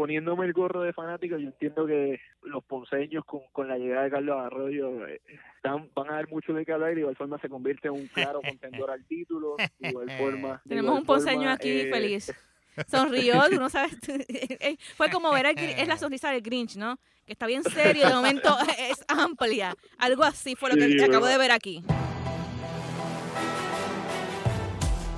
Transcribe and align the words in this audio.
poniéndome 0.00 0.46
el 0.46 0.54
gorro 0.54 0.80
de 0.80 0.94
fanático, 0.94 1.36
yo 1.36 1.48
entiendo 1.48 1.86
que 1.86 2.18
los 2.44 2.64
ponceños 2.64 3.22
con, 3.26 3.40
con 3.52 3.68
la 3.68 3.76
llegada 3.76 4.04
de 4.04 4.10
Carlos 4.10 4.34
Arroyo 4.38 5.06
eh, 5.06 5.20
están, 5.56 5.90
van 5.94 6.08
a 6.10 6.14
dar 6.14 6.28
mucho 6.30 6.54
de 6.54 6.64
qué 6.64 6.72
hablar 6.72 6.92
y 6.92 6.94
de 6.94 7.00
igual 7.02 7.16
forma 7.16 7.38
se 7.38 7.50
convierte 7.50 7.88
en 7.88 7.94
un 7.94 8.06
claro 8.06 8.40
contendor 8.40 8.90
al 8.90 9.04
título. 9.04 9.56
De 9.78 9.88
igual 9.90 10.10
forma, 10.16 10.52
de 10.64 10.68
Tenemos 10.70 10.88
igual 10.88 11.00
un 11.00 11.04
ponceño 11.06 11.36
forma, 11.40 11.52
aquí 11.52 11.68
eh, 11.80 11.90
feliz. 11.92 12.32
Sonrió, 12.88 13.42
tú 13.50 13.56
no 13.60 13.68
sabes. 13.68 13.98
eh, 14.08 14.78
Fue 14.96 15.10
como 15.10 15.30
ver 15.32 15.44
Grinch- 15.54 15.74
es 15.76 15.86
la 15.86 15.98
sonrisa 15.98 16.30
del 16.30 16.40
Grinch, 16.40 16.76
¿no? 16.76 16.98
Que 17.26 17.32
está 17.34 17.46
bien 17.46 17.62
serio 17.62 18.08
de 18.08 18.14
momento 18.14 18.56
es 18.78 19.04
amplia. 19.06 19.74
Algo 19.98 20.24
así 20.24 20.56
fue 20.56 20.70
lo 20.70 20.76
que 20.76 20.88
Sí, 20.88 21.02
acabo 21.04 21.26
de 21.26 21.36
ver 21.36 21.50
aquí. 21.50 21.84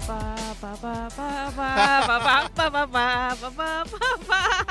Pa, 0.09 0.35
pa, 0.61 0.75
pa, 0.75 1.09
pa, 1.09 1.51
pa, 1.57 2.03
pa, 2.07 2.51
pa, 2.51 2.51
pa, 2.51 2.71
pa, 2.71 2.87
pa, 2.89 3.37
pa, 3.41 3.85
pa, 3.85 4.27
pa. 4.27 4.62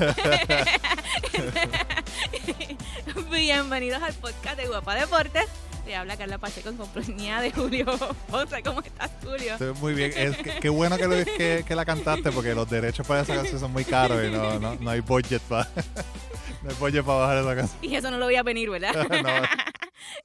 Bienvenidos 3.30 4.02
al 4.02 4.14
podcast 4.14 4.56
de 4.58 4.66
Guapa 4.66 4.94
Deportes. 4.94 5.44
Le 5.86 5.94
habla 5.96 6.16
Carla 6.16 6.38
Pacheco 6.38 6.68
en 6.70 6.76
compañía 6.76 7.40
de 7.40 7.50
Julio 7.52 7.86
Ponce. 8.30 8.62
¿Cómo 8.62 8.80
estás, 8.80 9.10
Julio? 9.22 9.52
Estoy 9.52 9.72
muy 9.74 9.94
bien. 9.94 10.12
Es 10.16 10.36
qué 10.60 10.68
bueno 10.68 10.96
que, 10.96 11.06
lo- 11.06 11.24
que, 11.24 11.64
que 11.66 11.74
la 11.74 11.84
cantaste 11.84 12.30
porque 12.32 12.54
los 12.54 12.68
derechos 12.70 13.06
para 13.06 13.22
esa 13.22 13.34
canción 13.34 13.60
son 13.60 13.72
muy 13.72 13.84
caros 13.84 14.22
y 14.24 14.30
no, 14.30 14.58
no, 14.58 14.74
no 14.76 14.90
hay 14.90 15.00
budget 15.00 15.42
para 15.42 15.68
no 16.62 16.70
hay 16.70 16.76
budget 16.78 17.04
para 17.04 17.18
bajar 17.18 17.38
esa 17.38 17.56
canción. 17.56 17.78
Y 17.82 17.94
eso 17.96 18.10
no 18.10 18.18
lo 18.18 18.26
voy 18.26 18.36
a 18.36 18.42
venir, 18.42 18.70
¿verdad? 18.70 18.94
No. 19.10 19.28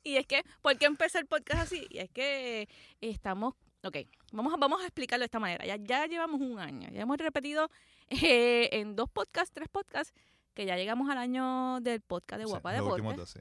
y 0.03 0.15
es 0.17 0.26
que, 0.26 0.43
¿por 0.62 0.77
qué 0.77 0.85
empezar 0.85 1.21
el 1.21 1.27
podcast 1.27 1.63
así? 1.63 1.85
Y 1.89 1.98
es 1.99 2.09
que 2.12 2.70
estamos, 3.01 3.55
ok, 3.84 3.98
vamos 4.31 4.53
a, 4.53 4.57
vamos 4.57 4.81
a 4.81 4.85
explicarlo 4.85 5.23
de 5.23 5.26
esta 5.26 5.39
manera. 5.39 5.65
Ya, 5.65 5.76
ya 5.77 6.05
llevamos 6.05 6.39
un 6.39 6.59
año, 6.59 6.87
ya 6.93 7.01
hemos 7.01 7.17
repetido 7.17 7.70
eh, 8.09 8.69
en 8.73 8.95
dos 8.95 9.09
podcasts, 9.09 9.51
tres 9.53 9.69
podcasts, 9.69 10.13
que 10.53 10.65
ya 10.65 10.75
llegamos 10.77 11.09
al 11.09 11.17
año 11.17 11.79
del 11.81 12.01
podcast 12.01 12.39
de 12.39 12.45
Sí, 12.45 12.49
Guapa 12.51 12.77
los 12.77 12.95
Deportes. 12.95 13.29
sí. 13.29 13.39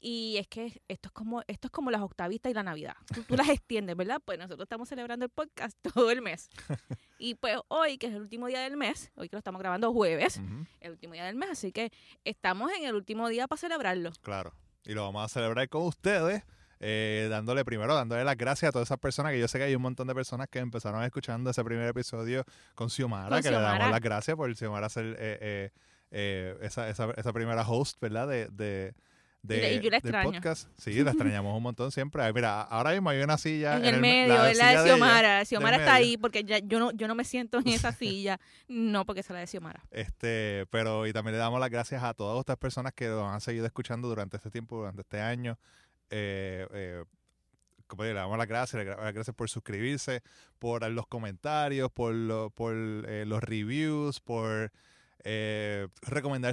Y 0.00 0.36
es 0.36 0.46
que 0.46 0.80
esto 0.86 1.08
es 1.08 1.12
como 1.12 1.42
esto 1.48 1.66
es 1.66 1.72
como 1.72 1.90
las 1.90 2.02
octavistas 2.02 2.50
y 2.50 2.54
la 2.54 2.62
Navidad. 2.62 2.94
Tú, 3.12 3.24
tú 3.24 3.36
las 3.36 3.48
extiendes, 3.48 3.96
¿verdad? 3.96 4.22
Pues 4.24 4.38
nosotros 4.38 4.64
estamos 4.66 4.88
celebrando 4.88 5.24
el 5.24 5.30
podcast 5.30 5.76
todo 5.94 6.10
el 6.10 6.22
mes. 6.22 6.48
Y 7.20 7.34
pues 7.34 7.56
hoy, 7.66 7.98
que 7.98 8.06
es 8.06 8.14
el 8.14 8.20
último 8.20 8.46
día 8.46 8.60
del 8.60 8.76
mes, 8.76 9.10
hoy 9.16 9.28
que 9.28 9.34
lo 9.34 9.38
estamos 9.38 9.58
grabando 9.58 9.92
jueves, 9.92 10.40
el 10.78 10.92
último 10.92 11.14
día 11.14 11.24
del 11.24 11.34
mes, 11.34 11.50
así 11.50 11.72
que 11.72 11.90
estamos 12.24 12.70
en 12.70 12.84
el 12.84 12.94
último 12.94 13.28
día 13.28 13.48
para 13.48 13.58
celebrarlo. 13.58 14.12
Claro. 14.22 14.54
Y 14.84 14.92
lo 14.94 15.02
vamos 15.02 15.24
a 15.24 15.28
celebrar 15.28 15.68
con 15.68 15.82
ustedes. 15.82 16.44
Eh, 16.80 17.26
dándole 17.30 17.64
primero, 17.64 17.94
dándole 17.94 18.24
las 18.24 18.36
gracias 18.36 18.68
a 18.68 18.72
todas 18.72 18.88
esas 18.88 18.98
personas 18.98 19.32
que 19.32 19.40
yo 19.40 19.48
sé 19.48 19.58
que 19.58 19.64
hay 19.64 19.74
un 19.74 19.82
montón 19.82 20.06
de 20.06 20.14
personas 20.14 20.48
que 20.48 20.58
empezaron 20.60 21.02
escuchando 21.02 21.50
ese 21.50 21.64
primer 21.64 21.88
episodio 21.88 22.44
con 22.74 22.88
Xiomara, 22.90 23.28
Con 23.28 23.42
que 23.42 23.50
le 23.50 23.56
Xiomara. 23.56 23.78
damos 23.78 23.90
las 23.90 24.00
gracias 24.00 24.36
por 24.36 24.54
Xiomara 24.54 24.88
ser 24.88 25.06
eh, 25.18 25.38
eh, 25.40 25.70
eh, 26.10 26.56
esa, 26.62 26.88
esa, 26.88 27.10
esa 27.16 27.32
primera 27.32 27.62
host, 27.68 28.00
¿verdad? 28.00 28.28
De, 28.28 28.46
de, 28.48 28.94
de- 29.42 29.80
yo 29.80 29.90
la 29.90 30.00
del 30.00 30.22
podcast. 30.22 30.68
Sí, 30.78 30.92
la 31.04 31.10
extrañamos 31.12 31.56
un 31.56 31.62
montón 31.62 31.90
siempre. 31.92 32.30
Mira, 32.32 32.62
ahora 32.62 32.90
mismo 32.92 33.10
hay 33.10 33.20
una 33.22 33.38
silla 33.38 33.76
en 33.76 33.84
el 33.84 33.94
me- 34.00 34.26
medio, 34.26 34.44
es 34.46 34.58
la 34.58 34.66
de 34.66 34.72
ella. 34.72 34.84
Xiomara. 34.84 35.44
Xiomara 35.44 35.76
del 35.78 35.80
está 35.86 35.94
medio. 35.94 36.06
ahí 36.06 36.16
porque 36.16 36.44
ya, 36.44 36.58
yo, 36.58 36.78
no, 36.80 36.90
yo 36.92 37.06
no 37.08 37.14
me 37.14 37.24
siento 37.24 37.58
en 37.58 37.68
esa 37.68 37.92
silla. 37.92 38.38
No, 38.68 39.04
porque 39.06 39.20
es 39.20 39.30
la 39.30 39.38
de 39.40 39.46
Xiomara. 39.46 39.82
Este, 39.90 40.66
pero 40.70 41.06
y 41.06 41.12
también 41.12 41.32
le 41.32 41.38
damos 41.38 41.60
las 41.60 41.70
gracias 41.70 42.02
a 42.02 42.14
todas 42.14 42.40
estas 42.40 42.56
personas 42.56 42.92
que 42.94 43.06
nos 43.06 43.32
han 43.32 43.40
seguido 43.40 43.66
escuchando 43.66 44.08
durante 44.08 44.36
este 44.36 44.50
tiempo, 44.50 44.76
durante 44.78 45.02
este 45.02 45.20
año. 45.20 45.58
Eh, 46.10 46.66
eh, 46.72 47.04
como 47.86 48.04
le 48.04 48.12
damos 48.12 48.36
las 48.38 48.46
gracias, 48.46 48.84
las 48.84 49.14
gracias 49.14 49.34
por 49.34 49.48
suscribirse, 49.48 50.22
por 50.58 50.88
los 50.90 51.06
comentarios, 51.06 51.90
por, 51.90 52.14
lo- 52.14 52.50
por 52.50 52.74
eh, 52.76 53.24
los 53.26 53.42
reviews, 53.42 54.20
por 54.20 54.72
eh, 55.30 55.86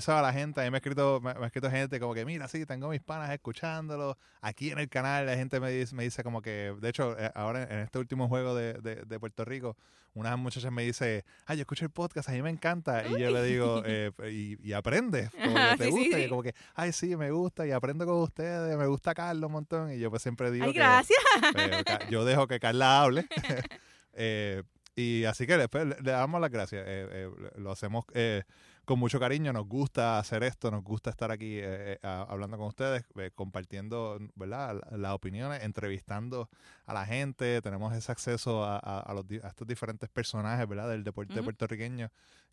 a 0.07 0.21
la 0.21 0.33
gente. 0.33 0.59
A 0.59 0.63
mí 0.65 0.69
me 0.69 0.75
ha 0.77 0.79
escrito, 0.79 1.21
me, 1.21 1.33
me 1.33 1.43
ha 1.43 1.47
escrito 1.47 1.71
gente 1.71 1.99
como 1.99 2.13
que, 2.13 2.25
mira, 2.25 2.47
sí, 2.47 2.65
tengo 2.65 2.89
mis 2.89 3.01
panas 3.01 3.29
escuchándolo. 3.31 4.17
Aquí 4.41 4.71
en 4.71 4.79
el 4.79 4.89
canal 4.89 5.25
la 5.25 5.35
gente 5.35 5.59
me 5.59 5.71
dice, 5.71 5.95
me 5.95 6.03
dice 6.03 6.23
como 6.23 6.41
que, 6.41 6.75
de 6.79 6.89
hecho, 6.89 7.17
eh, 7.17 7.31
ahora 7.35 7.63
en 7.63 7.79
este 7.79 7.99
último 7.99 8.27
juego 8.27 8.53
de, 8.53 8.73
de, 8.73 8.95
de 9.05 9.19
Puerto 9.19 9.45
Rico, 9.45 9.77
una 10.13 10.35
muchacha 10.37 10.71
me 10.71 10.83
dice, 10.83 11.25
ay, 11.45 11.57
yo 11.57 11.61
escucho 11.61 11.85
el 11.85 11.91
podcast, 11.91 12.29
a 12.29 12.31
mí 12.33 12.41
me 12.41 12.49
encanta. 12.49 13.05
Y 13.07 13.19
yo 13.19 13.31
le 13.31 13.43
digo, 13.43 13.81
eh, 13.85 14.11
y, 14.31 14.57
y 14.67 14.73
aprendes, 14.73 15.29
como 15.31 15.55
que 15.55 15.77
te 15.77 15.83
sí, 15.85 15.91
gusta. 15.91 16.17
sí. 16.17 16.23
Y 16.23 16.29
como 16.29 16.43
que, 16.43 16.55
ay, 16.73 16.91
sí, 16.93 17.15
me 17.15 17.31
gusta 17.31 17.65
y 17.67 17.71
aprendo 17.71 18.05
con 18.05 18.15
ustedes, 18.21 18.77
me 18.77 18.87
gusta 18.87 19.13
Carlos 19.13 19.47
un 19.47 19.53
montón. 19.53 19.91
Y 19.93 19.99
yo 19.99 20.09
pues 20.09 20.21
siempre 20.21 20.51
digo 20.51 20.65
Ay, 20.65 20.73
que 20.73 20.79
gracias. 20.79 21.19
eh, 21.57 21.83
yo 22.09 22.25
dejo 22.25 22.47
que 22.47 22.59
Carla 22.59 23.01
hable. 23.01 23.25
Eh, 24.17 24.63
y 24.95 25.25
así 25.25 25.45
que 25.45 25.57
después 25.57 25.85
le, 25.85 25.95
le 26.01 26.11
damos 26.11 26.39
las 26.41 26.49
gracias. 26.51 26.83
Eh, 26.87 27.07
eh, 27.11 27.29
lo 27.57 27.71
hacemos 27.71 28.05
eh, 28.13 28.43
con 28.85 28.97
mucho 28.99 29.19
cariño. 29.19 29.51
Nos 29.51 29.67
gusta 29.67 30.19
hacer 30.19 30.43
esto, 30.43 30.71
nos 30.71 30.83
gusta 30.83 31.09
estar 31.09 31.31
aquí 31.31 31.57
eh, 31.61 31.99
a- 32.01 32.21
hablando 32.29 32.57
con 32.57 32.67
ustedes, 32.67 33.03
compartiendo 33.33 34.17
¿verdad? 34.35 34.79
La- 34.91 34.97
las 34.97 35.11
opiniones, 35.13 35.63
entrevistando 35.63 36.49
a 36.85 36.93
la 36.93 37.05
gente. 37.05 37.61
Tenemos 37.61 37.93
ese 37.93 38.11
acceso 38.11 38.63
a, 38.63 38.77
a- 38.77 38.99
a 39.01 39.13
los, 39.13 39.27
di- 39.27 39.39
a 39.43 39.47
estos 39.49 39.67
diferentes 39.67 40.09
personajes 40.09 40.67
¿verdad? 40.67 40.89
del 40.89 41.03
deporte 41.03 41.33
puertorriqueño 41.43 42.09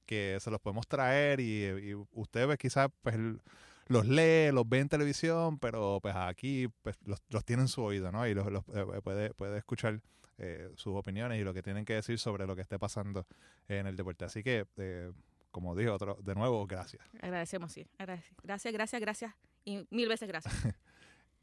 que 0.06 0.38
se 0.40 0.50
los 0.50 0.60
podemos 0.60 0.86
traer 0.88 1.38
y, 1.38 1.64
y 1.64 1.94
ustedes 2.12 2.58
quizás 2.58 2.88
pues 3.02 3.16
los 3.86 4.06
lee, 4.06 4.50
los 4.52 4.68
ve 4.68 4.80
en 4.80 4.88
televisión, 4.88 5.58
pero 5.58 6.00
pues 6.02 6.14
aquí 6.16 6.68
pues, 6.82 6.96
los, 7.04 7.22
los 7.28 7.44
tiene 7.44 7.62
en 7.62 7.68
su 7.68 7.82
oído, 7.82 8.10
¿no? 8.10 8.26
Y 8.26 8.34
los, 8.34 8.50
los, 8.50 8.64
puede, 9.04 9.32
puede 9.34 9.58
escuchar 9.58 10.00
eh, 10.44 10.68
sus 10.74 10.94
opiniones 10.96 11.40
y 11.40 11.44
lo 11.44 11.54
que 11.54 11.62
tienen 11.62 11.84
que 11.84 11.94
decir 11.94 12.18
sobre 12.18 12.46
lo 12.46 12.56
que 12.56 12.62
esté 12.62 12.76
pasando 12.78 13.26
en 13.68 13.86
el 13.86 13.96
deporte. 13.96 14.24
Así 14.24 14.42
que, 14.42 14.66
eh, 14.76 15.10
como 15.52 15.76
dije, 15.76 15.88
otro, 15.88 16.18
de 16.20 16.34
nuevo, 16.34 16.66
gracias. 16.66 17.00
Agradecemos, 17.20 17.70
sí. 17.72 17.86
Gracias, 18.42 18.72
gracias, 18.72 19.00
gracias. 19.00 19.34
Y 19.64 19.86
mil 19.90 20.08
veces 20.08 20.28
gracias. 20.28 20.52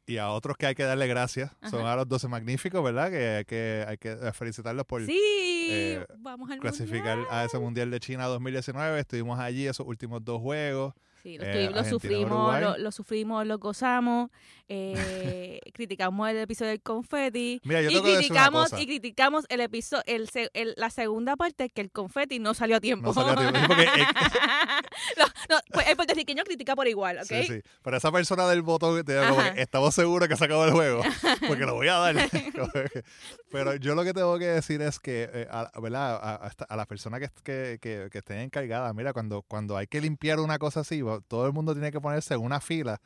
Y 0.05 0.17
a 0.17 0.31
otros 0.31 0.57
que 0.57 0.65
hay 0.65 0.73
que 0.73 0.81
darle 0.81 1.05
gracias 1.05 1.51
son 1.69 1.85
a 1.85 1.95
los 1.95 2.07
12 2.07 2.27
magníficos, 2.29 2.83
¿verdad? 2.83 3.11
Que 3.11 3.27
hay 3.27 3.45
que, 3.45 3.85
hay 3.87 3.97
que 3.99 4.15
felicitarlos 4.33 4.83
por 4.87 5.05
Sí, 5.05 5.67
eh, 5.69 6.05
vamos 6.17 6.49
al 6.49 6.57
clasificar 6.57 7.16
mundial. 7.19 7.37
a 7.37 7.45
ese 7.45 7.59
Mundial 7.59 7.91
de 7.91 7.99
China 7.99 8.25
2019. 8.25 9.01
Estuvimos 9.01 9.39
allí 9.39 9.67
esos 9.67 9.85
últimos 9.85 10.25
dos 10.25 10.41
juegos. 10.41 10.95
Sí, 11.24 11.38
lo, 11.38 11.44
eh, 11.44 11.69
lo 11.69 11.84
sufrimos, 11.84 12.62
lo, 12.62 12.78
lo 12.78 12.91
sufrimos, 12.91 13.46
lo 13.46 13.57
gozamos, 13.59 14.30
eh, 14.69 15.59
criticamos 15.74 16.30
el 16.30 16.38
episodio 16.38 16.72
del 16.72 16.81
confeti 16.81 17.59
Mira, 17.63 17.81
yo 17.81 17.90
y 17.90 18.02
criticamos 18.02 18.72
y 18.78 18.85
criticamos 18.85 19.46
el 19.50 19.59
episodio, 19.62 20.03
el, 20.08 20.29
el- 20.53 20.74
la 20.78 20.90
segunda 20.90 21.35
parte 21.35 21.69
que 21.69 21.81
el 21.81 21.91
confeti 21.91 22.40
no 22.40 22.53
salió 22.53 22.78
a 22.78 22.79
tiempo. 22.79 23.08
No 23.08 23.13
salió 23.13 23.34
a 23.34 23.35
tiempo, 23.35 23.59
sí, 23.59 23.66
porque, 23.68 23.84
eh, 23.84 23.88
no, 25.18 25.25
no, 25.50 25.58
pues 25.74 25.88
el 25.90 25.96
puertorriqueño 25.96 26.44
critica 26.44 26.75
por 26.75 26.88
igual, 26.88 27.18
¿ok? 27.18 27.25
Sí, 27.25 27.44
sí. 27.47 27.62
Pero 27.81 27.97
esa 27.97 28.12
persona 28.12 28.47
del 28.47 28.62
botón, 28.62 29.03
te 29.03 29.19
digo 29.19 29.41
estamos 29.58 29.94
seguros 29.96 30.28
que 30.29 30.38
se 30.38 30.46
acabó 30.46 30.66
el 30.66 30.72
juego, 30.72 31.02
porque 31.47 31.66
lo 31.66 31.75
voy 31.75 31.88
a 31.90 31.96
dar. 31.96 32.16
Pero 33.52 33.75
yo 33.75 33.96
lo 33.96 34.03
que 34.03 34.13
tengo 34.13 34.38
que 34.40 34.46
decir 34.46 34.81
es 34.81 35.00
que, 35.00 35.29
eh, 35.34 35.47
a, 35.50 35.72
¿verdad? 35.81 36.19
A, 36.22 36.46
a 36.46 36.47
esta- 36.47 36.66
a 36.66 36.75
las 36.75 36.88
personas 36.88 37.19
que, 37.19 37.29
que, 37.44 37.79
que, 37.81 38.09
que 38.12 38.18
estén 38.19 38.40
encargadas, 38.40 38.94
mira, 38.94 39.13
cuando, 39.13 39.41
cuando 39.41 39.75
hay 39.78 39.88
que 39.88 40.02
limpiar 40.02 40.40
una 40.40 40.58
cosa 40.59 40.81
así, 40.81 41.02
todo 41.28 41.46
el 41.47 41.53
mundo 41.53 41.74
tiene 41.74 41.92
que 41.92 42.00
ponerse 42.02 42.34
en 42.34 42.42
una 42.42 42.59
fila 42.59 43.00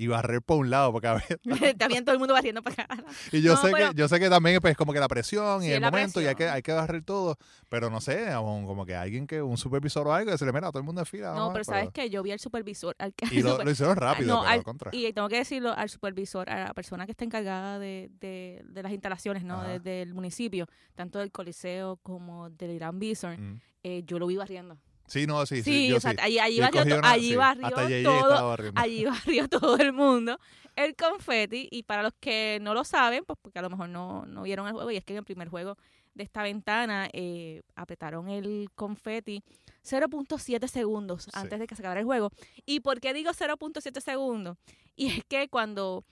y 0.00 0.06
barrer 0.06 0.40
por 0.42 0.58
un 0.58 0.70
lado, 0.70 0.92
porque 0.92 1.08
a 1.08 1.14
veces- 1.14 1.38
Está 1.74 1.88
bien 1.88 2.04
todo 2.04 2.12
el 2.12 2.20
mundo 2.20 2.32
barriendo 2.32 2.62
para 2.62 2.84
acá. 2.84 2.96
y 3.32 3.42
yo 3.42 3.54
No, 3.56 3.60
sé 3.60 3.72
pero- 3.72 3.90
que 3.90 3.96
yo 3.98 4.06
sé 4.06 4.20
que 4.20 4.30
también 4.30 4.60
pues 4.60 4.76
como 4.76 4.92
que 4.92 5.00
la 5.00 5.08
presión 5.08 5.60
Sí, 5.60 5.66
y 5.66 5.72
el 5.72 5.80
momento 5.80 6.20
y 6.22 6.26
hay 6.26 6.36
que 6.36 6.48
hay 6.48 6.62
que 6.62 6.70
barrer 6.72 7.02
todo, 7.02 7.36
pero 7.68 7.90
no 7.90 8.00
sé, 8.00 8.26
como 8.32 8.86
que 8.86 8.94
alguien 8.94 9.26
que 9.26 9.42
un 9.42 9.56
supervisor 9.58 10.06
o 10.06 10.14
algo 10.14 10.30
decirle, 10.30 10.52
mira, 10.52 10.68
todo 10.70 10.78
el 10.78 10.84
mundo 10.84 11.00
en 11.00 11.06
fila. 11.06 11.34
No, 11.34 11.52
pero 11.52 11.64
sabes 11.64 11.90
que 11.90 12.08
yo 12.10 12.22
vi 12.22 12.30
al 12.30 12.38
supervisor. 12.38 12.94
Al, 13.00 13.12
al 13.22 13.32
y 13.32 13.42
lo, 13.42 13.50
super- 13.52 13.64
lo 13.66 13.72
hicieron 13.72 13.96
rápido, 13.96 14.34
no, 14.36 14.42
pero 14.42 14.52
al- 14.52 14.62
contra. 14.62 14.90
y 14.94 15.12
tengo 15.12 15.28
que 15.28 15.38
decirlo 15.38 15.72
al 15.72 15.88
supervisor, 15.88 16.48
a 16.48 16.66
la 16.66 16.74
persona 16.74 17.04
que 17.04 17.10
está 17.10 17.24
encargada 17.24 17.80
de, 17.80 18.08
de, 18.20 18.62
de 18.66 18.82
las 18.84 18.92
instalaciones 18.92 19.42
¿no? 19.42 19.64
De- 19.64 19.80
del 19.80 20.14
municipio, 20.14 20.68
tanto 20.94 21.18
del 21.18 21.32
Coliseo 21.32 21.96
como 22.04 22.50
del 22.50 22.70
Irán 22.70 23.00
Bison, 23.00 23.54
Mm. 23.54 23.60
eh, 23.82 24.02
yo 24.06 24.20
lo 24.20 24.28
vi 24.28 24.36
barriendo. 24.36 24.78
Sí, 25.08 25.26
no, 25.26 25.44
sí, 25.46 25.56
sí. 25.56 25.62
Sí, 25.62 25.88
yo 25.88 25.96
o 25.96 26.00
sea, 26.00 26.12
sí. 26.12 26.16
allí, 26.20 26.38
allí 26.38 26.60
barrió, 26.60 26.98
una- 26.98 27.10
allí 27.10 27.28
sí, 27.30 27.36
barrió 27.36 27.68
todo, 28.04 28.56
allí 28.76 29.04
barrió 29.06 29.48
todo 29.48 29.76
el 29.78 29.92
mundo 29.92 30.38
el 30.76 30.94
confeti 30.94 31.66
y 31.72 31.82
para 31.82 32.04
los 32.04 32.12
que 32.20 32.58
no 32.62 32.72
lo 32.72 32.84
saben, 32.84 33.24
pues 33.24 33.36
porque 33.42 33.58
a 33.58 33.62
lo 33.62 33.70
mejor 33.70 33.88
no, 33.88 34.24
no 34.26 34.42
vieron 34.42 34.66
el 34.68 34.74
juego 34.74 34.90
y 34.92 34.96
es 34.96 35.04
que 35.04 35.12
en 35.14 35.18
el 35.18 35.24
primer 35.24 35.48
juego 35.48 35.76
de 36.14 36.22
esta 36.22 36.42
ventana 36.44 37.08
eh, 37.12 37.62
apretaron 37.74 38.28
el 38.28 38.68
confeti 38.76 39.42
0.7 39.84 40.68
segundos 40.68 41.28
antes 41.32 41.58
de 41.58 41.66
que 41.66 41.74
se 41.74 41.82
acabara 41.82 42.00
el 42.00 42.06
juego. 42.06 42.30
¿Y 42.66 42.80
por 42.80 43.00
qué 43.00 43.12
digo 43.12 43.30
0.7 43.32 44.00
segundos? 44.00 44.56
Y 44.94 45.06
es 45.08 45.24
que 45.24 45.48
cuando 45.48 46.04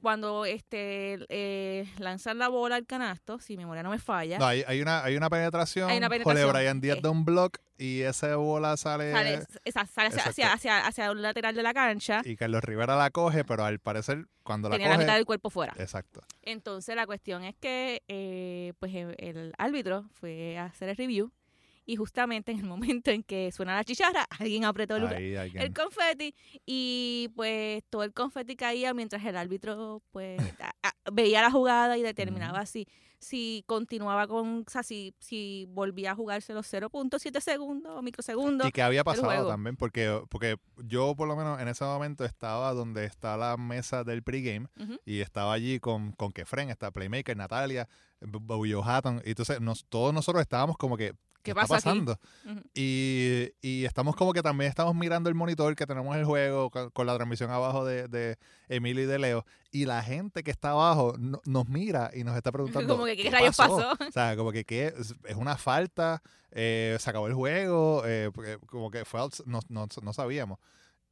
cuando 0.00 0.44
este 0.44 1.18
eh, 1.28 1.88
lanzan 1.98 2.38
la 2.38 2.48
bola 2.48 2.76
al 2.76 2.86
canasto, 2.86 3.38
si 3.38 3.56
mi 3.56 3.64
memoria 3.64 3.82
no 3.82 3.90
me 3.90 3.98
falla, 3.98 4.38
No, 4.38 4.46
hay, 4.46 4.64
hay 4.66 4.80
una, 4.80 5.04
hay 5.04 5.16
una 5.16 5.28
penetración. 5.30 5.90
Hay 5.90 5.98
una 5.98 6.08
penetración. 6.08 6.46
Jorge 6.46 6.58
Brian 6.58 6.80
Díaz 6.80 6.98
Eh. 6.98 7.00
da 7.02 7.10
un 7.10 7.24
block 7.24 7.58
y 7.78 8.02
esa 8.02 8.36
bola 8.36 8.76
sale. 8.76 9.12
sale, 9.12 9.40
esa- 9.64 9.86
sale 9.86 10.08
hacia, 10.08 10.52
hacia, 10.52 10.86
hacia, 10.86 11.10
un 11.10 11.22
lateral 11.22 11.54
de 11.54 11.62
la 11.62 11.72
cancha, 11.72 12.20
Y 12.24 12.36
Carlos 12.36 12.62
Rivera 12.64 12.96
la 12.96 13.10
coge, 13.10 13.44
pero 13.44 13.64
al 13.64 13.78
parecer, 13.78 14.26
cuando 14.42 14.68
la 14.68 14.74
tenía 14.74 14.88
la 14.88 14.94
coge. 14.96 15.04
mitad 15.06 15.14
del 15.16 15.24
cuerpo 15.24 15.48
fuera. 15.50 15.72
Exacto. 15.78 16.20
Entonces 16.42 16.94
la 16.96 17.06
cuestión 17.06 17.42
es 17.44 17.54
que 17.56 18.02
eh, 18.08 18.72
pues 18.78 18.94
el, 18.94 19.14
el 19.18 19.52
árbitro 19.58 20.04
fue 20.12 20.58
a 20.58 20.66
hacer 20.66 20.88
el 20.90 20.96
review 20.96 21.30
y 21.92 21.96
justamente 21.96 22.52
en 22.52 22.58
el 22.60 22.64
momento 22.74 23.10
en 23.10 23.22
que 23.22 23.50
suena 23.52 23.74
la 23.76 23.84
chicharra, 23.84 24.26
alguien 24.38 24.64
apretó 24.64 24.96
el, 24.96 25.06
Ahí 25.08 25.36
alguien- 25.36 25.62
el 25.62 25.72
confeti 25.74 26.34
y 26.66 27.30
pues 27.34 27.82
todo 27.90 28.02
el 28.04 28.12
confeti 28.12 28.56
caía 28.56 28.94
mientras 28.94 29.24
el 29.24 29.36
árbitro 29.36 30.02
pues 30.10 30.38
a- 30.60 30.72
a- 30.82 31.10
veía 31.12 31.42
la 31.42 31.50
jugada 31.50 31.96
y 31.98 32.02
determinaba 32.02 32.64
si 32.66 32.86
si 33.22 33.64
continuaba 33.66 34.26
con, 34.26 34.64
o 34.66 34.70
sea, 34.70 34.82
si, 34.82 35.14
si 35.18 35.66
volvía 35.68 36.12
a 36.12 36.14
jugarse 36.14 36.54
los 36.54 36.66
0.7 36.72 37.38
segundos 37.42 37.92
o 37.94 38.00
microsegundos. 38.00 38.66
Y 38.66 38.72
que 38.72 38.80
había 38.80 39.04
pasado 39.04 39.46
también, 39.46 39.76
porque, 39.76 40.22
porque 40.30 40.56
yo 40.86 41.14
por 41.14 41.28
lo 41.28 41.36
menos 41.36 41.60
en 41.60 41.68
ese 41.68 41.84
momento 41.84 42.24
estaba 42.24 42.72
donde 42.72 43.04
está 43.04 43.36
la 43.36 43.58
mesa 43.58 44.04
del 44.04 44.22
pregame 44.22 44.68
y 45.04 45.20
estaba 45.20 45.52
allí 45.52 45.80
con, 45.80 46.12
con 46.12 46.32
Kefren, 46.32 46.70
está 46.70 46.92
Playmaker, 46.92 47.36
Natalia, 47.36 47.90
Boyo 48.22 48.82
Hatton, 48.82 49.20
y 49.22 49.28
entonces 49.30 49.60
nos, 49.60 49.84
todos 49.84 50.14
nosotros 50.14 50.40
estábamos 50.40 50.78
como 50.78 50.96
que, 50.96 51.12
¿qué, 51.42 51.52
¿Qué 51.54 51.60
está 51.60 51.62
pasa 51.62 51.76
aquí? 51.76 52.00
pasando? 52.00 52.18
Ujú. 52.46 52.60
Y, 52.74 53.48
y 53.62 53.84
estamos 53.84 54.16
como 54.16 54.32
que 54.32 54.42
también 54.42 54.68
estamos 54.68 54.94
mirando 54.94 55.28
el 55.28 55.34
monitor 55.34 55.74
que 55.76 55.86
tenemos 55.86 56.16
el 56.16 56.24
juego 56.24 56.70
con, 56.70 56.90
con 56.90 57.06
la 57.06 57.14
transmisión 57.16 57.50
abajo 57.50 57.84
de, 57.84 58.08
de 58.08 58.38
Emilio 58.68 59.04
y 59.04 59.06
de 59.06 59.18
Leo. 59.18 59.44
Y 59.72 59.84
la 59.86 60.02
gente 60.02 60.42
que 60.42 60.50
está 60.50 60.70
abajo 60.70 61.14
no- 61.18 61.40
nos 61.44 61.68
mira 61.68 62.10
y 62.14 62.24
nos 62.24 62.36
está 62.36 62.50
preguntando. 62.52 62.94
Como 62.94 63.06
que, 63.06 63.16
¿qué 63.16 63.30
rayos 63.30 63.56
pasó? 63.56 63.92
O 63.92 64.12
sea, 64.12 64.36
como 64.36 64.52
que 64.52 64.64
¿qué? 64.64 64.92
es 64.96 65.36
una 65.36 65.56
falta, 65.56 66.22
eh, 66.50 66.96
se 66.98 67.10
acabó 67.10 67.26
el 67.28 67.34
juego, 67.34 68.02
eh, 68.04 68.30
como 68.66 68.90
que 68.90 69.04
fue 69.04 69.20
no, 69.46 69.60
no, 69.68 69.86
no 70.02 70.12
sabíamos. 70.12 70.58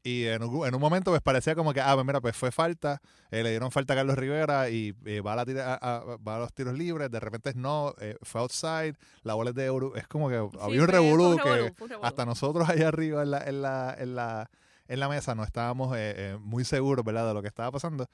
Y 0.04 0.26
en 0.26 0.42
un, 0.44 0.66
en 0.66 0.74
un 0.74 0.80
momento 0.80 1.10
pues 1.10 1.20
parecía 1.20 1.54
como 1.54 1.74
que, 1.74 1.80
ah, 1.80 1.92
pues 1.94 2.06
mira, 2.06 2.20
pues 2.20 2.36
fue 2.36 2.50
falta, 2.52 3.00
eh, 3.30 3.42
le 3.42 3.50
dieron 3.50 3.70
falta 3.72 3.92
a 3.94 3.96
Carlos 3.96 4.16
Rivera 4.16 4.70
y 4.70 4.94
eh, 5.04 5.20
va, 5.20 5.32
a 5.32 5.36
la 5.36 5.44
tira- 5.44 5.74
a, 5.74 5.96
a- 5.96 6.16
va 6.16 6.36
a 6.36 6.38
los 6.38 6.52
tiros 6.54 6.74
libres, 6.78 7.10
de 7.10 7.20
repente 7.20 7.52
no, 7.56 7.94
eh, 8.00 8.16
fue 8.22 8.40
outside, 8.40 8.94
la 9.22 9.34
bola 9.34 9.50
es 9.50 9.56
de 9.56 9.66
Euro, 9.66 9.96
es 9.96 10.06
como 10.06 10.28
que 10.28 10.36
Sí, 10.52 10.58
había 10.60 10.80
un 10.82 10.88
revolú 10.88 11.36
que 11.36 11.42
revolú, 11.42 11.74
revolú. 11.80 12.06
hasta 12.06 12.24
nosotros 12.24 12.68
allá 12.68 12.88
arriba 12.88 13.22
en 13.22 13.30
la, 13.32 13.44
en 13.44 13.60
la, 13.62 13.96
en 13.98 14.14
la, 14.14 14.50
en 14.86 15.00
la 15.00 15.08
mesa 15.08 15.34
no 15.34 15.42
estábamos 15.44 15.94
eh, 15.96 16.14
eh, 16.16 16.36
muy 16.40 16.64
seguros, 16.64 17.04
¿verdad?, 17.04 17.26
de 17.28 17.34
lo 17.34 17.42
que 17.42 17.48
estaba 17.48 17.70
pasando. 17.72 18.06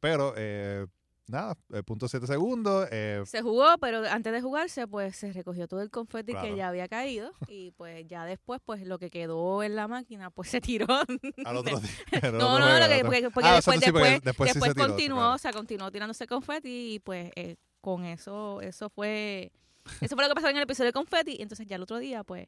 Pero, 0.00 0.34
eh, 0.36 0.86
nada, 1.28 1.56
eh, 1.72 1.82
punto 1.82 2.08
siete 2.08 2.26
segundos, 2.26 2.88
eh, 2.90 3.22
Se 3.26 3.42
jugó, 3.42 3.66
pero 3.80 4.06
antes 4.08 4.32
de 4.32 4.40
jugarse, 4.42 4.86
pues 4.86 5.16
se 5.16 5.32
recogió 5.32 5.66
todo 5.68 5.80
el 5.80 5.90
confeti 5.90 6.32
Claro. 6.32 6.48
que 6.48 6.56
ya 6.56 6.68
había 6.68 6.88
caído 6.88 7.32
y 7.48 7.70
pues 7.72 8.06
ya 8.06 8.24
después, 8.24 8.60
pues 8.64 8.86
lo 8.86 8.98
que 8.98 9.10
quedó 9.10 9.62
en 9.62 9.76
la 9.76 9.88
máquina, 9.88 10.30
pues 10.30 10.50
se 10.50 10.60
tiró. 10.60 10.86
al 11.44 11.56
otro 11.56 11.78
día. 11.80 11.90
No, 12.32 12.58
no, 12.58 12.78
lo 12.78 12.88
que, 12.88 13.02
porque, 13.04 13.30
porque 13.30 13.48
Ah, 13.48 13.54
después, 13.56 13.80
sí, 13.80 13.92
porque 13.92 14.10
después, 14.10 14.22
después 14.24 14.50
sí 14.50 14.58
después 14.58 14.72
se 14.74 14.80
sí, 14.80 14.86
continuó, 14.88 15.32
o 15.34 15.38
sea, 15.38 15.52
continuó 15.52 15.90
tirándose 15.90 16.26
confeti 16.26 16.94
y 16.94 16.98
pues 16.98 17.30
eh, 17.36 17.56
con 17.80 18.04
eso, 18.04 18.60
eso 18.60 18.90
fue, 18.90 19.52
eso 20.00 20.14
fue 20.14 20.24
lo 20.24 20.28
que 20.28 20.34
pasó 20.34 20.48
en 20.48 20.56
el 20.56 20.62
episodio 20.62 20.88
de 20.88 20.92
confeti. 20.92 21.36
Y 21.38 21.42
entonces 21.42 21.66
ya 21.66 21.76
el 21.76 21.82
otro 21.82 21.98
día, 21.98 22.22
pues, 22.24 22.46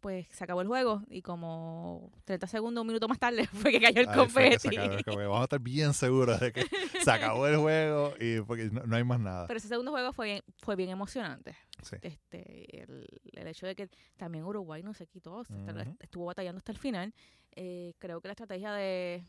pues 0.00 0.26
se 0.30 0.44
acabó 0.44 0.60
el 0.62 0.68
juego 0.68 1.02
y 1.08 1.22
como 1.22 2.12
30 2.24 2.46
segundos, 2.46 2.82
un 2.82 2.86
minuto 2.88 3.08
más 3.08 3.18
tarde 3.18 3.46
fue 3.52 3.72
que 3.72 3.80
cayó 3.80 4.00
el 4.00 4.06
confeti. 4.08 4.76
Vamos 4.76 5.40
a 5.40 5.44
estar 5.44 5.60
bien 5.60 5.94
seguros 5.94 6.40
de 6.40 6.52
que 6.52 6.62
se 7.02 7.10
acabó 7.10 7.46
el 7.46 7.56
juego 7.56 8.14
y 8.20 8.40
porque 8.42 8.70
no, 8.70 8.84
no 8.86 8.96
hay 8.96 9.04
más 9.04 9.20
nada. 9.20 9.46
Pero 9.46 9.58
ese 9.58 9.68
segundo 9.68 9.90
juego 9.90 10.12
fue 10.12 10.26
bien, 10.26 10.42
fue 10.58 10.76
bien 10.76 10.90
emocionante. 10.90 11.56
Sí. 11.82 11.96
Este, 12.02 12.82
el, 12.82 13.06
el 13.32 13.46
hecho 13.46 13.66
de 13.66 13.74
que 13.74 13.88
también 14.16 14.44
Uruguay 14.44 14.82
no 14.82 14.94
se 14.94 15.06
quitó, 15.06 15.40
Ujú. 15.40 15.96
estuvo 16.00 16.26
batallando 16.26 16.58
hasta 16.58 16.72
el 16.72 16.78
final. 16.78 17.14
Eh, 17.54 17.94
creo 17.98 18.20
que 18.20 18.28
la 18.28 18.32
estrategia 18.32 18.72
de, 18.72 19.22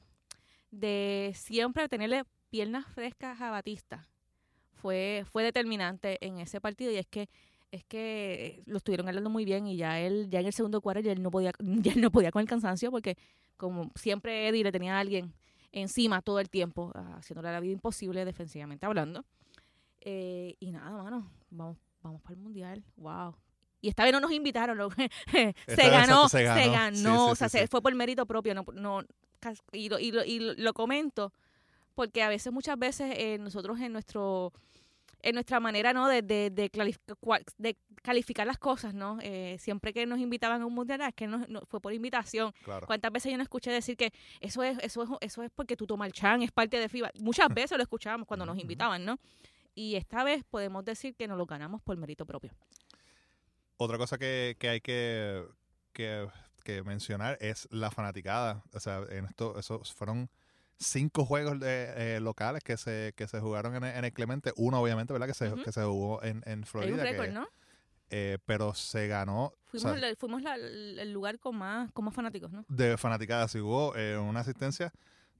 de 0.72 1.32
siempre 1.36 1.88
tenerle 1.90 2.24
piernas 2.50 2.86
frescas 2.94 3.40
a 3.42 3.52
Batista 3.52 4.08
fue, 4.74 5.26
fue 5.32 5.44
determinante 5.44 6.18
en 6.26 6.40
ese 6.40 6.62
partido 6.62 6.92
y 6.92 6.98
es 6.98 7.08
que 7.08 7.30
es 7.72 7.84
que 7.84 8.64
lo 8.66 8.78
estuvieron 8.78 9.08
hablando 9.08 9.30
muy 9.30 9.46
bien 9.46 9.68
y 9.68 9.78
ya 9.78 10.00
él 10.00 10.28
ya 10.30 10.40
en 10.40 10.48
el 10.48 10.54
segundo 10.54 10.82
cuarto 10.82 11.02
ya 11.02 11.12
él 11.12 11.22
no 11.22 11.30
podía 11.32 11.52
ya 11.60 11.92
él 11.94 12.02
no 12.02 12.12
podía 12.12 12.32
con 12.32 12.42
el 12.42 12.48
cansancio 12.48 12.90
porque 12.92 13.18
como 13.58 13.92
siempre 13.96 14.48
Eddie 14.48 14.64
le 14.64 14.72
tenía 14.72 14.96
a 14.98 15.00
alguien 15.00 15.34
encima 15.72 16.22
todo 16.22 16.40
el 16.40 16.50
tiempo 16.50 16.92
ah, 16.96 17.18
haciéndole 17.20 17.52
la 17.52 17.60
vida 17.60 17.74
imposible 17.74 18.26
defensivamente 18.26 18.86
hablando. 18.86 19.24
Eh, 20.02 20.56
y 20.60 20.72
nada 20.72 20.92
mano 21.04 21.30
vamos 21.52 21.78
vamos 22.02 22.22
para 22.22 22.36
el 22.36 22.42
mundial 22.42 22.84
wow. 22.96 23.36
Y 23.82 23.88
esta 23.90 24.04
vez 24.04 24.12
no 24.14 24.20
nos 24.20 24.32
invitaron 24.32 24.78
se, 25.32 25.54
ganó, 25.90 26.26
exacto, 26.26 26.30
se 26.30 26.38
se 26.40 26.44
ganó. 26.44 26.72
ganó 26.72 26.94
Sí, 26.96 27.02
sí, 27.02 27.10
o 27.10 27.36
sí, 27.36 27.40
sea 27.40 27.50
se- 27.50 27.68
fue 27.68 27.82
por 27.82 27.94
mérito 27.96 28.26
propio 28.26 28.54
no 28.56 28.66
no 28.74 29.04
y 29.74 29.90
lo, 29.90 30.00
y 30.00 30.12
lo, 30.12 30.24
y 30.26 30.40
lo- 30.40 30.54
lo 30.54 30.74
comento 30.74 31.34
porque 31.96 32.24
a 32.24 32.30
veces 32.30 32.52
muchas 32.54 32.80
veces 32.80 33.14
eh, 33.18 33.38
nosotros 33.40 33.80
en 33.82 33.92
nuestro 33.94 34.54
en 35.22 35.34
nuestra 35.36 35.60
manera 35.60 35.94
no 35.94 36.08
de, 36.08 36.22
de, 36.22 36.50
de, 36.50 36.70
calificar 38.02 38.48
las 38.48 38.58
cosas 38.58 38.94
no 38.94 39.18
Eh, 39.22 39.58
siempre 39.60 39.94
que 39.94 40.06
nos 40.06 40.20
invitaban 40.20 40.62
a 40.62 40.66
un 40.66 40.74
mundial 40.74 41.02
ah, 41.02 41.10
es 41.10 41.16
que 41.16 41.28
no, 41.28 41.46
no- 41.50 41.62
fue 41.68 41.82
por 41.82 41.94
invitación. 41.94 42.54
Claro. 42.64 42.88
cuántas 42.88 43.12
veces 43.12 43.32
yo 43.32 43.38
no 43.38 43.44
escuché 43.44 43.72
decir 43.72 43.98
que 43.98 44.12
eso 44.40 44.64
es 44.64 44.78
eso 44.82 45.04
es 45.04 45.10
eso 45.22 45.44
es 45.44 45.52
porque 45.52 45.76
Tuto 45.76 45.98
Marchán 45.98 46.42
es 46.42 46.52
parte 46.52 46.78
de 46.80 46.88
FIBA 46.90 47.12
muchas 47.20 47.50
veces 47.50 47.78
lo 47.78 47.84
escuchábamos 47.84 48.28
cuando 48.28 48.46
nos 48.46 48.58
invitaban 48.58 49.04
no 49.06 49.20
y 49.76 49.96
esta 49.96 50.24
vez 50.24 50.44
podemos 50.50 50.84
decir 50.84 51.16
que 51.16 51.28
nos 51.28 51.38
lo 51.38 51.46
ganamos 51.46 51.82
por 51.82 51.96
mérito 51.96 52.26
propio. 52.26 52.52
Otra 53.78 53.98
cosa 53.98 54.18
que, 54.18 54.58
que 54.60 54.68
hay 54.70 54.82
que, 54.82 55.46
que, 55.94 56.28
que 56.66 56.84
mencionar 56.84 57.38
es 57.40 57.66
la 57.72 57.90
fanaticada. 57.90 58.62
O 58.74 58.80
sea, 58.82 59.04
en 59.10 59.24
esto, 59.26 59.58
esos 59.58 59.94
fueron 59.94 60.30
cinco 60.80 61.26
juegos 61.26 61.60
de, 61.60 62.16
eh, 62.16 62.20
locales 62.20 62.64
que 62.64 62.78
se, 62.78 63.14
que 63.16 63.28
se 63.28 63.40
jugaron 63.40 63.76
en 63.76 63.84
el, 63.84 63.96
en 63.96 64.06
el 64.06 64.14
Clemente. 64.14 64.54
Uno, 64.56 64.82
obviamente, 64.82 65.14
¿verdad? 65.14 65.28
Que 65.28 65.34
se, 65.34 65.54
que 65.64 65.72
se 65.72 65.84
jugó 65.84 66.24
en, 66.24 66.38
en 66.46 66.48
hay 66.48 66.56
un 66.60 66.64
Florida. 66.66 67.04
récord 67.04 67.26
que, 67.28 67.32
no 67.34 67.48
eh, 68.12 68.40
pero 68.46 68.74
se 68.74 69.08
ganó 69.08 69.46
o 69.46 69.54
fuimos 69.68 70.00
sea, 70.00 70.16
fuimos 70.16 70.42
la- 70.42 70.56
el 70.56 71.12
lugar 71.14 71.38
con 71.38 71.56
más 71.56 71.92
con 71.92 72.06
más 72.06 72.14
fanáticos 72.16 72.52
no 72.52 72.66
de 72.68 72.98
fanaticada. 72.98 73.48
Se 73.48 73.62
hubo 73.62 73.96
eh, 73.96 74.18
una 74.18 74.40
asistencia 74.40 74.92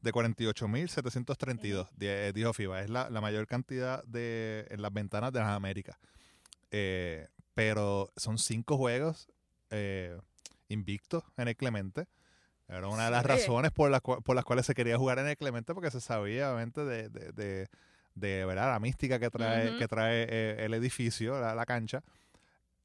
de 0.02 0.14
48.732, 0.14 1.90
di- 1.96 2.08
eh, 2.08 2.32
dijo 2.34 2.54
FIBA. 2.54 2.82
Es 2.82 2.90
la, 2.90 3.10
la 3.10 3.22
mayor 3.22 3.48
cantidad 3.48 4.04
de 4.04 4.68
en 4.70 4.82
las 4.84 4.94
ventanas 4.94 5.34
de 5.34 5.40
las 5.40 5.50
Américas. 5.50 5.98
Pero 7.56 8.12
son 8.16 8.38
cinco 8.38 8.78
juegos 8.78 9.28
invictos 10.68 11.24
en 11.38 11.48
el 11.48 11.56
Clemente. 11.56 12.08
Era 12.70 12.88
una 12.88 13.06
de 13.06 13.12
las 13.12 13.24
Sí. 13.24 13.28
razones 13.28 13.72
por 13.72 13.90
las, 13.90 14.02
por 14.02 14.36
las 14.36 14.46
cuales 14.46 14.66
se 14.66 14.74
quería 14.76 14.98
jugar 14.98 15.20
en 15.20 15.28
el 15.28 15.36
Clemente, 15.38 15.74
porque 15.74 15.90
se 15.92 16.00
sabía, 16.00 16.50
obviamente, 16.54 16.86
de, 16.86 17.10
de, 17.10 17.32
de, 17.34 17.68
de, 18.16 18.46
¿verdad? 18.46 18.72
la 18.72 18.80
mística 18.80 19.20
que 19.20 19.30
trae, 19.30 19.70
Ujú. 19.72 19.80
que 19.80 19.88
trae 19.88 20.28
eh, 20.30 20.66
el 20.66 20.74
edificio, 20.76 21.40
la, 21.42 21.56
la 21.56 21.66
cancha. 21.66 22.04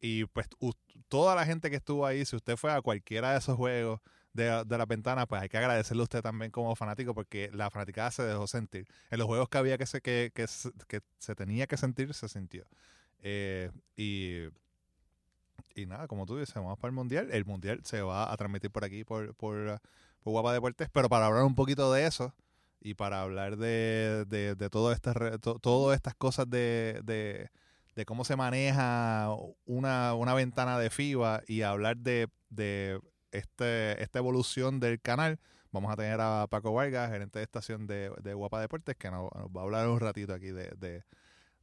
Y 0.01 0.25
pues 0.27 0.49
toda 1.09 1.35
la 1.35 1.47
gente 1.47 1.71
que 1.71 1.77
estuvo 1.77 2.05
ahí, 2.07 2.25
si 2.25 2.35
usted 2.37 2.57
fue 2.57 2.73
a 2.73 2.81
cualquiera 2.83 3.33
de 3.33 3.39
esos 3.39 3.57
juegos 3.57 4.01
de, 4.33 4.65
de 4.65 4.79
la 4.79 4.85
ventana, 4.87 5.27
pues 5.27 5.41
hay 5.43 5.49
que 5.49 5.57
agradecerle 5.59 6.00
a 6.00 6.05
usted 6.05 6.23
también 6.23 6.50
como 6.50 6.75
fanático, 6.76 7.14
porque 7.14 7.50
la 7.53 7.71
fanaticada 7.71 8.11
se 8.11 8.23
dejó 8.25 8.47
sentir. 8.47 8.87
En 9.11 9.19
los 9.19 9.26
juegos 9.26 9.49
que 9.49 9.59
había 9.59 9.79
que 9.79 9.87
se, 9.87 10.00
que, 10.00 10.31
que, 10.35 10.47
se- 10.47 10.73
que 10.88 11.00
se 11.19 11.35
tenía 11.35 11.67
que 11.67 11.76
sentir, 11.76 12.12
se 12.14 12.29
sintió. 12.29 12.67
Eh, 13.23 13.71
y, 13.97 14.45
y 15.75 15.87
nada, 15.87 16.06
como 16.08 16.26
tú 16.26 16.38
dices, 16.38 16.54
vamos 16.54 16.78
para 16.78 16.90
el 16.90 16.94
Mundial. 16.94 17.28
El 17.32 17.44
Mundial 17.44 17.80
se 17.84 18.02
va 18.02 18.32
a 18.32 18.37
transmitir 18.37 18.70
por 18.70 18.84
aquí, 18.84 19.04
por, 19.04 19.34
por, 19.34 19.80
por 20.23 20.32
Guapa 20.32 20.52
Deportes. 20.52 20.88
Pero 20.92 21.08
para 21.08 21.26
hablar 21.26 21.44
un 21.44 21.54
poquito 21.54 21.92
de 21.92 22.06
eso 22.06 22.34
y 22.80 22.94
para 22.94 23.23
hablar 23.23 23.56
de, 23.56 24.25
de, 24.28 24.70
todo 24.70 24.92
estas 24.92 25.16
to- 25.40 25.58
todas 25.58 25.96
estas 25.96 26.14
cosas 26.14 26.49
de, 26.50 27.00
de, 27.04 27.50
de 27.96 28.04
cómo 28.04 28.25
se 28.25 28.37
maneja 28.37 29.30
una, 29.64 30.14
una 30.14 30.34
ventana 30.34 30.78
de 30.78 30.90
FIBA 30.90 31.42
y 31.46 31.62
hablar 31.62 31.96
de, 31.96 32.28
de 32.50 33.00
este, 33.32 34.02
esta 34.02 34.18
evolución 34.18 34.80
del 34.80 35.00
canal, 35.00 35.38
vamos 35.73 35.92
a 35.92 35.96
tener 35.96 36.20
a 36.20 36.46
Paco 36.49 36.73
Vargas, 36.73 37.11
gerente 37.11 37.38
de 37.38 37.44
estación 37.44 37.87
de, 37.87 38.11
de 38.23 38.34
Guapa 38.34 38.61
Deportes, 38.61 38.96
que 38.96 39.11
nos, 39.11 39.28
va 39.30 39.61
a 39.61 39.64
hablar 39.64 39.88
un 39.88 40.00
ratito 40.00 40.34
aquí 40.34 40.50
de, 40.50 41.02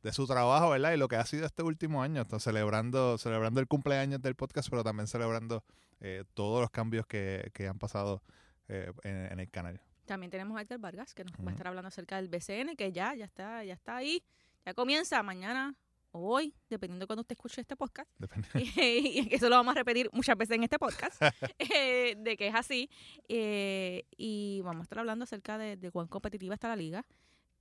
de 0.03 0.13
su 0.13 0.25
trabajo, 0.25 0.69
¿verdad? 0.69 0.93
Y 0.93 0.97
lo 0.97 1.07
que 1.07 1.15
ha 1.15 1.25
sido 1.25 1.45
este 1.45 1.63
último 1.63 2.01
año, 2.01 2.21
Entonces, 2.21 2.43
celebrando, 2.43 3.17
celebrando 3.17 3.59
el 3.59 3.67
cumpleaños 3.67 4.21
del 4.21 4.35
podcast, 4.35 4.69
pero 4.69 4.83
también 4.83 5.07
celebrando 5.07 5.63
eh, 5.99 6.23
todos 6.33 6.61
los 6.61 6.71
cambios 6.71 7.05
que, 7.05 7.51
que 7.53 7.67
han 7.67 7.77
pasado 7.77 8.23
eh, 8.67 8.91
en, 9.03 9.31
en 9.31 9.39
el 9.39 9.49
canal. 9.49 9.79
También 10.05 10.31
tenemos 10.31 10.57
a 10.57 10.61
Edgar 10.61 10.79
Vargas, 10.79 11.13
que 11.13 11.23
nos 11.23 11.33
va 11.33 11.49
a 11.49 11.51
estar 11.51 11.67
hablando 11.67 11.87
acerca 11.87 12.15
del 12.17 12.29
BCN, 12.29 12.75
que 12.75 12.91
ya, 12.91 13.13
ya 13.13 13.25
está, 13.25 13.63
ya 13.63 13.73
está 13.73 13.97
ahí. 13.97 14.23
Ya 14.65 14.73
comienza 14.73 15.21
mañana 15.23 15.75
o 16.11 16.33
hoy, 16.33 16.53
dependiendo 16.69 17.03
de 17.03 17.07
cuando 17.07 17.21
usted 17.21 17.35
escuche 17.35 17.61
este 17.61 17.75
podcast. 17.75 18.09
Y, 18.55 19.29
y 19.29 19.29
eso 19.31 19.47
lo 19.47 19.55
vamos 19.55 19.73
a 19.73 19.77
repetir 19.77 20.09
muchas 20.11 20.35
veces 20.35 20.55
en 20.55 20.63
este 20.63 20.79
podcast, 20.79 21.21
eh, 21.59 22.15
de 22.17 22.35
que 22.35 22.47
es 22.47 22.55
así. 22.55 22.89
Y 23.27 24.61
vamos 24.63 24.81
a 24.81 24.83
estar 24.83 24.99
hablando 24.99 25.23
acerca 25.23 25.57
de, 25.57 25.77
de 25.77 25.91
cuán 25.91 26.07
competitiva 26.07 26.55
está 26.55 26.67
la 26.67 26.75
liga, 26.75 27.05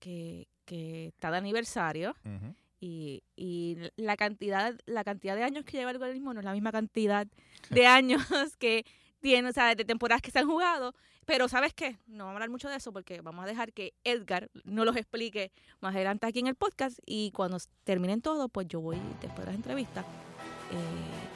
que, 0.00 0.48
que 0.70 1.08
está 1.08 1.32
de 1.32 1.38
aniversario. 1.38 2.14
Y, 2.78 3.24
y 3.36 3.76
la 3.96 4.16
cantidad 4.16 4.74
la 4.86 5.02
cantidad 5.02 5.34
de 5.34 5.42
años 5.42 5.64
que 5.64 5.76
lleva 5.76 5.90
el 5.90 5.96
organismo 5.96 6.32
no 6.32 6.40
es 6.40 6.46
la 6.46 6.52
misma 6.52 6.70
cantidad 6.70 7.26
de 7.70 7.86
años 7.98 8.22
que 8.58 8.86
tiene, 9.20 9.48
o 9.48 9.52
sea, 9.52 9.74
de 9.74 9.84
temporadas 9.84 10.22
que 10.22 10.30
se 10.30 10.38
han 10.38 10.46
jugado. 10.46 10.94
Pero 11.26 11.48
¿sabes 11.48 11.74
qué? 11.74 11.98
No 12.06 12.24
vamos 12.24 12.30
a 12.30 12.36
hablar 12.36 12.50
mucho 12.50 12.68
de 12.68 12.76
eso 12.76 12.92
porque 12.92 13.20
vamos 13.20 13.44
a 13.44 13.48
dejar 13.48 13.72
que 13.72 13.94
Edgar 14.04 14.48
nos 14.64 14.86
los 14.86 14.96
explique 14.96 15.50
más 15.80 15.94
adelante 15.94 16.28
aquí 16.28 16.38
en 16.38 16.46
el 16.46 16.54
podcast 16.54 17.00
y 17.04 17.32
cuando 17.32 17.58
terminen 17.82 18.22
todo, 18.22 18.48
pues 18.48 18.68
yo 18.68 18.80
voy 18.80 18.98
después 19.20 19.40
de 19.40 19.46
las 19.46 19.54
entrevistas 19.56 20.06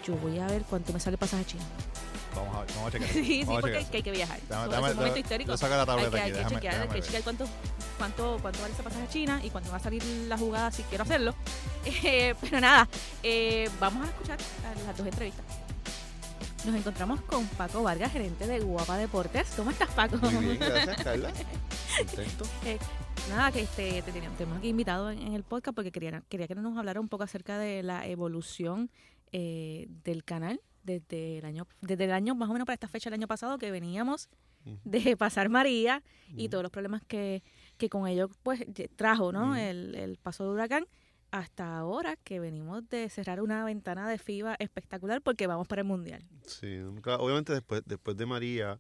yo 0.05 0.15
voy 0.17 0.39
a 0.39 0.47
ver 0.47 0.63
cuánto 0.69 0.93
me 0.93 1.01
sale 1.01 1.15
el 1.15 1.19
pasaje 1.19 1.43
a 1.43 1.47
China. 1.47 1.65
Vamos 2.35 2.55
a, 2.57 2.61
ver, 2.61 2.69
vamos 2.75 2.89
a 2.89 2.91
checar. 2.99 3.09
Sí, 3.11 3.25
sí, 3.25 3.45
porque 3.47 3.79
checar 3.79 3.95
hay 3.95 4.03
que 4.03 4.11
viajar. 4.11 4.41
Todo 4.49 4.69
déjame- 4.69 4.87
es 4.87 4.91
un 4.93 4.97
momento 4.99 5.19
histórico. 5.19 5.51
yo 5.53 5.57
saco 5.57 5.75
la 5.75 5.81
Hay 5.81 5.87
tableta 5.87 6.11
que, 6.11 6.21
aquí, 6.21 6.31
hay 6.39 6.45
que 6.45 6.55
chequear, 6.55 6.81
hay 6.83 6.89
que 6.89 7.03
chequear 7.03 7.23
cuánto, 7.23 7.47
cuánto, 7.99 8.39
cuánto 8.43 8.61
vale 8.61 8.75
ese 8.75 8.83
pasaje 8.83 9.05
a 9.05 9.09
China 9.09 9.41
y 9.45 9.51
cuánto 9.51 9.71
va 9.71 9.77
a 9.77 9.81
salir 9.81 10.05
la 10.29 10.37
jugada 10.37 10.71
si 10.71 10.83
quiero 10.85 11.05
hacerlo. 11.05 11.35
Eh, 11.87 12.35
pero 12.41 12.61
nada, 12.61 12.89
eh, 13.23 13.69
vamos 13.79 14.07
a 14.07 14.11
escuchar 14.11 14.39
las 14.87 14.97
dos 14.97 15.07
entrevistas. 15.07 15.45
Nos 16.65 16.75
encontramos 16.75 17.21
con 17.23 17.47
Paco 17.47 17.83
Vargas, 17.83 18.11
gerente 18.11 18.47
de 18.47 18.61
Guapa 18.61 18.97
Deportes. 18.97 19.53
¿Cómo 19.55 19.71
estás, 19.71 19.91
Paco? 19.91 20.17
Muy 20.17 20.57
bien, 20.57 20.59
gracias, 20.61 21.03
Carla. 21.05 21.31
Contento. 21.99 22.47
Nada, 23.29 23.53
que 23.53 23.61
este, 23.61 24.01
te 24.03 24.13
teníamos, 24.13 24.39
te 24.39 24.45
hemos 24.45 24.59
aquí 24.59 24.69
invitado 24.69 25.11
en, 25.11 25.19
en 25.21 25.35
el 25.35 25.43
podcast 25.43 25.75
porque 25.75 25.93
quería, 25.93 26.23
quería 26.31 26.49
que 26.49 26.55
nos 26.55 26.77
hablara 26.79 27.01
un 27.01 27.09
poco 27.09 27.25
acerca 27.25 27.59
de 27.59 27.83
la 27.83 28.07
evolución 28.07 28.91
eh, 29.37 29.89
del 30.05 30.23
canal 30.23 30.61
desde 30.85 31.39
el 31.39 31.45
año, 31.45 31.67
desde 31.81 32.05
el 32.05 32.13
año 32.13 32.37
más 32.37 32.49
o 32.49 32.53
menos 32.53 32.67
para 32.67 32.75
esta 32.75 32.87
fecha 32.87 33.09
el 33.09 33.15
año 33.15 33.27
pasado 33.27 33.59
que 33.59 33.73
veníamos 33.73 34.29
de 34.85 35.17
pasar 35.17 35.49
María 35.49 36.05
y 36.37 36.49
todos 36.49 36.63
los 36.63 36.71
problemas 36.71 37.03
que, 37.03 37.43
que 37.77 37.89
con 37.89 38.07
ello 38.07 38.31
pues 38.45 38.65
trajo, 38.95 39.33
¿no? 39.33 39.57
El, 39.57 39.97
el 39.97 40.19
paso 40.19 40.45
de 40.45 40.51
huracán 40.51 40.87
hasta 41.33 41.77
ahora 41.77 42.15
que 42.15 42.39
venimos 42.39 42.89
de 42.91 43.09
cerrar 43.09 43.41
una 43.41 43.65
ventana 43.65 44.09
de 44.09 44.19
FIBA 44.19 44.55
espectacular 44.61 45.21
porque 45.21 45.49
vamos 45.49 45.67
para 45.67 45.83
el 45.83 45.89
mundial. 45.89 46.23
Sí, 46.47 46.79
obviamente 46.79 47.53
después, 47.53 47.83
después 47.87 48.17
de 48.17 48.27
María, 48.27 48.79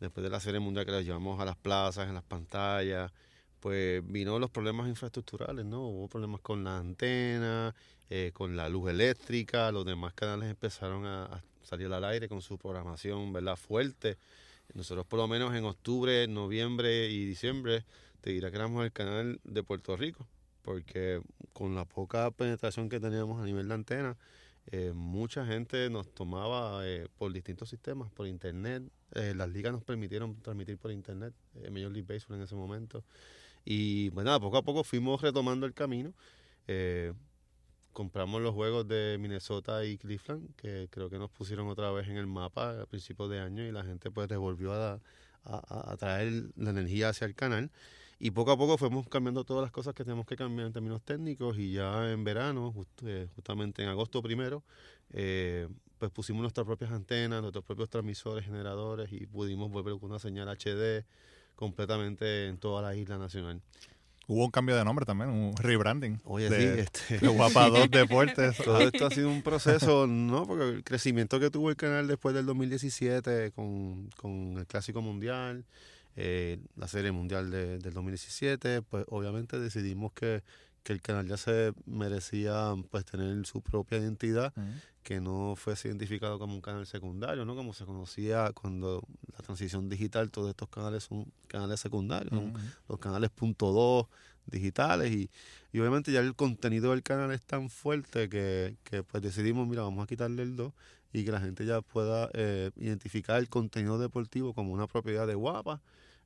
después 0.00 0.24
de 0.24 0.30
la 0.30 0.40
serie 0.40 0.58
mundial 0.58 0.86
que 0.86 0.92
la 0.92 1.02
llevamos 1.02 1.38
a 1.38 1.44
las 1.44 1.56
plazas, 1.56 2.08
en 2.08 2.14
las 2.14 2.24
pantallas, 2.24 3.12
pues 3.62 4.02
vino 4.04 4.40
los 4.40 4.50
problemas 4.50 4.88
infraestructurales, 4.88 5.64
¿no? 5.64 5.86
Hubo 5.86 6.08
problemas 6.08 6.40
con 6.40 6.64
la 6.64 6.78
antena, 6.78 7.72
eh, 8.10 8.32
con 8.34 8.56
la 8.56 8.68
luz 8.68 8.90
eléctrica, 8.90 9.70
los 9.70 9.86
demás 9.86 10.14
canales 10.14 10.50
empezaron 10.50 11.06
a, 11.06 11.44
salir 11.62 11.86
al 11.92 12.04
aire 12.04 12.28
con 12.28 12.42
su 12.42 12.58
programación, 12.58 13.32
¿verdad? 13.32 13.54
Fuerte. 13.54 14.18
Nosotros 14.74 15.06
por 15.06 15.20
lo 15.20 15.28
menos 15.28 15.54
en 15.54 15.64
octubre, 15.64 16.26
noviembre 16.26 17.08
y 17.08 17.24
diciembre, 17.24 17.84
te 18.20 18.30
dirá 18.30 18.50
que 18.50 18.56
éramos 18.56 18.84
el 18.84 18.90
canal 18.90 19.40
de 19.44 19.62
Puerto 19.62 19.96
Rico, 19.96 20.26
porque 20.62 21.22
con 21.52 21.76
la 21.76 21.84
poca 21.84 22.32
penetración 22.32 22.88
que 22.88 22.98
teníamos 22.98 23.40
a 23.40 23.44
nivel 23.44 23.68
de 23.68 23.74
antena, 23.74 24.16
eh, 24.72 24.90
mucha 24.92 25.46
gente 25.46 25.88
nos 25.88 26.12
tomaba 26.12 26.84
eh, 26.84 27.06
por 27.16 27.32
distintos 27.32 27.68
sistemas, 27.68 28.10
por 28.10 28.26
internet. 28.26 28.82
Las 29.12 29.50
ligas 29.50 29.72
nos 29.72 29.84
permitieron 29.84 30.34
transmitir 30.40 30.78
por 30.78 30.90
internet, 30.90 31.34
Major 31.70 31.92
League 31.92 32.06
Baseball 32.08 32.38
en 32.38 32.44
ese 32.44 32.56
momento. 32.56 33.04
Y 33.64 34.10
bueno, 34.10 34.28
nada, 34.30 34.40
poco 34.40 34.56
a 34.58 34.62
poco 34.62 34.84
fuimos 34.84 35.20
retomando 35.22 35.66
el 35.66 35.74
camino. 35.74 36.14
Eh, 36.68 37.12
compramos 37.92 38.40
los 38.42 38.54
juegos 38.54 38.88
de 38.88 39.18
Minnesota 39.20 39.84
y 39.84 39.98
Cleveland, 39.98 40.54
que 40.56 40.88
creo 40.90 41.10
que 41.10 41.18
nos 41.18 41.30
pusieron 41.30 41.68
otra 41.68 41.90
vez 41.92 42.08
en 42.08 42.16
el 42.16 42.26
mapa 42.26 42.82
a 42.82 42.86
principios 42.86 43.30
de 43.30 43.40
año 43.40 43.64
y 43.66 43.72
la 43.72 43.84
gente 43.84 44.10
pues 44.10 44.28
devolvió 44.28 44.72
a, 44.72 45.00
a- 45.44 45.92
a- 45.92 45.96
traer 45.96 46.52
la 46.56 46.70
energía 46.70 47.10
hacia 47.10 47.26
el 47.26 47.34
canal. 47.34 47.70
Y 48.18 48.30
poco 48.30 48.52
a 48.52 48.56
poco 48.58 48.78
fuimos 48.78 49.08
cambiando 49.08 49.44
todas 49.44 49.62
las 49.62 49.72
cosas 49.72 49.94
que 49.94 50.04
tenemos 50.04 50.26
que 50.26 50.36
cambiar 50.36 50.68
en 50.68 50.72
términos 50.72 51.02
técnicos 51.02 51.58
y 51.58 51.72
ya 51.72 52.12
en 52.12 52.22
verano, 52.24 52.72
eh, 53.04 53.28
justamente 53.34 53.82
en 53.82 53.88
agosto 53.88 54.22
primero, 54.22 54.62
eh, 55.10 55.68
pues 55.98 56.10
pusimos 56.12 56.42
nuestras 56.42 56.66
propias 56.66 56.92
antenas, 56.92 57.42
nuestros 57.42 57.64
propios 57.64 57.88
transmisores, 57.90 58.44
generadores 58.44 59.12
y 59.12 59.26
pudimos 59.26 59.70
volver 59.70 59.98
con 59.98 60.10
una 60.10 60.18
señal 60.18 60.48
HD 60.48 61.04
completamente 61.56 62.48
en 62.48 62.58
toda 62.58 62.82
la 62.82 62.94
isla 62.96 63.18
nacional. 63.18 63.60
Hubo 64.28 64.44
un 64.44 64.50
cambio 64.52 64.76
de 64.76 64.84
nombre 64.84 65.04
también, 65.04 65.30
un 65.30 65.56
rebranding. 65.56 66.20
Oye, 66.24 66.48
de, 66.48 66.74
sí, 66.74 66.80
este, 66.80 67.18
de 67.18 67.28
Guapa 67.28 67.68
2 67.68 67.90
Deportes. 67.90 68.56
todo 68.64 68.80
esto 68.80 69.06
ha 69.06 69.10
sido 69.10 69.28
un 69.28 69.42
proceso, 69.42 70.06
¿no? 70.06 70.46
Porque 70.46 70.68
el 70.68 70.84
crecimiento 70.84 71.40
que 71.40 71.50
tuvo 71.50 71.70
el 71.70 71.76
canal 71.76 72.06
después 72.06 72.34
del 72.34 72.46
2017 72.46 73.50
con, 73.50 74.08
con 74.16 74.58
el 74.58 74.66
Clásico 74.66 75.02
Mundial, 75.02 75.64
eh, 76.14 76.58
la 76.76 76.86
Serie 76.88 77.10
Mundial 77.10 77.50
de- 77.50 77.78
del 77.78 77.92
2017, 77.92 78.82
pues 78.82 79.04
obviamente 79.08 79.58
decidimos 79.58 80.12
que, 80.12 80.42
que 80.82 80.92
el 80.92 81.00
canal 81.00 81.26
ya 81.26 81.36
se 81.36 81.72
merecía 81.86 82.74
pues 82.90 83.04
tener 83.04 83.46
su 83.46 83.60
propia 83.60 83.98
identidad, 83.98 84.52
que 85.02 85.20
no 85.20 85.54
fuese 85.56 85.88
identificado 85.88 86.38
como 86.38 86.54
un 86.54 86.60
canal 86.60 86.86
secundario, 86.86 87.44
¿no? 87.44 87.54
Como 87.54 87.72
se 87.72 87.84
conocía 87.84 88.52
cuando 88.52 89.02
la 89.36 89.44
transición 89.44 89.88
digital, 89.88 90.30
todos 90.30 90.50
estos 90.50 90.68
canales 90.68 91.04
son 91.04 91.26
canales 91.48 91.80
secundarios, 91.80 92.30
son 92.30 92.52
los 92.88 92.98
canales 92.98 93.30
punto 93.30 93.72
dos 93.72 94.06
digitales. 94.46 95.12
Y, 95.12 95.30
y 95.72 95.80
obviamente 95.80 96.12
ya 96.12 96.20
el 96.20 96.34
contenido 96.34 96.90
del 96.90 97.02
canal 97.02 97.32
es 97.32 97.42
tan 97.42 97.70
fuerte 97.70 98.28
que, 98.28 98.76
que, 98.84 99.02
pues 99.02 99.22
decidimos, 99.22 99.66
mira, 99.66 99.82
vamos 99.82 100.04
a 100.04 100.06
quitarle 100.06 100.42
el 100.42 100.56
2 100.56 100.72
y 101.12 101.24
que 101.24 101.32
la 101.32 101.40
gente 101.40 101.66
ya 101.66 101.82
pueda 101.82 102.30
eh, 102.32 102.70
identificar 102.76 103.38
el 103.38 103.48
contenido 103.48 103.98
deportivo 103.98 104.54
como 104.54 104.72
una 104.72 104.86
propiedad 104.86 105.26
de 105.26 105.34
guapa, 105.34 105.80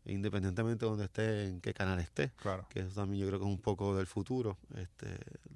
independientemente 0.06 0.84
de 0.84 0.90
donde 0.90 1.04
esté, 1.04 1.46
en 1.48 1.60
qué 1.60 1.74
canal 1.74 1.98
esté, 2.00 2.32
Claro. 2.36 2.66
que 2.70 2.80
eso 2.80 3.00
también 3.00 3.20
yo 3.22 3.26
creo 3.28 3.38
que 3.40 3.44
es 3.46 3.50
un 3.50 3.60
poco 3.60 3.96
del 3.96 4.06
futuro. 4.06 4.56
Este, 4.76 5.06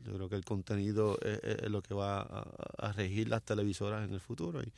yo 0.04 0.14
creo 0.14 0.28
que 0.28 0.36
el 0.36 0.44
contenido 0.44 1.18
es, 1.22 1.68
lo 1.70 1.82
que 1.82 1.94
va 1.94 2.20
a, 2.20 2.46
a 2.78 2.92
regir 2.92 3.28
las 3.28 3.42
televisoras 3.42 4.06
en 4.06 4.14
el 4.14 4.20
futuro 4.20 4.62
y, 4.62 4.72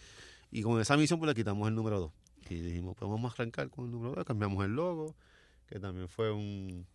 y 0.51 0.63
con 0.63 0.81
esa 0.81 0.97
misión 0.97 1.19
pues 1.19 1.29
le 1.29 1.35
quitamos 1.35 1.67
el 1.69 1.75
número 1.75 2.01
2 2.01 2.11
y 2.51 2.55
dijimos, 2.57 2.97
pues 2.99 3.11
vamos 3.11 3.31
a 3.31 3.35
arrancar 3.35 3.71
con 3.71 3.87
el 3.87 3.91
número 3.93 4.15
2, 4.17 4.25
cambiamos 4.27 4.65
el 4.65 4.73
logo, 4.75 5.15
que 5.67 5.79
también 5.81 6.09
fue 6.09 6.31
un, 6.31 6.87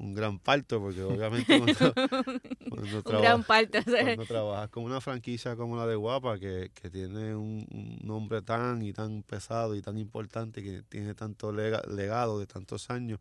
un 0.00 0.14
gran 0.14 0.38
parto, 0.38 0.80
porque 0.80 1.02
obviamente 1.02 1.58
cuando, 1.58 1.92
cuando 2.70 2.96
Un 2.98 3.02
traba- 3.02 3.20
gran 3.20 3.44
parte. 3.44 3.78
o 3.78 3.82
sea, 3.82 4.02
cuando 4.02 4.24
trabajas 4.26 4.68
con 4.70 4.84
una 4.84 5.00
franquicia 5.00 5.56
como 5.56 5.76
la 5.76 5.86
de 5.86 5.94
Guapa, 5.96 6.38
que, 6.38 6.70
que 6.74 6.90
tiene 6.90 7.34
un, 7.34 7.66
un 7.70 7.98
nombre 8.02 8.42
tan 8.42 8.82
y 8.82 8.92
tan 8.92 9.22
pesado 9.22 9.74
y 9.76 9.82
tan 9.82 9.98
importante, 9.98 10.62
que 10.62 10.82
tiene 10.88 11.14
tanto 11.14 11.52
lega- 11.52 11.82
legado 11.86 12.38
de 12.38 12.46
tantos 12.46 12.88
años, 12.90 13.20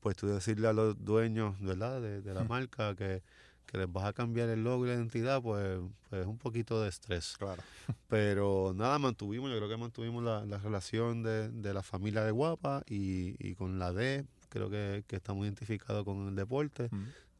pues 0.00 0.16
tú 0.16 0.26
decirle 0.26 0.68
a 0.68 0.72
los 0.72 1.02
dueños 1.04 1.58
¿verdad? 1.60 2.00
De, 2.00 2.20
de 2.22 2.34
la 2.34 2.44
Hmm. 2.44 2.48
marca 2.48 2.94
que, 2.94 3.22
que 3.66 3.78
les 3.78 3.90
vas 3.92 4.04
a 4.04 4.12
cambiar 4.12 4.48
el 4.48 4.64
logo 4.64 4.84
y 4.84 4.88
la 4.88 4.94
identidad, 4.96 5.40
pues, 5.40 5.78
pues 6.08 6.22
es 6.22 6.26
un 6.26 6.38
poquito 6.38 6.82
de 6.82 6.88
estrés. 6.88 7.36
Claro. 7.38 7.62
Pero 8.08 8.72
nada, 8.74 8.98
mantuvimos, 8.98 9.50
yo 9.50 9.56
creo 9.56 9.68
que 9.68 9.76
mantuvimos 9.76 10.22
la, 10.24 10.44
la 10.44 10.58
relación 10.58 11.22
de, 11.22 11.48
de 11.50 11.72
la 11.74 11.82
familia 11.82 12.24
de 12.24 12.30
Guapa 12.32 12.82
y, 12.88 13.36
y 13.38 13.54
con 13.54 13.78
la 13.78 13.92
D, 13.92 14.24
creo 14.50 14.68
que, 14.68 15.04
que 15.06 15.16
estamos 15.16 15.44
identificados 15.46 16.04
con 16.04 16.28
el 16.28 16.34
deporte. 16.36 16.90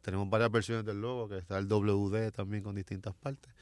Tenemos 0.01 0.31
varias 0.31 0.51
versiones 0.51 0.87
del 0.87 1.01
logo, 1.03 1.29
que 1.29 1.37
está 1.37 1.59
el 1.59 1.69
WD 1.69 2.31
también 2.33 2.63
con 2.63 2.75
distintas 2.75 3.15
partes. 3.15 3.53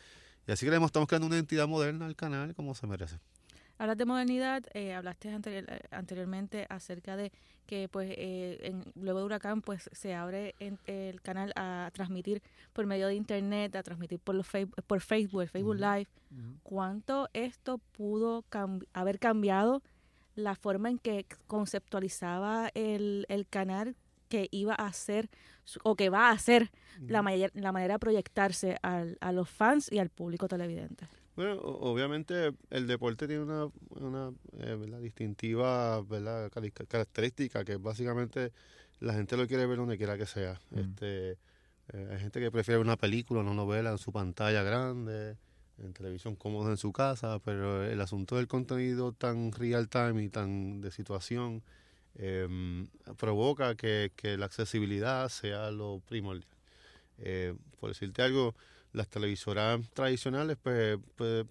Y 0.47 0.53
así 0.53 0.65
que 0.65 0.71
le 0.71 0.83
estamos 0.85 1.09
creando 1.09 1.27
una 1.27 1.35
identidad 1.37 1.67
moderna 1.67 2.07
al 2.07 2.15
canal 2.15 2.55
como 2.55 2.75
se 2.77 2.87
merece. 2.87 3.19
Hablas 3.81 3.97
de 3.97 4.07
modernidad, 4.07 4.65
eh, 4.75 4.93
hablaste 4.95 5.31
anterior- 5.31 5.67
anteriormente 5.93 6.67
acerca 6.69 7.17
de 7.17 7.31
que 7.67 7.89
pues 7.89 8.11
eh, 8.17 8.59
en- 8.63 8.85
luego 9.01 9.21
de 9.21 9.25
Huracán 9.27 9.63
pues 9.63 9.89
se 9.93 10.15
abre 10.15 10.55
en- 10.59 10.79
el 10.87 11.21
canal 11.21 11.53
a 11.55 11.91
transmitir 11.93 12.43
por 12.73 12.87
medio 12.87 13.07
de 13.09 13.15
internet, 13.15 13.77
a 13.77 13.83
transmitir 13.83 14.19
por 14.19 14.35
los 14.35 14.47
por 14.87 15.01
Facebook, 15.01 15.43
el 15.43 15.49
Facebook. 15.49 15.77
Live. 15.77 16.09
¿Cuánto 16.65 17.29
esto 17.35 17.79
pudo 17.93 18.43
cam- 18.51 18.85
haber 18.95 19.19
cambiado 19.19 19.83
la 20.39 20.55
forma 20.55 20.89
en 20.89 20.99
que 20.99 21.27
conceptualizaba 21.47 22.71
el, 22.75 23.27
el 23.29 23.47
canal 23.47 23.97
que 24.29 24.49
iba 24.51 24.75
a 24.75 24.87
hacer 24.87 25.29
o 25.83 25.97
que 25.97 26.11
va 26.11 26.29
a 26.29 26.33
hacer 26.33 26.71
la, 27.07 27.23
manera 27.23 27.95
de 27.95 27.99
proyectarse 27.99 28.77
al- 28.83 29.19
a 29.21 29.33
los 29.33 29.49
fans 29.49 29.91
y 29.91 29.99
al 29.99 30.11
público 30.11 30.47
televidente? 30.47 31.09
Bueno, 31.35 31.55
obviamente 31.61 32.53
el 32.71 32.87
deporte 32.87 33.27
tiene 33.27 33.43
una, 33.43 33.69
una 33.91 34.33
eh, 34.59 34.75
¿verdad? 34.75 35.01
distintiva 35.01 36.03
¿verdad? 36.03 36.51
característica 36.89 37.65
que 37.65 37.77
básicamente 37.77 38.53
la 39.01 39.15
gente 39.15 39.37
lo 39.37 39.47
quiere 39.47 39.67
ver 39.67 39.79
donde 39.79 39.97
quiera 39.97 40.17
que 40.17 40.27
sea. 40.27 40.61
Mm. 40.71 40.79
Este, 40.79 41.31
eh, 41.93 42.09
hay 42.13 42.21
gente 42.21 42.41
que 42.41 42.51
prefiere 42.51 42.79
ver 42.79 42.87
una 42.87 42.97
película, 42.97 43.41
una 43.41 43.55
novela 43.55 43.91
en 43.91 43.99
su 43.99 44.13
pantalla 44.13 44.63
grande, 44.63 45.37
en 45.83 45.93
televisión 45.93 46.37
cómoda 46.37 46.71
en 46.71 46.77
su 46.77 46.93
casa, 46.93 47.39
pero 47.45 47.85
el 47.85 48.01
asunto 48.01 48.37
del 48.37 48.49
contenido 48.49 49.13
tan 49.13 49.53
real 49.53 49.89
time 49.89 50.23
y 50.23 50.29
tan 50.29 50.81
de 50.81 50.91
situación 50.91 51.63
em, 52.17 52.89
provoca 53.17 53.75
que, 53.75 54.13
que 54.17 54.37
la 54.37 54.47
accesibilidad 54.47 55.29
sea 55.29 55.71
lo 55.71 56.01
primordial. 56.07 56.47
Eh, 57.19 57.55
por 57.81 57.91
decirte 57.91 58.23
algo, 58.23 58.55
las 58.93 59.09
televisoras 59.09 59.81
tradicionales 59.93 60.57
pues, 60.63 60.99
pues, 61.17 61.47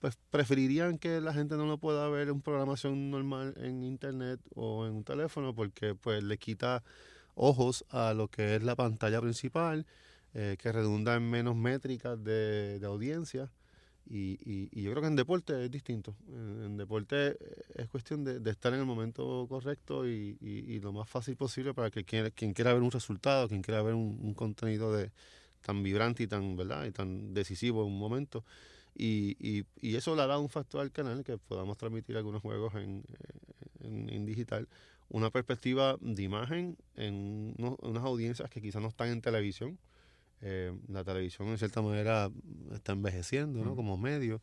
pues 0.00 0.18
preferirían 0.30 0.98
que 0.98 1.20
la 1.20 1.32
gente 1.32 1.56
no 1.56 1.66
lo 1.66 1.78
pueda 1.78 2.08
ver 2.08 2.28
en 2.28 2.40
programación 2.40 3.10
normal 3.10 3.54
en 3.58 3.82
internet 3.84 4.40
o 4.54 4.86
en 4.86 4.92
un 4.92 5.04
teléfono 5.04 5.54
porque 5.54 5.94
pues 5.94 6.22
le 6.22 6.38
quita 6.38 6.82
ojos 7.34 7.84
a 7.90 8.14
lo 8.14 8.28
que 8.28 8.56
es 8.56 8.62
la 8.62 8.76
pantalla 8.76 9.20
principal, 9.20 9.86
eh, 10.34 10.56
que 10.58 10.72
redunda 10.72 11.16
en 11.16 11.28
menos 11.30 11.56
métricas 11.56 12.22
de, 12.22 12.78
de 12.78 12.86
audiencia. 12.86 13.50
Y, 14.08 14.38
y, 14.44 14.68
y 14.72 14.82
yo 14.82 14.90
creo 14.92 15.02
que 15.02 15.08
en 15.08 15.16
deporte 15.16 15.64
es 15.64 15.70
distinto. 15.70 16.16
En, 16.28 16.64
en 16.64 16.76
deporte 16.76 17.28
eh, 17.32 17.36
es 17.76 17.88
cuestión 17.88 18.24
de, 18.24 18.40
de 18.40 18.50
estar 18.50 18.72
en 18.74 18.80
el 18.80 18.86
momento 18.86 19.46
correcto 19.48 20.08
y, 20.08 20.36
y- 20.40 20.80
lo 20.80 20.92
más 20.92 21.08
fácil 21.08 21.36
posible 21.36 21.74
para 21.74 21.90
que 21.90 22.04
quien, 22.04 22.30
quien 22.32 22.52
quiera 22.54 22.72
ver 22.72 22.82
un 22.82 22.90
resultado, 22.90 23.48
quien 23.48 23.62
quiera 23.62 23.82
ver 23.82 23.94
un, 23.94 24.18
un 24.22 24.34
contenido 24.34 24.92
de, 24.92 25.12
tan 25.62 25.82
vibrante 25.82 26.22
y 26.24 26.26
tan, 26.26 26.56
¿verdad? 26.56 26.84
y 26.86 26.92
tan 26.92 27.34
decisivo 27.34 27.82
en 27.82 27.88
un 27.92 27.98
momento, 27.98 28.44
Y, 28.96 29.64
eso 29.96 30.16
le 30.16 30.22
ha 30.22 30.26
dado 30.26 30.40
un 30.42 30.48
factor 30.50 30.80
al 30.82 30.92
canal 30.92 31.24
que 31.24 31.38
podamos 31.38 31.76
transmitir 31.78 32.16
algunos 32.16 32.42
juegos 32.42 32.74
en, 32.74 33.04
en, 33.80 34.10
en 34.10 34.26
digital. 34.26 34.68
Una 35.08 35.30
perspectiva 35.30 35.96
de 36.00 36.22
imagen 36.22 36.76
en 36.96 37.54
uno- 37.58 37.76
unas 37.82 38.04
audiencias 38.04 38.50
que 38.50 38.60
quizás 38.60 38.82
no 38.82 38.88
están 38.88 39.08
en 39.10 39.20
televisión. 39.22 39.78
Eh, 40.42 40.72
la 40.88 41.04
televisión 41.04 41.48
en 41.48 41.58
cierta 41.58 41.82
manera 41.82 42.30
está 42.72 42.92
envejeciendo 42.92 43.62
¿no? 43.64 43.76
Como 43.76 43.96
medio. 43.96 44.42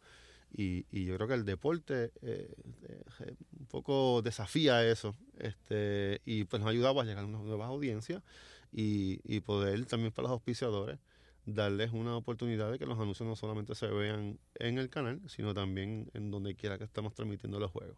Y, 0.56 0.86
y 0.92 1.06
yo 1.06 1.16
creo 1.16 1.28
que 1.28 1.34
el 1.34 1.44
deporte 1.44 2.12
eh, 2.22 2.54
eh, 2.84 3.36
un 3.60 3.66
poco 3.66 4.22
desafía 4.22 4.88
eso. 4.88 5.16
Este, 5.38 6.22
y 6.26 6.46
pues 6.46 6.62
nos 6.62 6.68
ha 6.68 6.72
ayudado 6.72 7.02
a 7.02 7.04
llegar 7.04 7.24
a 7.24 7.28
unas 7.28 7.42
nuevas 7.42 7.68
audiencias 7.68 8.24
y, 8.72 9.20
y 9.24 9.42
poder 9.42 9.86
también 9.86 10.12
para 10.12 10.28
los 10.28 10.32
auspiciadores 10.32 11.00
darles 11.48 11.94
una 11.94 12.16
oportunidad 12.16 12.72
de 12.72 12.78
que 12.78 12.86
los 12.86 13.00
anuncios 13.00 13.28
no 13.28 13.36
solamente 13.36 13.74
se 13.74 13.88
vean 13.88 14.38
en 14.56 14.78
el 14.78 14.90
canal, 14.90 15.22
sino 15.28 15.54
también 15.54 16.12
en 16.14 16.30
donde 16.30 16.56
quiera 16.56 16.78
que 16.78 16.84
estamos 16.84 17.14
transmitiendo 17.14 17.60
los 17.60 17.72
juegos. 17.72 17.98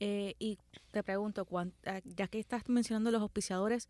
Eh, 0.00 0.34
y 0.38 0.58
te 0.90 1.02
pregunto, 1.02 1.46
ya 2.16 2.26
que 2.26 2.40
estás 2.40 2.68
mencionando 2.68 3.10
los 3.10 3.20
auspiciadores, 3.20 3.88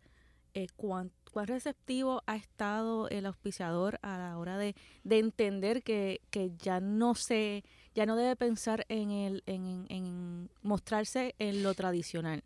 eh, 0.53 0.67
¿cuán, 0.75 1.11
cuán 1.31 1.47
receptivo 1.47 2.21
ha 2.27 2.35
estado 2.35 3.09
el 3.09 3.25
auspiciador 3.25 3.99
a 4.01 4.17
la 4.17 4.37
hora 4.37 4.57
de, 4.57 4.75
de 5.03 5.19
entender 5.19 5.81
que, 5.83 6.21
que 6.29 6.51
ya 6.57 6.79
no 6.79 7.15
se, 7.15 7.63
ya 7.95 8.05
no 8.05 8.15
debe 8.15 8.35
pensar 8.35 8.85
en 8.89 9.11
el, 9.11 9.43
en, 9.47 9.85
en- 9.89 10.49
mostrarse 10.61 11.33
en 11.39 11.63
lo 11.63 11.73
tradicional? 11.73 12.43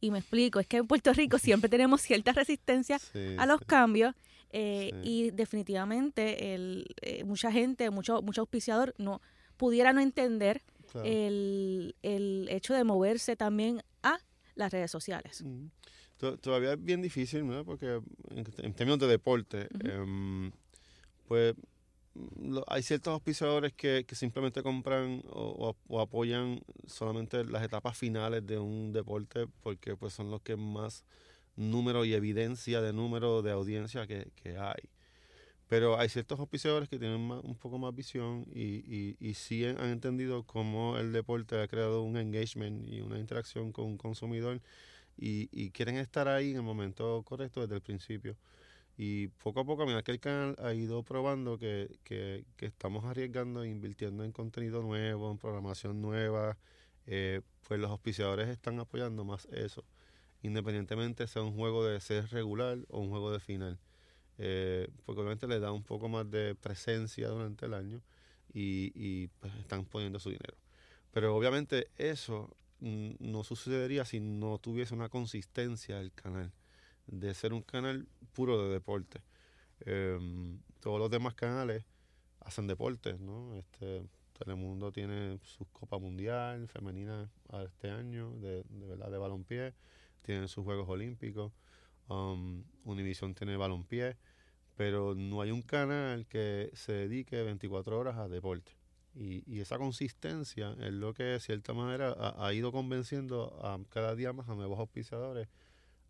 Y 0.00 0.10
me 0.10 0.18
explico, 0.20 0.60
es 0.60 0.66
que 0.66 0.78
en 0.78 0.86
Puerto 0.86 1.12
Rico 1.12 1.38
siempre 1.38 1.68
tenemos 1.68 2.00
cierta 2.00 2.32
resistencia 2.32 2.98
Sí, 2.98 3.36
a 3.38 3.44
los 3.46 3.58
sí. 3.60 3.66
cambios 3.66 4.14
eh, 4.52 4.90
Sí. 5.02 5.08
y 5.26 5.30
definitivamente 5.30 6.54
el, 6.54 6.86
eh, 7.02 7.24
mucha 7.24 7.52
gente, 7.52 7.90
mucho, 7.90 8.22
mucho 8.22 8.40
auspiciador 8.40 8.94
no 8.98 9.20
pudiera 9.56 9.92
no 9.92 10.00
entender 10.00 10.62
Claro. 10.90 11.06
el, 11.06 11.94
el 12.02 12.48
hecho 12.50 12.74
de 12.74 12.82
moverse 12.82 13.36
también 13.36 13.80
a 14.02 14.18
las 14.56 14.72
redes 14.72 14.90
sociales. 14.90 15.42
Mm. 15.42 15.66
Todavía 16.20 16.74
es 16.74 16.84
bien 16.84 17.02
difícil, 17.02 17.46
¿no? 17.46 17.64
Porque 17.64 18.00
en, 18.30 18.44
en 18.58 18.74
términos 18.74 18.98
de 18.98 19.06
deporte, 19.06 19.68
em, 19.84 20.52
pues 21.28 21.54
mm, 22.14 22.52
lo- 22.54 22.64
hay 22.68 22.82
ciertos 22.82 23.12
auspiciadores 23.14 23.72
que, 23.74 24.04
que 24.06 24.14
simplemente 24.16 24.62
compran 24.62 25.22
o, 25.30 25.70
o- 25.70 25.76
o 25.88 26.00
apoyan 26.00 26.60
solamente 26.86 27.44
las 27.44 27.62
etapas 27.64 27.96
finales 27.98 28.46
de 28.46 28.58
un 28.58 28.92
deporte 28.92 29.46
porque 29.62 29.96
pues 29.96 30.14
son 30.14 30.30
los 30.30 30.42
que 30.42 30.56
más 30.56 31.04
número 31.56 32.04
y 32.04 32.14
evidencia 32.14 32.80
de 32.82 32.92
número 32.92 33.42
de 33.42 33.52
audiencia 33.52 34.06
que, 34.06 34.30
que 34.36 34.58
hay. 34.58 34.90
Pero 35.68 35.98
hay 35.98 36.08
ciertos 36.08 36.40
auspiciadores 36.40 36.88
que 36.88 36.98
tienen 36.98 37.26
más- 37.26 37.44
un 37.44 37.54
poco 37.56 37.78
más 37.78 37.94
visión 37.94 38.44
y, 38.52 38.84
y, 38.92 39.16
y 39.20 39.34
sí 39.34 39.64
han 39.64 39.78
entendido 39.90 40.42
cómo 40.44 40.98
el 40.98 41.12
deporte 41.12 41.60
ha 41.60 41.68
creado 41.68 42.02
un 42.02 42.16
engagement 42.16 42.86
y 42.88 43.00
una 43.00 43.18
interacción 43.18 43.72
con 43.72 43.86
un 43.86 43.96
consumidor 43.98 44.60
y, 45.20 45.70
quieren 45.70 45.96
estar 45.96 46.28
ahí 46.28 46.50
en 46.50 46.56
el 46.56 46.62
momento 46.62 47.22
correcto 47.24 47.60
desde 47.60 47.74
el 47.76 47.82
principio. 47.82 48.36
Y 48.96 49.28
poco 49.28 49.60
a 49.60 49.64
poco, 49.64 49.82
a 49.82 49.86
medida 49.86 50.02
que 50.02 50.12
el 50.12 50.20
canal 50.20 50.56
ha 50.58 50.74
ido 50.74 51.02
probando 51.02 51.58
que, 51.58 51.98
que, 52.04 52.44
estamos 52.60 53.04
arriesgando 53.04 53.62
e 53.62 53.68
invirtiendo 53.68 54.24
en 54.24 54.32
contenido 54.32 54.82
nuevo, 54.82 55.30
en 55.30 55.38
programación 55.38 56.00
nueva, 56.02 56.58
eh, 57.06 57.42
pues 57.66 57.80
los 57.80 57.90
auspiciadores 57.90 58.48
están 58.48 58.78
apoyando 58.80 59.24
más 59.24 59.46
eso, 59.52 59.84
independientemente 60.42 61.26
sea 61.26 61.42
un 61.42 61.54
juego 61.54 61.84
de 61.84 62.00
ser 62.00 62.28
regular 62.30 62.78
o 62.88 63.00
un 63.00 63.10
juego 63.10 63.32
de 63.32 63.40
final. 63.40 63.78
Eh, 64.38 64.88
porque 65.04 65.20
obviamente 65.20 65.46
le 65.46 65.60
da 65.60 65.70
un 65.70 65.82
poco 65.82 66.08
más 66.08 66.30
de 66.30 66.54
presencia 66.54 67.28
durante 67.28 67.66
el 67.66 67.74
año 67.74 68.02
y, 68.52 68.90
y, 68.94 69.28
pues 69.40 69.54
están 69.56 69.84
poniendo 69.84 70.18
su 70.18 70.30
dinero. 70.30 70.56
Pero 71.12 71.36
obviamente 71.36 71.88
eso 71.96 72.54
no 72.80 73.44
sucedería 73.44 74.04
si 74.04 74.20
no 74.20 74.58
tuviese 74.58 74.94
una 74.94 75.08
consistencia 75.08 76.00
el 76.00 76.12
canal, 76.12 76.52
de 77.06 77.34
ser 77.34 77.52
un 77.52 77.62
canal 77.62 78.08
puro 78.32 78.62
de 78.62 78.72
deporte. 78.72 79.20
Em, 79.80 80.60
todos 80.80 80.98
los 80.98 81.10
demás 81.10 81.34
canales 81.34 81.84
hacen 82.40 82.66
deportes, 82.66 83.20
¿no? 83.20 83.56
Este, 83.56 84.02
Telemundo 84.38 84.90
tiene 84.90 85.38
su 85.42 85.66
Copa 85.66 85.98
Mundial 85.98 86.66
femenina 86.68 87.30
este 87.64 87.90
año, 87.90 88.32
de, 88.38 88.64
de 88.68 88.86
verdad, 88.86 89.10
de 89.10 89.18
balompié, 89.18 89.74
tienen 90.22 90.48
sus 90.48 90.64
Juegos 90.64 90.88
Olímpicos, 90.88 91.52
um, 92.08 92.64
Univision 92.84 93.34
tiene 93.34 93.56
balompié, 93.56 94.16
pero 94.76 95.14
no 95.14 95.42
hay 95.42 95.50
un 95.50 95.62
canal 95.62 96.26
que 96.26 96.70
se 96.74 96.92
dedique 96.92 97.42
24 97.42 97.98
horas 97.98 98.16
a 98.16 98.28
deporte. 98.28 98.79
Y, 99.14 99.42
y 99.52 99.60
esa 99.60 99.76
consistencia 99.78 100.76
es 100.80 100.92
lo 100.92 101.14
que 101.14 101.24
de 101.24 101.40
cierta 101.40 101.72
manera 101.72 102.14
ha, 102.16 102.46
ha 102.46 102.54
ido 102.54 102.70
convenciendo 102.70 103.58
a 103.62 103.78
cada 103.90 104.14
día 104.14 104.32
más 104.32 104.48
a 104.48 104.54
nuevos 104.54 104.78
auspiciadores 104.78 105.48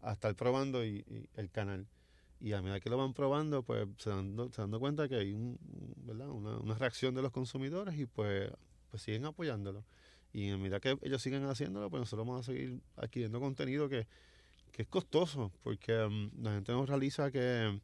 a 0.02 0.12
estar 0.12 0.34
probando 0.34 0.84
y, 0.84 1.04
y 1.08 1.28
el 1.36 1.50
canal. 1.50 1.86
Y 2.40 2.52
a 2.52 2.62
medida 2.62 2.80
que 2.80 2.88
lo 2.88 2.96
van 2.96 3.12
probando, 3.12 3.62
pues 3.62 3.86
se 3.98 4.10
dando, 4.10 4.50
se 4.50 4.62
dando 4.62 4.80
cuenta 4.80 5.08
que 5.08 5.16
hay 5.16 5.32
un, 5.32 5.58
¿verdad? 6.04 6.30
Una, 6.30 6.56
una 6.58 6.74
reacción 6.74 7.14
de 7.14 7.22
los 7.22 7.32
consumidores 7.32 7.98
y 7.98 8.06
pues, 8.06 8.50
pues 8.90 9.02
siguen 9.02 9.26
apoyándolo. 9.26 9.84
Y 10.32 10.50
a 10.50 10.56
medida 10.56 10.80
que 10.80 10.96
ellos 11.02 11.20
siguen 11.20 11.44
haciéndolo, 11.44 11.90
pues 11.90 12.00
nosotros 12.00 12.26
vamos 12.26 12.48
a 12.48 12.52
seguir 12.52 12.80
adquiriendo 12.96 13.40
contenido 13.40 13.88
que, 13.88 14.06
que 14.72 14.82
es 14.82 14.88
costoso, 14.88 15.52
porque 15.62 15.92
um, 16.02 16.30
la 16.40 16.52
gente 16.54 16.72
nos 16.72 16.88
realiza 16.88 17.30
que, 17.30 17.80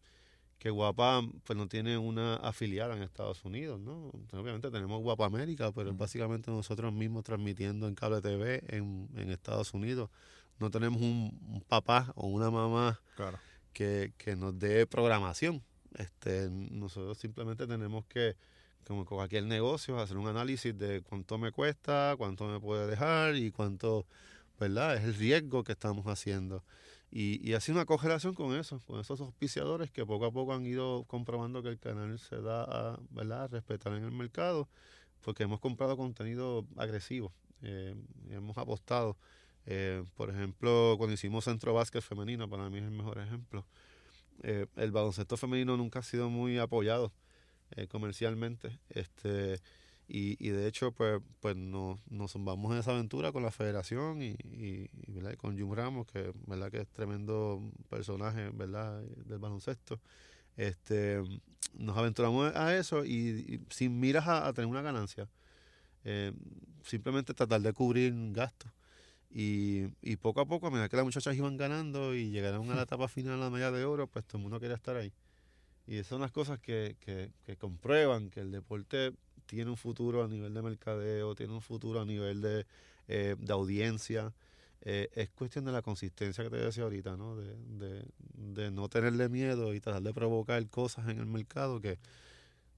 que 0.59 0.71
Guapa 0.71 1.23
pues 1.45 1.57
no 1.57 1.69
tiene 1.69 1.99
una 1.99 2.37
afiliada 2.37 2.97
en 2.97 3.03
Estados 3.03 3.45
Unidos, 3.45 3.79
¿no? 3.79 4.11
Obviamente 4.33 4.71
tenemos 4.71 5.03
Guapa 5.03 5.27
América, 5.27 5.71
pero 5.73 5.91
Ujú. 5.91 5.99
básicamente 5.99 6.51
nosotros 6.51 6.93
mismos 6.93 7.25
transmitiendo 7.25 7.87
en 7.89 7.95
cable 7.95 8.21
TV 8.23 8.63
en, 8.69 9.09
en 9.17 9.31
Estados 9.31 9.75
Unidos. 9.75 10.09
No 10.59 10.71
tenemos 10.71 11.01
un, 11.03 11.39
un 11.53 11.61
papá 11.61 12.13
o 12.17 12.27
una 12.29 12.51
mamá 12.51 13.01
Claro. 13.17 13.39
que, 13.75 14.13
que 14.17 14.35
nos 14.37 14.59
dé 14.59 14.87
programación. 14.87 15.63
Este, 15.99 16.49
nosotros 16.51 17.19
simplemente 17.19 17.67
tenemos 17.67 18.07
que, 18.07 18.37
como 18.87 19.05
con 19.05 19.19
cualquier 19.19 19.45
negocio, 19.45 19.99
hacer 20.01 20.17
un 20.17 20.27
análisis 20.29 20.77
de 20.79 21.03
cuánto 21.03 21.37
me 21.37 21.53
cuesta, 21.53 22.15
cuánto 22.17 22.47
me 22.49 22.59
puede 22.61 22.87
dejar 22.87 23.37
y 23.37 23.51
cuánto, 23.51 24.07
¿verdad? 24.59 24.97
Es 24.97 25.05
el 25.05 25.15
riesgo 25.15 25.65
que 25.65 25.73
estamos 25.73 26.07
haciendo. 26.07 26.65
Y, 27.19 27.41
y 27.43 27.55
así 27.55 27.73
una 27.73 27.87
correlación 27.87 28.35
con 28.35 28.55
eso, 28.55 28.79
con 28.87 29.01
esos 29.01 29.23
auspiciadores 29.23 29.91
que 29.91 30.05
poco 30.05 30.27
a 30.27 30.31
poco 30.31 30.53
han 30.53 30.67
ido 30.67 31.05
comprobando 31.05 31.63
que 31.63 31.71
el 31.71 31.79
canal 31.79 32.19
se 32.19 32.43
da 32.43 32.65
a, 32.65 33.01
¿verdad? 33.09 33.49
respetar 33.51 33.95
en 33.95 34.05
el 34.05 34.11
mercado, 34.13 34.69
porque 35.23 35.45
hemos 35.45 35.59
comprado 35.59 35.97
contenido 35.97 36.67
agresivo, 36.77 37.33
eh, 37.63 37.95
hemos 38.29 38.59
apostado. 38.59 39.17
Eh, 39.65 40.05
por 40.15 40.29
ejemplo, 40.29 40.97
cuando 40.99 41.15
hicimos 41.15 41.45
Centro 41.45 41.73
Básquet 41.73 42.03
Femenino, 42.03 42.51
para 42.51 42.69
mí 42.69 42.77
es 42.77 42.85
el 42.85 42.91
mejor 42.91 43.19
ejemplo. 43.19 43.65
Eh, 44.43 44.67
el 44.77 44.93
baloncesto 44.93 45.39
femenino 45.39 45.75
nunca 45.79 46.01
ha 46.01 46.03
sido 46.03 46.29
muy 46.29 46.59
apoyado 46.59 47.15
comercialmente. 47.89 48.79
Este, 48.91 49.59
y, 50.09 50.37
y 50.39 50.51
de 50.51 50.69
hecho, 50.69 50.93
pues, 50.93 51.21
pues 51.41 51.57
nos, 51.57 51.99
nos 52.09 52.33
zumbamos 52.33 52.73
en 52.73 52.79
esa 52.79 52.93
aventura 52.93 53.33
con 53.33 53.43
la 53.43 53.51
federación 53.51 54.23
y, 54.23 54.37
y, 54.45 54.89
con 55.37 55.59
Jun 55.59 55.77
Ramos, 55.77 56.07
que, 56.07 56.33
¿verdad? 56.47 56.71
que 56.71 56.83
es 56.83 56.89
tremendo 56.89 57.61
personaje 57.89 58.51
¿verdad? 58.51 59.03
del 59.03 59.39
baloncesto. 59.39 60.01
Este, 60.57 61.21
nos 61.75 61.97
aventuramos 61.97 62.55
a 62.55 62.77
eso 62.77 63.05
y, 63.05 63.61
sin 63.69 63.99
miras 63.99 64.29
a, 64.29 64.47
a 64.47 64.53
tener 64.53 64.69
una 64.69 64.83
ganancia. 64.83 65.29
Eh, 66.05 66.33
simplemente 66.85 67.35
tratar 67.35 67.61
de 67.61 67.73
cubrir 67.73 68.15
gastos. 68.33 68.71
Y, 69.29 69.89
y 70.03 70.17
poco 70.17 70.41
a 70.41 70.47
poco, 70.47 70.69
a 70.69 70.71
medida 70.71 70.89
que 70.89 70.97
las 70.97 71.05
muchachas 71.05 71.35
iban 71.35 71.57
ganando 71.57 72.15
y 72.15 72.31
llegaron 72.31 72.71
a 72.71 72.77
la 72.77 72.83
etapa 72.85 73.09
final 73.09 73.35
a 73.35 73.45
la 73.45 73.51
medalla 73.51 73.77
de 73.77 73.85
oro, 73.85 74.07
pues 74.07 74.25
todo 74.25 74.39
el 74.39 74.43
mundo 74.43 74.61
quería 74.61 74.77
estar 74.77 74.97
ahí. 74.97 75.13
Y 75.85 75.97
esas 75.97 76.07
son 76.09 76.21
las 76.21 76.31
cosas 76.31 76.61
que, 76.61 76.97
que, 77.01 77.33
que 77.45 77.57
comprueban 77.57 78.31
que 78.31 78.41
el 78.41 78.53
deporte 78.53 79.13
tiene 79.47 79.71
un 79.71 79.77
futuro 79.77 80.23
a 80.25 80.29
nivel 80.29 80.53
de 80.53 80.63
mercadeo, 80.63 81.35
tiene 81.35 81.53
un 81.55 81.63
futuro 81.63 82.01
a 82.01 82.05
nivel 82.05 82.41
de, 82.43 82.67
eh, 83.09 83.37
de 83.39 83.53
audiencia. 83.53 84.33
Eh, 84.83 85.09
es 85.15 85.31
cuestión 85.31 85.65
de 85.65 85.73
la 85.73 85.83
consistencia 85.83 86.45
que 86.45 86.51
te 86.51 86.57
decía 86.57 86.85
ahorita, 86.85 87.17
¿no? 87.17 87.37
De, 87.37 87.57
de, 87.79 88.05
de 88.35 88.71
no 88.71 88.89
tenerle 88.89 89.29
miedo 89.29 89.75
y 89.75 89.81
tratar 89.81 90.03
de 90.03 90.13
provocar 90.15 90.65
cosas 90.69 91.09
en 91.09 91.19
el 91.19 91.27
mercado 91.27 91.81
que, 91.81 91.99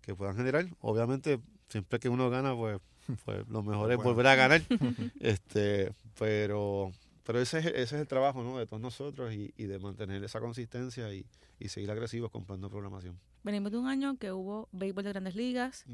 que 0.00 0.14
puedan 0.14 0.36
generar. 0.36 0.66
Obviamente, 0.80 1.38
siempre 1.68 1.98
que 1.98 2.08
uno 2.08 2.30
gana, 2.30 2.54
pues, 2.56 2.80
pues 3.24 3.46
lo 3.48 3.62
mejor 3.62 3.90
es 3.90 3.96
Bueno. 3.96 4.10
volver 4.10 4.26
a 4.28 4.34
ganar. 4.36 4.62
este, 5.20 5.92
pero 6.18 6.92
pero 7.24 7.40
ese 7.42 7.58
es, 7.58 7.66
ese 7.66 7.82
es 7.82 7.92
el 7.92 8.08
trabajo 8.08 8.42
¿no? 8.42 8.58
de 8.58 8.64
todos 8.66 8.80
nosotros 8.80 9.34
y, 9.34 9.52
y 9.58 9.64
de 9.64 9.78
mantener 9.78 10.24
esa 10.24 10.40
consistencia 10.40 11.12
y, 11.12 11.26
y 11.58 11.68
seguir 11.68 11.90
agresivos 11.90 12.30
comprando 12.30 12.70
programación. 12.70 13.18
Venimos 13.48 13.72
de 13.72 13.78
un 13.78 13.86
año 13.88 14.18
que 14.18 14.30
hubo 14.30 14.68
béisbol 14.72 15.04
de 15.04 15.08
grandes 15.10 15.34
ligas, 15.34 15.86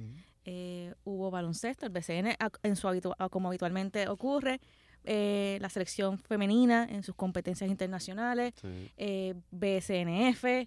eh, 0.44 0.92
hubo 1.04 1.30
baloncesto, 1.30 1.86
el 1.86 1.92
BCN 1.92 2.34
a- 2.40 2.50
en 2.64 2.74
su 2.74 2.88
habitu- 2.88 3.14
a- 3.16 3.28
como 3.28 3.46
habitualmente 3.46 4.08
ocurre, 4.08 4.60
eh, 5.04 5.58
la 5.60 5.68
selección 5.68 6.18
femenina 6.18 6.86
en 6.90 7.02
sus 7.02 7.14
competencias 7.14 7.70
internacionales, 7.70 8.54
Sí, 8.60 8.90
eh, 8.96 9.34
BSNF, 9.50 10.44
eh, 10.44 10.66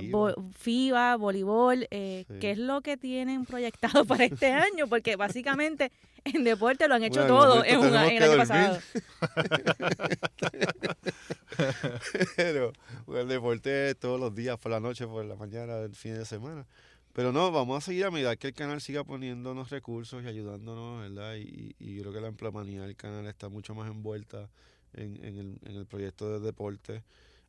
FIBA. 0.00 0.18
vo- 0.18 0.52
FIBA, 0.54 1.16
voleibol, 1.16 1.86
eh, 1.90 2.24
Sí. 2.28 2.34
¿qué 2.40 2.50
es 2.52 2.58
lo 2.58 2.80
que 2.80 2.96
tienen 2.96 3.44
proyectado 3.44 4.04
para 4.04 4.24
este 4.24 4.52
año? 4.52 4.86
Porque 4.88 5.16
básicamente 5.16 5.92
en 6.24 6.44
deporte 6.44 6.88
lo 6.88 6.94
han 6.94 7.04
hecho 7.04 7.20
Bueno, 7.20 7.36
todo 7.38 7.64
en, 7.64 7.78
un- 7.78 7.86
en 7.86 7.94
el 7.94 8.08
que 8.18 8.24
año 8.24 8.36
dormir. 8.36 8.48
pasado. 8.48 8.78
Pero 12.36 12.72
el 13.14 13.28
deporte 13.28 13.94
todos 13.94 14.20
los 14.20 14.34
días, 14.34 14.58
por 14.58 14.72
la 14.72 14.80
noche, 14.80 15.06
por 15.06 15.24
la 15.24 15.36
mañana, 15.36 15.78
el 15.78 15.94
fin 15.94 16.14
de 16.14 16.24
semana. 16.24 16.66
Pero 17.18 17.32
no, 17.32 17.50
vamos 17.50 17.78
a 17.78 17.80
seguir 17.84 18.04
a 18.04 18.12
medida 18.12 18.36
que 18.36 18.46
el 18.46 18.54
canal 18.54 18.80
siga 18.80 19.02
poniéndonos 19.02 19.70
recursos 19.70 20.22
y 20.22 20.28
ayudándonos, 20.28 21.00
¿verdad? 21.00 21.34
Y, 21.34 21.74
y 21.80 21.96
yo 21.96 22.02
creo 22.02 22.12
que 22.12 22.20
la 22.20 22.28
empleomanía 22.28 22.82
del 22.82 22.94
canal 22.94 23.26
está 23.26 23.48
mucho 23.48 23.74
más 23.74 23.90
envuelta 23.90 24.48
en, 24.92 25.16
en 25.24 25.36
el, 25.36 25.58
en 25.64 25.74
el 25.74 25.84
proyecto 25.84 26.30
de 26.30 26.38
deporte, 26.38 27.02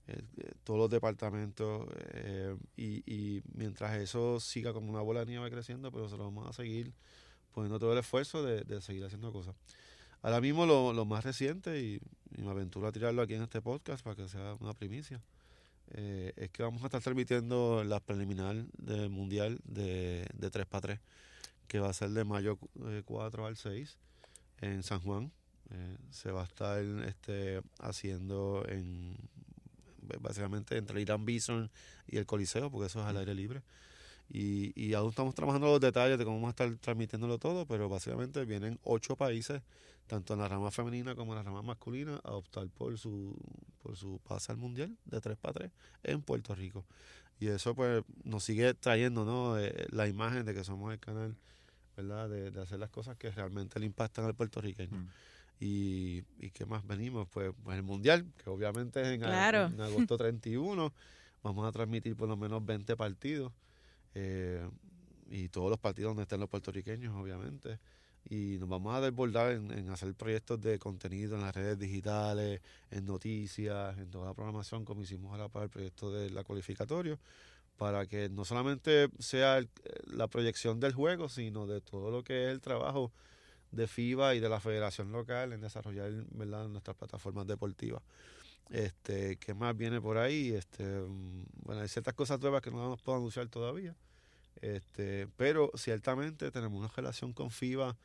eh, 0.08 0.24
todos 0.64 0.80
los 0.80 0.90
departamentos, 0.90 1.88
eh, 2.16 2.58
y, 2.78 3.04
y 3.06 3.44
mientras 3.54 3.96
eso 4.00 4.40
siga 4.40 4.74
como 4.74 4.90
una 4.90 5.02
bola 5.02 5.20
de 5.20 5.28
nieve 5.28 5.52
creciendo, 5.52 5.92
pero 5.92 6.10
se 6.10 6.18
lo 6.18 6.24
vamos 6.24 6.48
a 6.48 6.54
seguir 6.54 6.92
poniendo 7.54 7.78
todo 7.78 7.94
el 7.94 8.00
esfuerzo 8.00 8.42
de, 8.42 8.64
de 8.64 8.82
seguir 8.82 9.06
haciendo 9.06 9.32
cosas. 9.32 9.54
Ahora 10.24 10.42
mismo 10.42 10.66
lo, 10.66 10.94
lo 10.94 11.06
más 11.06 11.24
reciente, 11.24 11.80
y, 11.80 12.02
y 12.36 12.42
me 12.42 12.50
aventuro 12.50 12.88
a 12.88 12.92
tirarlo 12.92 13.22
aquí 13.22 13.36
en 13.36 13.44
este 13.44 13.62
podcast 13.62 14.04
para 14.04 14.16
que 14.16 14.28
sea 14.28 14.56
una 14.62 14.74
primicia, 14.74 15.22
eh, 15.92 16.34
es 16.36 16.50
que 16.52 16.64
vamos 16.64 16.84
a 16.84 16.86
estar 16.86 17.02
transmitiendo 17.02 17.84
la 17.84 18.00
preliminar 18.00 18.56
del 18.78 19.10
Mundial 19.10 19.60
de, 19.64 20.28
de 20.34 20.52
3x3, 20.52 21.00
que 21.68 21.80
va 21.80 21.90
a 21.90 21.94
ser 21.94 22.10
de 22.12 22.24
mayo 22.24 22.58
eh, 22.86 23.02
4 23.06 23.46
al 23.46 23.58
6 23.58 23.98
en 24.62 24.84
San 24.84 25.00
Juan. 25.02 25.32
Eh, 25.72 25.98
se 26.10 26.32
va 26.32 26.42
a 26.42 26.46
estar 26.46 26.84
este, 27.06 27.62
haciendo 27.80 28.66
en 28.68 29.16
básicamente 30.22 30.76
entre 30.78 30.98
el 30.98 31.04
Irán 31.04 31.24
Bison 31.24 31.70
y 32.08 32.18
el 32.18 32.26
Coliseo, 32.26 32.72
porque 32.72 32.88
eso 32.88 33.00
es 33.00 33.06
al 33.06 33.18
aire 33.18 33.36
libre. 33.36 33.62
Y, 34.28 34.80
y 34.80 34.94
aún 34.94 35.10
estamos 35.10 35.34
trabajando 35.36 35.68
los 35.68 35.80
detalles 35.80 36.18
de 36.18 36.26
cómo 36.26 36.38
vamos 36.38 36.50
a 36.50 36.52
estar 36.52 36.76
transmitiéndolo 36.78 37.38
todo, 37.38 37.66
pero 37.66 37.90
básicamente 37.90 38.46
vienen 38.46 38.80
ocho 38.84 39.16
países, 39.16 39.62
tanto 40.10 40.34
en 40.34 40.40
la 40.40 40.48
rama 40.50 40.72
femenina 40.72 41.16
como 41.16 41.32
en 41.32 41.38
la 41.38 41.44
rama 41.44 41.62
masculina, 41.62 42.20
a 42.24 42.34
optar 42.34 42.68
por 42.70 42.98
su, 42.98 43.38
por 43.82 43.96
su 43.96 44.20
pase 44.28 44.52
al 44.52 44.58
mundial 44.58 44.98
de 45.06 45.22
3x3 45.22 45.72
en 46.04 46.22
Puerto 46.22 46.54
Rico. 46.56 46.86
Y 47.40 47.48
eso 47.48 47.74
pues 47.74 48.04
nos 48.26 48.44
sigue 48.44 48.74
trayendo 48.74 49.24
¿no? 49.24 49.58
Eh, 49.58 49.88
la 49.92 50.08
imagen 50.08 50.46
de 50.46 50.54
que 50.54 50.66
somos 50.66 50.92
el 50.92 51.00
canal, 51.00 51.38
¿verdad? 51.96 52.28
De, 52.30 52.52
de 52.52 52.62
hacer 52.62 52.80
las 52.80 52.90
cosas 52.90 53.16
que 53.16 53.32
realmente 53.32 53.80
le 53.80 53.86
impactan 53.86 54.26
al 54.26 54.36
puertorriqueño. 54.36 54.98
Mm. 54.98 55.08
Y, 55.62 56.24
y 56.40 56.52
qué 56.52 56.66
más 56.66 56.86
venimos, 56.88 57.28
pues, 57.30 57.54
pues 57.64 57.78
el 57.78 57.84
mundial, 57.84 58.26
que 58.44 58.50
obviamente 58.50 59.02
es 59.02 59.08
en, 59.10 59.20
Claro. 59.22 59.66
en 59.68 59.80
agosto 59.82 60.18
31. 60.18 60.94
Vamos 61.44 61.68
a 61.68 61.72
transmitir 61.72 62.16
por 62.16 62.28
lo 62.28 62.36
menos 62.38 62.66
20 62.66 62.96
partidos. 62.98 63.54
eh, 64.16 64.68
y 65.32 65.48
todos 65.50 65.70
los 65.70 65.78
partidos 65.80 66.10
donde 66.10 66.24
estén 66.24 66.40
los 66.40 66.50
puertorriqueños, 66.50 67.14
obviamente. 67.16 67.78
Y 68.30 68.58
nos 68.60 68.70
vamos 68.70 68.96
a 68.96 69.02
desbordar 69.02 69.52
en, 69.52 69.72
en 69.72 69.90
hacer 69.90 70.14
proyectos 70.14 70.62
de 70.62 70.78
contenido 70.78 71.36
en 71.36 71.42
las 71.42 71.56
redes 71.56 71.80
digitales, 71.80 72.62
en 72.92 73.06
noticias, 73.06 73.98
en 73.98 74.12
toda 74.12 74.28
la 74.28 74.34
programación, 74.34 74.86
como 74.86 75.02
hicimos 75.02 75.32
ahora 75.32 75.50
para 75.50 75.66
el 75.66 75.72
proyecto 75.72 76.12
de 76.12 76.30
la 76.30 76.44
cualificatorio, 76.44 77.20
para 77.78 78.06
que 78.06 78.30
no 78.30 78.46
solamente 78.46 79.10
sea 79.20 79.62
la 80.06 80.28
proyección 80.28 80.80
del 80.80 80.94
juego, 80.94 81.30
sino 81.30 81.66
de 81.66 81.82
todo 81.82 82.12
lo 82.12 82.24
que 82.24 82.46
es 82.46 82.52
el 82.52 82.62
trabajo 82.62 83.12
de 83.72 83.88
FIBA 83.88 84.36
y 84.36 84.40
de 84.40 84.50
la 84.50 84.60
federación 84.60 85.12
local 85.12 85.54
en 85.54 85.62
desarrollar 85.62 86.12
¿verdad? 86.32 86.68
nuestras 86.68 86.98
plataformas 86.98 87.48
deportivas. 87.48 88.02
Este, 88.70 89.38
¿Qué 89.38 89.54
más 89.54 89.76
viene 89.76 90.00
por 90.00 90.18
ahí? 90.18 90.52
Este, 90.52 90.84
mm, 90.84 91.46
bueno, 91.64 91.82
hay 91.82 91.88
ciertas 91.88 92.14
cosas 92.14 92.40
nuevas 92.40 92.62
que 92.62 92.72
no 92.72 92.90
nos 92.90 93.02
puedo 93.02 93.18
anunciar 93.18 93.48
todavía. 93.48 93.96
Este, 94.62 95.28
pero 95.38 95.72
ciertamente 95.76 96.52
tenemos 96.52 96.80
una 96.80 96.90
relación 96.96 97.34
con 97.34 97.52
FIBA 97.52 97.98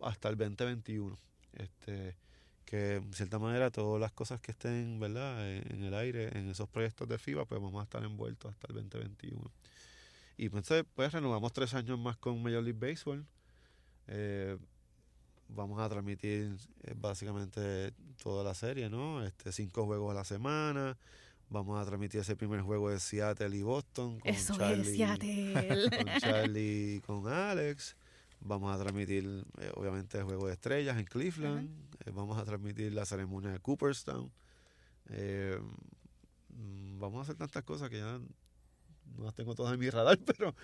hasta 0.00 0.28
el 0.28 0.36
2021. 0.36 1.16
Este, 1.54 2.16
que 2.64 2.96
en 2.96 3.14
cierta 3.14 3.38
manera 3.38 3.70
todas 3.70 3.98
las 3.98 4.12
cosas 4.12 4.40
que 4.40 4.52
estén. 4.52 5.02
En, 5.02 5.82
el 5.84 5.94
aire, 5.94 6.36
en 6.38 6.50
esos 6.50 6.68
proyectos 6.68 7.08
de 7.08 7.18
FIBA, 7.18 7.46
pues 7.46 7.60
vamos 7.60 7.80
a 7.80 7.84
estar 7.84 8.04
envueltos 8.04 8.52
hasta 8.52 8.66
el 8.68 8.74
2021. 8.74 9.50
Y 10.36 10.46
entonces, 10.46 10.84
pues 10.94 11.12
renovamos 11.12 11.52
tres 11.52 11.74
años 11.74 11.98
más 11.98 12.16
con 12.18 12.42
Major 12.42 12.62
League 12.62 12.78
Baseball. 12.78 13.26
Eh, 14.06 14.58
vamos 15.48 15.80
a 15.80 15.88
transmitir 15.88 16.56
eh, 16.82 16.94
básicamente 16.94 17.92
toda 18.22 18.44
la 18.44 18.54
serie, 18.54 18.90
¿no? 18.90 19.24
Este, 19.24 19.50
cinco 19.50 19.86
juegos 19.86 20.10
a 20.10 20.14
la 20.14 20.24
semana. 20.24 20.98
Vamos 21.50 21.80
a 21.80 21.86
transmitir 21.86 22.20
ese 22.20 22.36
primer 22.36 22.60
juego 22.60 22.90
de 22.90 23.00
Seattle 23.00 23.56
y 23.56 23.62
Boston 23.62 24.20
con 24.20 24.30
Eso 24.30 24.56
Charlie, 24.56 24.82
es, 24.82 24.96
Seattle. 24.96 25.90
con 25.96 26.20
Charlie 26.20 26.94
y 26.96 27.00
con 27.00 27.26
Alex. 27.28 27.96
Vamos 28.40 28.74
a 28.74 28.78
transmitir, 28.78 29.24
eh, 29.58 29.72
obviamente, 29.74 30.18
el 30.18 30.24
juego 30.24 30.46
de 30.46 30.52
estrellas 30.52 30.98
en 30.98 31.04
Cleveland. 31.04 31.70
Eh, 32.04 32.10
vamos 32.14 32.38
a 32.38 32.44
transmitir 32.44 32.92
la 32.92 33.04
ceremonia 33.06 33.50
de 33.50 33.60
Cooperstown. 33.60 34.30
Eh, 35.08 35.58
mm, 36.50 36.98
vamos 36.98 37.20
a 37.20 37.22
hacer 37.22 37.36
tantas 37.36 37.64
cosas 37.64 37.88
que 37.88 37.98
ya 37.98 38.20
no 39.16 39.24
las 39.24 39.34
tengo 39.34 39.54
todas 39.54 39.72
en 39.74 39.80
mi 39.80 39.90
radar, 39.90 40.18
pero 40.26 40.54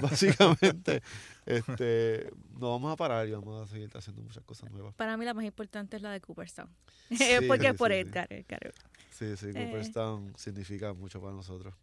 básicamente 0.00 1.02
este, 1.46 2.30
no 2.58 2.70
vamos 2.70 2.92
a 2.92 2.96
parar 2.96 3.28
y 3.28 3.32
vamos 3.32 3.68
a 3.68 3.70
seguir 3.70 3.90
haciendo 3.94 4.22
muchas 4.22 4.42
cosas 4.44 4.70
nuevas. 4.70 4.94
Para 4.94 5.16
mí 5.16 5.24
la 5.24 5.34
más 5.34 5.44
importante 5.44 5.96
es 5.96 6.02
la 6.02 6.10
de 6.10 6.20
Cooperstown. 6.20 6.68
Sí, 7.10 7.24
Porque 7.46 7.66
es 7.66 7.72
sí, 7.72 7.78
por 7.78 7.90
sí. 7.90 7.96
Edgar, 7.96 8.26
Edgar. 8.32 8.72
Sí, 9.20 9.36
sí, 9.36 9.50
Eh. 9.54 9.66
Cooperstown 9.66 10.32
significa 10.36 10.92
mucho 10.94 11.20
para 11.20 11.32
nosotros. 11.34 11.74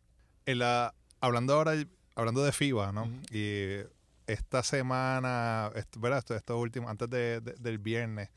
En 0.45 0.58
la, 0.60 0.93
hablando 1.21 1.54
ahora, 1.54 1.73
hablando 2.15 2.43
de 2.43 2.52
FIBA, 2.52 2.91
¿no? 2.91 3.08
Y 3.32 3.78
esta 4.26 4.63
semana, 4.63 5.71
est- 5.76 5.95
¿verdad? 5.97 6.17
Esto, 6.19 6.36
esto 6.36 6.58
último, 6.58 6.89
antes 6.89 7.10
de- 7.10 7.39
de- 7.41 7.54
del 7.54 7.78
viernes, 7.78 8.30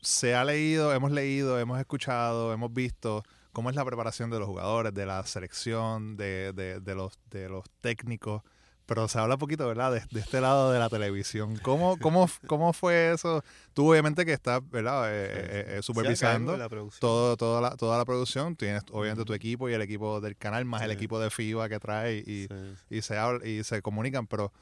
se 0.00 0.34
ha 0.36 0.44
leído, 0.44 0.94
hemos 0.94 1.10
leído, 1.10 1.58
hemos 1.58 1.80
escuchado, 1.80 2.52
hemos 2.52 2.72
visto 2.72 3.24
cómo 3.52 3.70
es 3.70 3.76
la 3.76 3.84
preparación 3.84 4.30
de 4.30 4.38
los 4.38 4.46
jugadores, 4.46 4.94
de 4.94 5.04
la 5.04 5.24
selección, 5.26 6.16
de, 6.16 6.52
de, 6.52 6.78
de 6.80 6.94
los, 6.94 7.18
de 7.30 7.48
los 7.48 7.64
técnicos. 7.80 8.42
Pero 8.86 9.08
se 9.08 9.18
habla 9.18 9.36
poquito, 9.36 9.66
¿verdad? 9.66 9.92
De, 9.92 10.02
de 10.12 10.20
este 10.20 10.40
lado 10.40 10.70
de 10.70 10.78
la 10.78 10.88
televisión. 10.88 11.56
¿Cómo, 11.62 11.98
cómo, 11.98 12.30
cómo 12.46 12.72
fue 12.72 13.12
eso? 13.12 13.42
Tú 13.74 13.90
obviamente 13.90 14.24
que 14.24 14.32
estás, 14.32 14.60
¿verdad? 14.70 15.10
Eh, 15.12 15.26
eh, 15.28 15.64
eh, 15.78 15.82
supervisando 15.82 16.56
la 16.56 16.68
todo, 17.00 17.36
toda, 17.36 17.60
la, 17.60 17.76
toda 17.76 17.98
la 17.98 18.04
producción. 18.04 18.54
Tienes 18.54 18.84
obviamente 18.92 19.24
tu 19.24 19.34
equipo 19.34 19.68
y 19.68 19.72
el 19.74 19.82
equipo 19.82 20.20
del 20.20 20.36
canal, 20.36 20.64
más 20.64 20.82
el 20.82 20.92
equipo 20.92 21.18
de 21.18 21.30
FIBA 21.30 21.68
que 21.68 21.80
trae 21.80 22.18
y, 22.18 23.02
se 23.02 23.18
habla, 23.18 23.44
y 23.46 23.64
se 23.64 23.82
comunican, 23.82 24.28
pero 24.28 24.52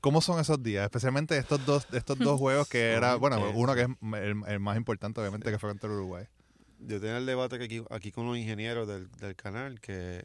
¿cómo 0.00 0.22
son 0.22 0.40
esos 0.40 0.62
días? 0.62 0.84
Especialmente 0.84 1.36
estos 1.36 1.64
dos, 1.66 1.86
estos 1.92 2.18
dos 2.18 2.38
juegos 2.40 2.68
que 2.68 2.92
era, 2.94 3.16
bueno, 3.16 3.50
uno 3.54 3.74
que 3.74 3.82
es 3.82 3.88
el, 4.14 4.42
el 4.46 4.60
más 4.60 4.78
importante, 4.78 5.20
obviamente, 5.20 5.48
Sí. 5.48 5.52
que 5.52 5.58
fue 5.58 5.68
contra 5.68 5.90
el 5.90 5.96
Uruguay. 5.96 6.24
yo 6.80 6.98
tenía 6.98 7.18
el 7.18 7.26
debate 7.26 7.58
que 7.58 7.64
aquí, 7.64 7.84
aquí 7.90 8.10
con 8.10 8.26
los 8.26 8.38
ingenieros 8.38 8.88
del, 8.88 9.10
del 9.12 9.36
canal 9.36 9.80
que, 9.80 10.22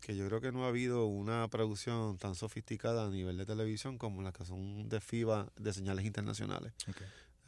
que 0.00 0.16
yo 0.16 0.26
creo 0.26 0.40
que 0.40 0.52
no 0.52 0.64
ha 0.64 0.68
habido 0.68 1.06
una 1.06 1.48
producción 1.48 2.18
tan 2.18 2.34
sofisticada 2.34 3.06
a 3.06 3.10
nivel 3.10 3.36
de 3.36 3.46
televisión 3.46 3.98
como 3.98 4.22
las 4.22 4.32
que 4.32 4.44
son 4.44 4.88
de 4.88 5.00
FIBA 5.00 5.50
de 5.56 5.72
señales 5.72 6.04
internacionales. 6.04 6.72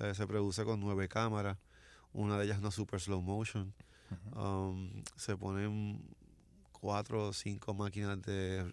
Eh, 0.01 0.15
se 0.15 0.27
produce 0.27 0.65
con 0.65 0.81
nueve 0.81 1.09
cámaras, 1.09 1.59
una 2.13 2.39
de 2.39 2.45
ellas 2.47 2.61
no 2.61 2.71
super 2.71 3.01
slow 3.01 3.21
motion. 3.23 3.73
Um, 4.35 5.05
se 5.17 5.37
ponen 5.37 6.03
cuatro 6.73 7.29
o 7.29 7.33
cinco 7.33 7.75
máquinas 7.75 8.21
de, 8.23 8.73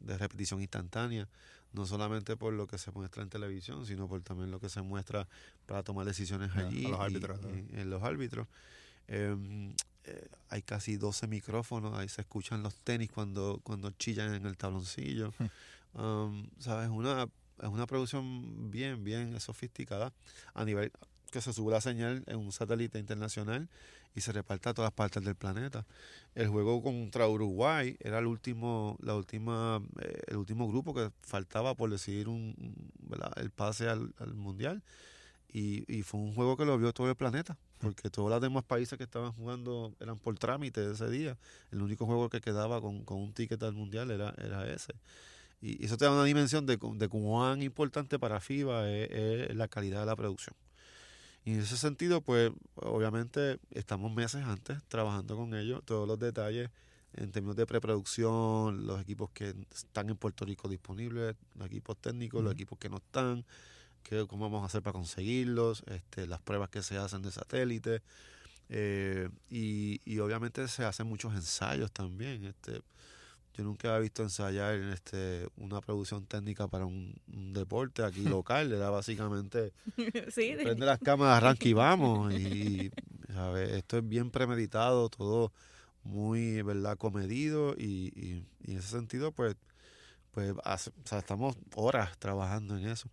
de 0.00 0.18
repetición 0.18 0.60
instantánea, 0.62 1.28
no 1.72 1.84
solamente 1.84 2.36
por 2.36 2.52
lo 2.54 2.66
que 2.66 2.78
se 2.78 2.90
muestra 2.90 3.22
en 3.22 3.28
televisión, 3.28 3.84
sino 3.84 4.08
por 4.08 4.22
también 4.22 4.50
lo 4.50 4.58
que 4.60 4.68
se 4.68 4.80
muestra 4.82 5.28
para 5.66 5.82
tomar 5.82 6.06
decisiones 6.06 6.50
Ya, 6.54 6.60
a 6.62 6.66
allí 6.68 6.86
los 6.86 7.00
árbitros, 7.00 7.40
y 7.40 7.42
¿no? 7.72 7.78
en 7.80 7.90
los 7.90 8.02
árbitros. 8.02 8.46
Em, 9.10 9.74
eh, 10.04 10.28
hay 10.48 10.62
casi 10.62 10.96
12 10.96 11.26
micrófonos, 11.26 11.98
ahí 11.98 12.08
se 12.08 12.20
escuchan 12.22 12.62
los 12.62 12.76
tenis 12.76 13.10
cuando, 13.10 13.60
cuando 13.64 13.90
chillan 13.90 14.34
en 14.34 14.46
el 14.46 14.56
tabloncillo. 14.56 15.32
Um, 15.94 16.46
¿Sabes? 16.60 16.88
Una, 16.88 17.24
es 17.60 17.68
una 17.68 17.86
producción 17.86 18.70
bien, 18.70 19.02
bien 19.02 19.38
sofisticada 19.40 20.12
a 20.54 20.64
nivel 20.64 20.92
que 21.32 21.40
se 21.40 21.52
sube 21.52 21.72
la 21.72 21.80
señal 21.80 22.22
en 22.26 22.38
un 22.38 22.52
satélite 22.52 22.98
internacional 22.98 23.68
y 24.14 24.20
se 24.20 24.32
reparte 24.32 24.68
a 24.68 24.74
todas 24.74 24.92
partes 24.92 25.22
del 25.24 25.34
planeta. 25.36 25.84
El 26.34 26.48
juego 26.48 26.82
contra 26.82 27.28
Uruguay 27.28 27.96
era 28.00 28.18
el 28.20 28.26
último, 28.26 28.96
la 29.00 29.14
última, 29.16 29.80
eh, 30.00 30.22
el 30.28 30.36
último 30.36 30.68
grupo 30.68 30.94
que 30.94 31.10
faltaba 31.22 31.74
por 31.74 31.90
decidir 31.90 32.28
un, 32.28 32.54
un- 32.58 32.92
¿verdad? 33.08 33.32
el 33.36 33.50
pase 33.50 33.88
al, 33.88 34.14
al 34.18 34.34
mundial. 34.34 34.82
Y, 35.52 35.84
y 35.92 36.02
fue 36.02 36.20
un 36.20 36.34
juego 36.34 36.56
que 36.56 36.64
lo 36.64 36.78
vio 36.78 36.92
todo 36.92 37.08
el 37.08 37.16
planeta, 37.16 37.56
porque 37.80 38.10
todos 38.10 38.30
los 38.30 38.40
demás 38.40 38.64
países 38.64 38.96
que 38.96 39.04
estaban 39.04 39.32
jugando 39.32 39.94
eran 40.00 40.18
por 40.18 40.38
trámite 40.38 40.90
ese 40.90 41.08
día. 41.10 41.36
El 41.72 41.82
único 41.82 42.06
juego 42.06 42.28
que 42.28 42.40
quedaba 42.40 42.80
con, 42.80 43.04
con 43.04 43.18
un 43.18 43.32
ticket 43.32 43.62
al 43.62 43.72
mundial 43.72 44.10
era, 44.10 44.34
era 44.38 44.70
ese. 44.70 44.94
Y 45.62 45.84
eso 45.84 45.96
te 45.96 46.04
da 46.04 46.12
una 46.12 46.24
dimensión 46.24 46.66
de, 46.66 46.78
de 46.94 47.08
cuán 47.08 47.62
importante 47.62 48.18
para 48.18 48.40
FIBA 48.40 48.88
es, 48.90 49.10
es 49.50 49.56
la 49.56 49.68
calidad 49.68 50.00
de 50.00 50.06
la 50.06 50.16
producción. 50.16 50.54
Y 51.44 51.54
en 51.54 51.60
ese 51.60 51.76
sentido, 51.76 52.20
pues 52.20 52.52
obviamente 52.76 53.58
estamos 53.70 54.12
meses 54.12 54.44
antes 54.44 54.82
trabajando 54.88 55.36
con 55.36 55.54
ellos, 55.54 55.82
todos 55.84 56.06
los 56.06 56.18
detalles 56.18 56.70
en 57.14 57.32
términos 57.32 57.56
de 57.56 57.66
preproducción, 57.66 58.86
los 58.86 59.00
equipos 59.00 59.30
que 59.30 59.54
están 59.74 60.10
en 60.10 60.16
Puerto 60.16 60.44
Rico 60.44 60.68
disponibles, 60.68 61.34
los 61.56 61.66
equipos 61.66 61.96
técnicos, 61.96 62.42
los 62.44 62.52
equipos 62.52 62.78
que 62.78 62.88
no 62.88 62.98
están, 62.98 63.44
qué, 64.02 64.26
cómo 64.26 64.44
vamos 64.50 64.62
a 64.62 64.66
hacer 64.66 64.82
para 64.82 64.92
conseguirlos, 64.94 65.82
este, 65.86 66.26
las 66.26 66.40
pruebas 66.40 66.70
que 66.70 66.82
se 66.82 66.96
hacen 66.98 67.22
de 67.22 67.30
satélite. 67.30 68.02
eh, 68.68 69.28
y, 69.50 70.00
y 70.04 70.18
obviamente 70.20 70.66
se 70.68 70.84
hacen 70.84 71.06
muchos 71.06 71.34
ensayos 71.34 71.90
también. 71.92 72.44
Este, 72.44 72.82
yo 73.54 73.64
nunca 73.64 73.88
había 73.88 74.00
visto 74.02 74.22
ensayar 74.22 74.74
este, 74.76 75.48
una 75.56 75.80
producción 75.80 76.24
técnica 76.26 76.68
para 76.68 76.86
un, 76.86 77.14
un 77.32 77.52
deporte 77.52 78.02
aquí 78.04 78.22
local. 78.28 78.72
Era 78.72 78.90
básicamente 78.90 79.72
sí, 80.30 80.54
de- 80.54 80.64
prende 80.64 80.86
las 80.86 80.98
cámaras, 81.00 81.38
arranca 81.38 81.68
y 81.68 81.72
vamos. 81.72 82.32
Y 82.32 82.90
¿sabes? 83.32 83.70
esto 83.72 83.98
es 83.98 84.08
bien 84.08 84.30
premeditado, 84.30 85.08
todo 85.08 85.52
muy 86.04 86.62
verdad 86.62 86.96
comedido 86.96 87.74
y, 87.76 88.12
y- 88.16 88.44
y 88.64 88.72
en 88.72 88.78
ese 88.78 88.88
sentido 88.88 89.32
pues 89.32 89.56
pues 90.32 90.54
hace- 90.64 90.90
o 90.90 91.06
sea, 91.06 91.18
estamos 91.18 91.56
horas 91.74 92.16
trabajando 92.18 92.76
en 92.76 92.88
eso. 92.88 93.08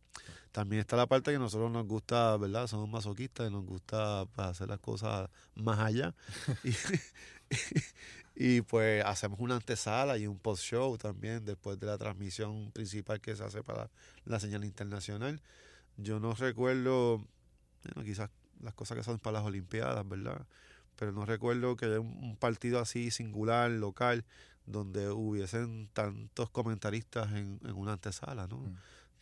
También 0.52 0.82
está 0.82 0.96
la 0.98 1.08
parte 1.08 1.32
que 1.32 1.38
a 1.38 1.40
nosotros 1.40 1.72
nos 1.72 1.86
gusta, 1.88 2.36
¿verdad? 2.38 2.68
Somos 2.68 2.90
masoquistas 2.90 3.50
y 3.50 3.52
nos 3.54 3.66
gusta 3.66 4.26
pues, 4.36 4.48
hacer 4.48 4.70
las 4.70 4.80
cosas 4.80 5.30
más 5.56 5.80
allá. 5.80 6.16
y, 6.64 6.72
y, 8.36 8.62
pues 8.62 9.04
hacemos 9.06 9.40
una 9.40 9.56
antesala 9.56 10.18
y 10.18 10.28
un 10.28 10.40
post-show 10.40 10.98
también 10.98 11.46
después 11.46 11.80
de 11.80 11.88
la 11.88 11.98
transmisión 11.98 12.72
principal 12.72 13.22
que 13.22 13.36
se 13.36 13.44
hace 13.44 13.64
para 13.64 13.90
la 14.26 14.40
señal 14.40 14.66
internacional. 14.66 15.42
Yo 15.98 16.20
no 16.20 16.34
recuerdo, 16.34 17.18
bueno, 17.84 18.04
quizás 18.04 18.30
las 18.62 18.74
cosas 18.74 18.98
que 18.98 19.04
son 19.04 19.20
para 19.20 19.40
las 19.40 19.46
Olimpiadas, 19.48 20.08
¿verdad? 20.08 20.46
Pero 20.96 21.12
no 21.12 21.26
recuerdo 21.26 21.76
que 21.76 21.86
haya 21.86 22.00
un 22.00 22.38
partido 22.38 22.80
así 22.80 23.12
singular, 23.12 23.70
local, 23.72 24.26
donde 24.68 25.10
hubiesen 25.10 25.90
tantos 25.94 26.50
comentaristas 26.52 27.32
en, 27.32 27.60
en 27.64 27.76
una 27.76 27.94
antesala, 27.94 28.46
¿no? 28.48 28.58
Mm. 28.58 28.76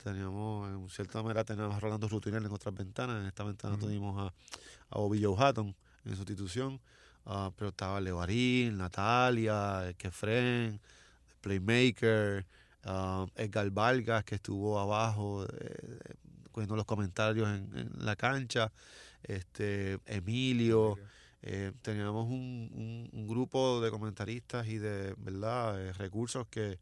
Teníamos, 0.03 0.69
en 0.69 0.89
cierta 0.89 1.23
manera, 1.23 1.43
teníamos 1.43 1.75
a 1.75 1.79
Rolando 1.79 2.07
Rutinel 2.09 2.45
en 2.45 2.51
otras 2.51 2.75
ventanas. 2.75 3.21
En 3.21 3.27
esta 3.27 3.43
ventana 3.43 3.75
Ujú. 3.75 3.85
tuvimos 3.85 4.19
a, 4.19 4.33
a 4.89 4.99
Bobby 4.99 5.23
Joe 5.23 5.35
Hatton 5.37 5.73
en 6.03 6.15
sustitución. 6.15 6.79
ah, 7.25 7.51
pero 7.55 7.69
estaba 7.69 8.01
Levarín, 8.01 8.77
Natalia, 8.77 9.93
Kefren, 9.97 10.79
Playmaker, 11.41 12.45
ah, 12.83 13.25
Edgar 13.35 13.69
Vargas, 13.71 14.23
que 14.25 14.35
estuvo 14.35 14.79
abajo 14.79 15.45
eh, 15.45 15.99
cogiendo 16.51 16.75
los 16.75 16.85
comentarios 16.85 17.47
en, 17.49 17.75
en 17.77 18.05
la 18.05 18.15
cancha. 18.15 18.71
Este, 19.23 19.99
Emilio. 20.05 20.97
Eh, 21.45 21.73
teníamos 21.83 22.27
un, 22.27 22.71
un- 22.73 23.09
un 23.13 23.27
grupo 23.27 23.79
de 23.81 23.91
comentaristas 23.91 24.67
y 24.67 24.79
de 24.79 25.13
verdad 25.19 25.79
eh, 25.81 25.93
recursos 25.93 26.47
que, 26.47 26.79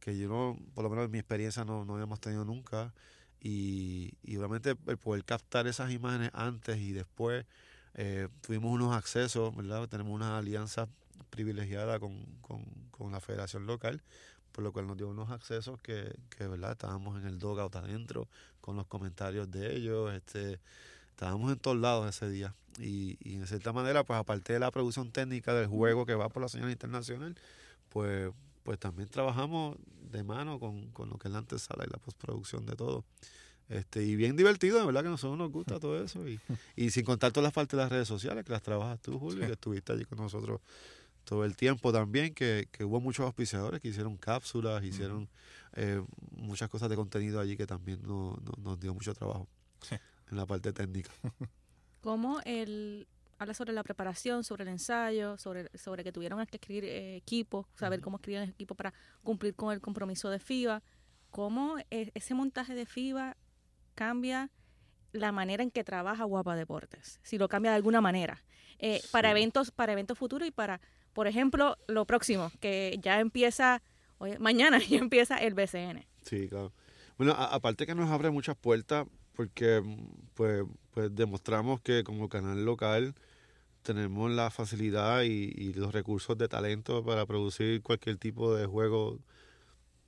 que 0.00 0.18
yo 0.18 0.28
no, 0.28 0.58
por 0.74 0.84
lo 0.84 0.90
menos 0.90 1.06
en 1.06 1.10
mi 1.12 1.18
experiencia 1.18 1.64
no, 1.64 1.84
no 1.84 1.94
habíamos 1.94 2.20
tenido 2.20 2.44
nunca. 2.44 2.94
Y, 3.40 4.14
y 4.22 4.36
obviamente 4.36 4.76
el 4.86 4.98
poder 4.98 5.24
captar 5.24 5.66
esas 5.66 5.90
imágenes 5.92 6.30
antes 6.34 6.78
y 6.78 6.92
después, 6.92 7.46
eh, 7.94 8.28
tuvimos 8.42 8.72
unos 8.72 8.94
accesos, 8.96 9.54
¿verdad? 9.56 9.88
Tenemos 9.88 10.12
una 10.14 10.38
alianza 10.38 10.88
privilegiada 11.30 11.98
con, 12.00 12.24
con, 12.42 12.64
con 12.90 13.12
la 13.12 13.20
federación 13.20 13.66
local, 13.66 14.02
por 14.52 14.64
lo 14.64 14.72
cual 14.72 14.86
nos 14.86 14.96
dio 14.96 15.08
unos 15.08 15.30
accesos 15.30 15.80
que, 15.80 16.14
que 16.36 16.46
¿verdad? 16.48 16.72
Estábamos 16.72 17.18
en 17.20 17.26
el 17.26 17.38
dogout 17.38 17.74
adentro, 17.76 18.28
con 18.60 18.76
los 18.76 18.86
comentarios 18.86 19.50
de 19.50 19.74
ellos, 19.76 20.12
este 20.14 20.60
estábamos 21.20 21.52
en 21.52 21.58
todos 21.58 21.76
lados 21.76 22.08
ese 22.08 22.30
día. 22.30 22.54
Y, 22.78 23.18
y 23.20 23.34
en 23.34 23.46
cierta 23.46 23.74
manera, 23.74 24.04
pues 24.04 24.18
aparte 24.18 24.54
de 24.54 24.58
la 24.58 24.70
producción 24.70 25.12
técnica 25.12 25.52
del 25.52 25.66
juego 25.66 26.06
que 26.06 26.14
va 26.14 26.30
por 26.30 26.40
la 26.40 26.48
señal 26.48 26.70
internacional, 26.70 27.36
pues, 27.90 28.32
pues 28.62 28.78
también 28.78 29.06
trabajamos 29.10 29.76
de 30.10 30.24
mano 30.24 30.58
con, 30.58 30.90
con 30.92 31.10
lo 31.10 31.18
que 31.18 31.28
es 31.28 31.32
la 31.32 31.38
antesala 31.40 31.84
y 31.86 31.90
la 31.90 31.98
postproducción 31.98 32.64
de 32.64 32.74
todo. 32.76 33.04
Este, 33.68 34.02
y 34.02 34.16
bien 34.16 34.34
divertido, 34.34 34.78
de 34.80 34.86
verdad 34.86 35.02
que 35.02 35.08
a 35.08 35.10
nosotros 35.10 35.36
nos 35.36 35.52
gusta 35.52 35.78
todo 35.78 36.02
eso. 36.02 36.26
Y, 36.26 36.40
y 36.74 36.90
sin 36.90 37.04
contar 37.04 37.32
todas 37.32 37.44
las 37.44 37.52
partes 37.52 37.76
de 37.76 37.82
las 37.82 37.92
redes 37.92 38.08
sociales, 38.08 38.42
que 38.44 38.52
las 38.52 38.62
trabajas 38.62 38.98
tú, 39.02 39.18
Julio, 39.18 39.40
Sí. 39.42 39.46
que 39.46 39.52
estuviste 39.52 39.92
allí 39.92 40.06
con 40.06 40.18
nosotros 40.18 40.60
todo 41.24 41.44
el 41.44 41.54
tiempo 41.54 41.92
también, 41.92 42.32
que, 42.32 42.66
que 42.72 42.82
hubo 42.84 42.98
muchos 42.98 43.26
auspiciadores 43.26 43.80
que 43.82 43.88
hicieron 43.88 44.16
cápsulas, 44.16 44.82
hicieron 44.84 45.28
eh, 45.74 46.02
muchas 46.30 46.70
cosas 46.70 46.88
de 46.88 46.96
contenido 46.96 47.38
allí 47.40 47.58
que 47.58 47.66
también 47.66 48.00
no- 48.02 48.38
no- 48.42 48.54
nos 48.62 48.80
dio 48.80 48.94
mucho 48.94 49.12
trabajo. 49.12 49.46
En 50.30 50.36
la 50.36 50.46
parte 50.46 50.72
técnica. 50.72 51.10
cómo 52.00 52.40
el 52.44 53.06
habla 53.38 53.54
sobre 53.54 53.72
la 53.72 53.82
preparación, 53.82 54.44
sobre 54.44 54.64
el 54.64 54.68
ensayo, 54.68 55.38
sobre, 55.38 55.70
sobre 55.76 56.04
que 56.04 56.12
tuvieron 56.12 56.44
que 56.46 56.56
escribir 56.58 56.84
eh, 56.84 57.16
equipos, 57.16 57.66
saber 57.74 58.00
cómo 58.02 58.18
escribir 58.18 58.42
el 58.42 58.50
equipo 58.50 58.74
para 58.74 58.92
cumplir 59.22 59.54
con 59.54 59.72
el 59.72 59.80
compromiso 59.80 60.28
de 60.28 60.38
FIBA, 60.38 60.82
cómo 61.30 61.76
e- 61.90 62.10
ese 62.14 62.34
montaje 62.34 62.74
de 62.74 62.84
FIBA 62.84 63.36
cambia 63.94 64.50
la 65.12 65.32
manera 65.32 65.62
en 65.62 65.70
que 65.70 65.84
trabaja 65.84 66.24
Guapa 66.24 66.54
Deportes, 66.54 67.18
si 67.22 67.38
lo 67.38 67.48
cambia 67.48 67.70
de 67.70 67.76
alguna 67.78 68.02
manera, 68.02 68.44
eh, 68.78 69.00
para 69.10 69.28
Sí. 69.28 69.32
eventos, 69.32 69.70
para 69.70 69.92
eventos 69.92 70.18
futuros 70.18 70.46
y 70.46 70.50
para, 70.50 70.80
por 71.14 71.26
ejemplo, 71.26 71.78
lo 71.88 72.04
próximo, 72.06 72.52
que 72.60 72.98
ya 73.02 73.20
empieza, 73.20 73.82
oye, 74.18 74.38
mañana 74.38 74.78
ya 74.86 74.98
empieza 74.98 75.38
el 75.38 75.54
BCN. 75.54 76.06
Sí, 76.22 76.46
claro. 76.48 76.72
Bueno, 77.16 77.32
a- 77.32 77.54
aparte 77.54 77.86
que 77.86 77.94
nos 77.94 78.10
abre 78.10 78.30
muchas 78.30 78.56
puertas 78.56 79.06
porque 79.40 79.82
pues, 80.34 80.66
pues 80.90 81.14
demostramos 81.14 81.80
que 81.80 82.04
como 82.04 82.28
canal 82.28 82.62
local 82.62 83.14
tenemos 83.80 84.30
la 84.30 84.50
facilidad 84.50 85.22
y, 85.22 85.50
y 85.56 85.72
los 85.72 85.94
recursos 85.94 86.36
de 86.36 86.46
talento 86.46 87.02
para 87.02 87.24
producir 87.24 87.80
cualquier 87.80 88.18
tipo 88.18 88.54
de 88.54 88.66
juego, 88.66 89.18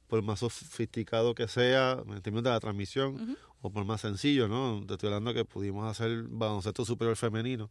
por 0.07 0.23
más 0.23 0.41
sofisticado 0.41 1.35
que 1.35 1.49
sea, 1.49 2.03
en 2.07 2.21
términos 2.21 2.45
de 2.45 2.51
la 2.51 2.61
transmisión, 2.61 3.39
o 3.63 3.71
por 3.71 3.87
más 3.87 4.03
sencillo, 4.03 4.49
¿no? 4.49 4.85
Te 4.87 4.93
estoy 4.93 5.07
hablando 5.07 5.33
que 5.33 5.47
pudimos 5.47 5.91
hacer 5.91 6.25
baloncesto 6.25 6.85
superior 6.85 7.17
femenino, 7.17 7.71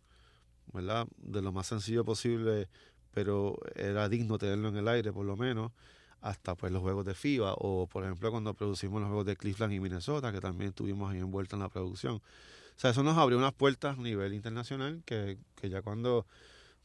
¿verdad? 0.73 1.05
De 1.17 1.43
lo 1.43 1.51
más 1.51 1.67
sencillo 1.67 2.03
posible, 2.03 2.69
pero 3.11 3.59
era 3.75 4.09
digno 4.09 4.39
tenerlo 4.39 4.69
en 4.69 4.77
el 4.77 4.87
aire, 4.87 5.13
por 5.13 5.27
lo 5.27 5.37
menos, 5.37 5.71
hasta 6.21 6.55
pues 6.55 6.71
los 6.71 6.81
juegos 6.81 7.05
de 7.05 7.13
FIBA, 7.13 7.53
o 7.57 7.87
por 7.87 8.03
ejemplo 8.03 8.31
cuando 8.31 8.53
producimos 8.53 9.01
los 9.01 9.09
juegos 9.09 9.25
de 9.25 9.35
Cleveland 9.35 9.73
y 9.73 9.79
Minnesota, 9.79 10.31
que 10.31 10.39
también 10.39 10.69
estuvimos 10.69 11.11
ahí 11.11 11.19
envueltos 11.19 11.57
en 11.57 11.61
la 11.61 11.69
producción. 11.69 12.15
O 12.15 12.79
sea, 12.81 12.91
eso 12.91 13.03
nos 13.03 13.17
abrió 13.17 13.37
unas 13.37 13.53
puertas 13.53 13.97
a 13.97 14.01
nivel 14.01 14.33
internacional, 14.33 15.01
que, 15.05 15.37
que 15.55 15.69
ya 15.69 15.81
cuando 15.81 16.25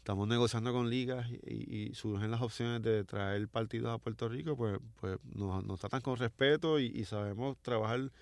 estamos 0.07 0.29
negociando 0.29 0.72
con 0.72 0.88
ligas 0.88 1.27
y, 1.29 1.92
surgen 1.94 2.31
las 2.31 2.40
opciones 2.40 2.81
de 2.81 3.03
traer 3.03 3.49
partidos 3.49 3.92
a 3.92 3.99
Puerto 3.99 4.29
Rico, 4.29 4.57
pues, 4.57 4.79
pues 5.01 5.18
nos, 5.35 5.81
tratan 5.81 6.01
con 6.01 6.16
respeto 6.16 6.79
y, 6.79 7.05
sabemos 7.05 7.57
trabajar 7.61 8.12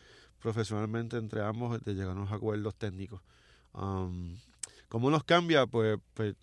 profesionalmente 0.40 1.18
entre 1.18 1.42
ambos 1.42 1.78
de 1.82 1.94
llegar 1.94 2.10
a 2.10 2.20
unos 2.20 2.32
acuerdos 2.32 2.74
técnicos. 2.74 3.20
Um, 3.74 4.36
¿Cómo 4.88 5.10
nos 5.10 5.24
cambia? 5.24 5.66
Pues, 5.66 5.98
pues 6.14 6.36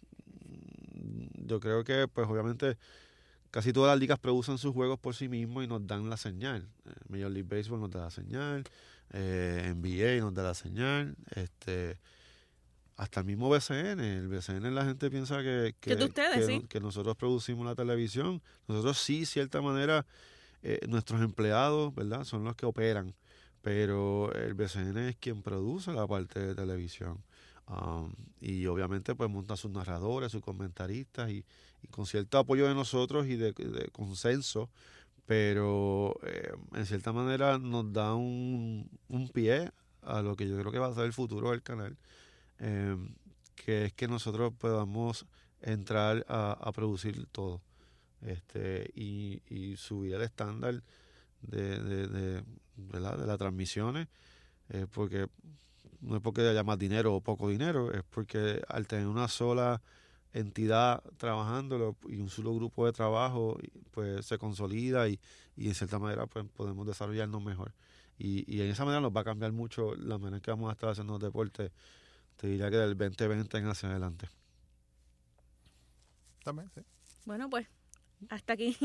yo 1.47 1.59
creo 1.59 1.83
que 1.83 2.07
pues 2.07 2.27
obviamente 2.27 2.77
casi 3.51 3.71
todas 3.73 3.91
las 3.91 3.99
ligas 3.99 4.17
producen 4.19 4.57
sus 4.57 4.73
juegos 4.73 4.99
por 4.99 5.13
sí 5.15 5.27
mismos 5.29 5.63
y 5.63 5.67
nos 5.67 5.85
dan 5.85 6.09
la 6.09 6.17
señal. 6.17 6.67
Eh, 6.85 6.89
Major 7.09 7.31
League 7.31 7.47
Baseball 7.55 7.79
nos 7.79 7.91
da 7.91 8.01
la 8.01 8.09
señal, 8.11 8.63
eh, 9.11 9.73
NBA 9.75 10.21
nos 10.21 10.33
da 10.33 10.43
la 10.43 10.53
señal, 10.53 11.15
este 11.35 11.99
hasta 12.97 13.21
el 13.21 13.25
mismo 13.25 13.49
BCN, 13.49 13.99
el 13.99 14.27
BCN 14.27 14.75
la 14.75 14.85
gente 14.85 15.09
piensa 15.09 15.41
que, 15.41 15.73
Que 15.79 15.93
es 15.93 15.97
de 15.97 16.05
ustedes, 16.05 16.45
que- 16.45 16.59
sí. 16.59 16.65
que 16.69 16.79
nosotros 16.79 17.15
producimos 17.17 17.65
la 17.65 17.73
televisión. 17.73 18.43
Nosotros 18.67 18.99
sí, 18.99 19.25
cierta 19.25 19.59
manera, 19.59 20.05
eh, 20.61 20.79
nuestros 20.87 21.19
empleados, 21.21 21.95
¿verdad? 21.95 22.25
Son 22.25 22.43
los 22.43 22.55
que 22.55 22.67
operan, 22.67 23.15
pero 23.63 24.31
el 24.35 24.53
BCN 24.53 24.97
es 25.09 25.15
quien 25.15 25.41
produce 25.41 25.91
la 25.93 26.05
parte 26.05 26.39
de 26.39 26.53
televisión. 26.53 27.23
Um, 27.67 28.13
y 28.39 28.65
obviamente 28.67 29.15
pues 29.15 29.29
monta 29.31 29.55
sus 29.55 29.71
narradores, 29.71 30.31
sus 30.31 30.41
comentaristas 30.43 31.31
y, 31.31 31.43
y 31.83 31.87
con 31.87 32.05
cierto 32.05 32.37
apoyo 32.37 32.67
de 32.67 32.75
nosotros 32.75 33.27
y 33.27 33.35
de, 33.35 33.53
de 33.53 33.89
consenso, 33.91 34.69
pero 35.25 36.19
eh, 36.23 36.51
en 36.73 36.85
cierta 36.85 37.13
manera 37.13 37.57
nos 37.57 37.93
da 37.93 38.15
un, 38.15 38.89
pie 39.33 39.71
a 40.01 40.21
lo 40.21 40.35
que 40.35 40.47
yo 40.47 40.57
creo 40.59 40.71
que 40.71 40.79
va 40.79 40.87
a 40.87 40.93
ser 40.93 41.05
el 41.05 41.13
futuro 41.13 41.51
del 41.51 41.61
canal, 41.61 41.97
eh, 42.59 42.97
que 43.55 43.85
es 43.85 43.93
que 43.93 44.07
nosotros 44.07 44.51
podamos 44.57 45.25
entrar 45.61 46.25
a, 46.27 46.69
producir 46.73 47.27
todo 47.27 47.61
este 48.21 48.91
y, 48.93 49.75
subir 49.77 50.15
el 50.15 50.23
estándar 50.23 50.83
de 51.41 52.43
las 52.75 53.37
transmisiones, 53.37 54.07
eh, 54.69 54.85
porque 54.91 55.27
no 56.01 56.15
es 56.17 56.21
porque 56.21 56.41
haya 56.41 56.63
más 56.63 56.77
dinero 56.77 57.15
o 57.15 57.21
poco 57.21 57.47
dinero, 57.47 57.91
es 57.93 58.03
porque 58.09 58.61
al 58.67 58.87
tener 58.87 59.07
una 59.07 59.27
sola 59.27 59.81
entidad 60.33 61.03
trabajándolo 61.17 61.97
y 62.07 62.19
un 62.21 62.29
solo 62.29 62.53
grupo 62.55 62.85
de 62.85 62.93
trabajo, 62.93 63.57
pues 63.91 64.25
se 64.25 64.37
consolida 64.37 65.07
y, 65.09 65.19
y 65.55 65.67
en 65.67 65.75
cierta 65.75 65.99
manera 65.99 66.27
pues 66.27 66.45
podemos 66.55 66.87
desarrollarnos 66.87 67.43
mejor. 67.43 67.73
Y, 68.17 68.43
y 68.53 68.61
en 68.61 68.69
esa 68.69 68.85
manera 68.85 69.01
nos 69.01 69.15
va 69.15 69.21
a 69.21 69.25
cambiar 69.25 69.51
mucho 69.51 69.95
la 69.95 70.17
manera 70.17 70.37
en 70.37 70.41
que 70.41 70.51
vamos 70.51 70.69
a 70.69 70.73
estar 70.73 70.89
haciendo 70.89 71.17
deporte 71.17 71.71
te 72.41 72.47
diría 72.47 72.71
que 72.71 72.77
del 72.77 72.97
2020 72.97 73.57
en 73.57 73.67
hacia 73.67 73.89
adelante. 73.89 74.27
También, 76.43 76.71
sí. 76.73 76.81
Bueno, 77.25 77.47
pues 77.51 77.67
hasta 78.29 78.53
aquí. 78.53 78.75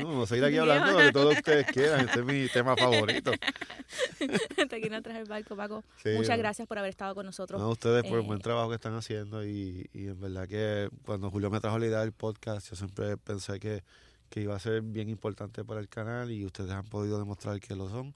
No, 0.00 0.06
vamos 0.08 0.24
a 0.24 0.26
seguir 0.28 0.44
aquí 0.44 0.56
hablando 0.58 0.86
de 0.86 0.92
lo 0.98 0.98
que 1.06 1.12
todos 1.12 1.36
ustedes 1.36 1.66
quieran. 1.66 2.06
Este 2.08 2.20
es 2.20 2.24
mi 2.26 2.48
tema 2.48 2.76
favorito. 2.76 3.32
hasta 4.58 4.76
aquí 4.76 4.88
nos 4.90 5.02
trae 5.02 5.20
el 5.20 5.28
barco, 5.28 5.56
Paco. 5.56 5.82
Sí, 6.02 6.10
Muchas 6.10 6.28
bueno. 6.28 6.38
gracias 6.42 6.68
por 6.68 6.78
haber 6.78 6.90
estado 6.90 7.14
con 7.14 7.26
nosotros. 7.26 7.60
No, 7.60 7.70
ustedes 7.70 8.02
por 8.04 8.18
el 8.18 8.24
Eh, 8.24 8.26
buen 8.26 8.40
trabajo 8.40 8.68
que 8.68 8.74
están 8.76 8.94
haciendo 8.94 9.44
y, 9.44 9.88
y 9.92 10.06
en 10.08 10.20
verdad 10.20 10.46
que 10.48 10.88
cuando 11.04 11.30
Julio 11.30 11.50
me 11.50 11.60
trajo 11.60 11.78
la 11.78 11.86
idea 11.86 12.00
del 12.00 12.12
podcast, 12.12 12.68
yo 12.70 12.76
siempre 12.76 13.16
pensé 13.16 13.58
que, 13.58 13.82
que 14.28 14.40
iba 14.42 14.54
a 14.54 14.58
ser 14.58 14.82
bien 14.82 15.08
importante 15.08 15.64
para 15.64 15.80
el 15.80 15.88
canal 15.88 16.30
y 16.30 16.44
ustedes 16.44 16.70
han 16.70 16.84
podido 16.84 17.18
demostrar 17.18 17.58
que 17.60 17.74
lo 17.74 17.88
son 17.88 18.14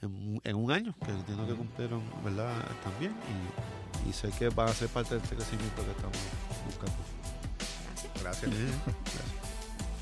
en, 0.00 0.40
en 0.44 0.56
un 0.56 0.70
año, 0.70 0.94
que 1.04 1.10
entiendo 1.10 1.46
que 1.46 1.54
cumplieron, 1.54 2.02
¿verdad? 2.24 2.54
También 2.84 3.12
y, 4.06 4.10
y 4.10 4.12
sé 4.12 4.30
que 4.38 4.48
van 4.48 4.68
a 4.68 4.72
ser 4.72 4.88
parte 4.88 5.16
de 5.16 5.20
este 5.22 5.34
crecimiento 5.34 5.84
que 5.84 5.90
estamos 5.90 6.18
buscando. 6.66 6.96
Gracias. 8.22 8.52
Eh, 8.52 8.54
gracias. 8.84 9.24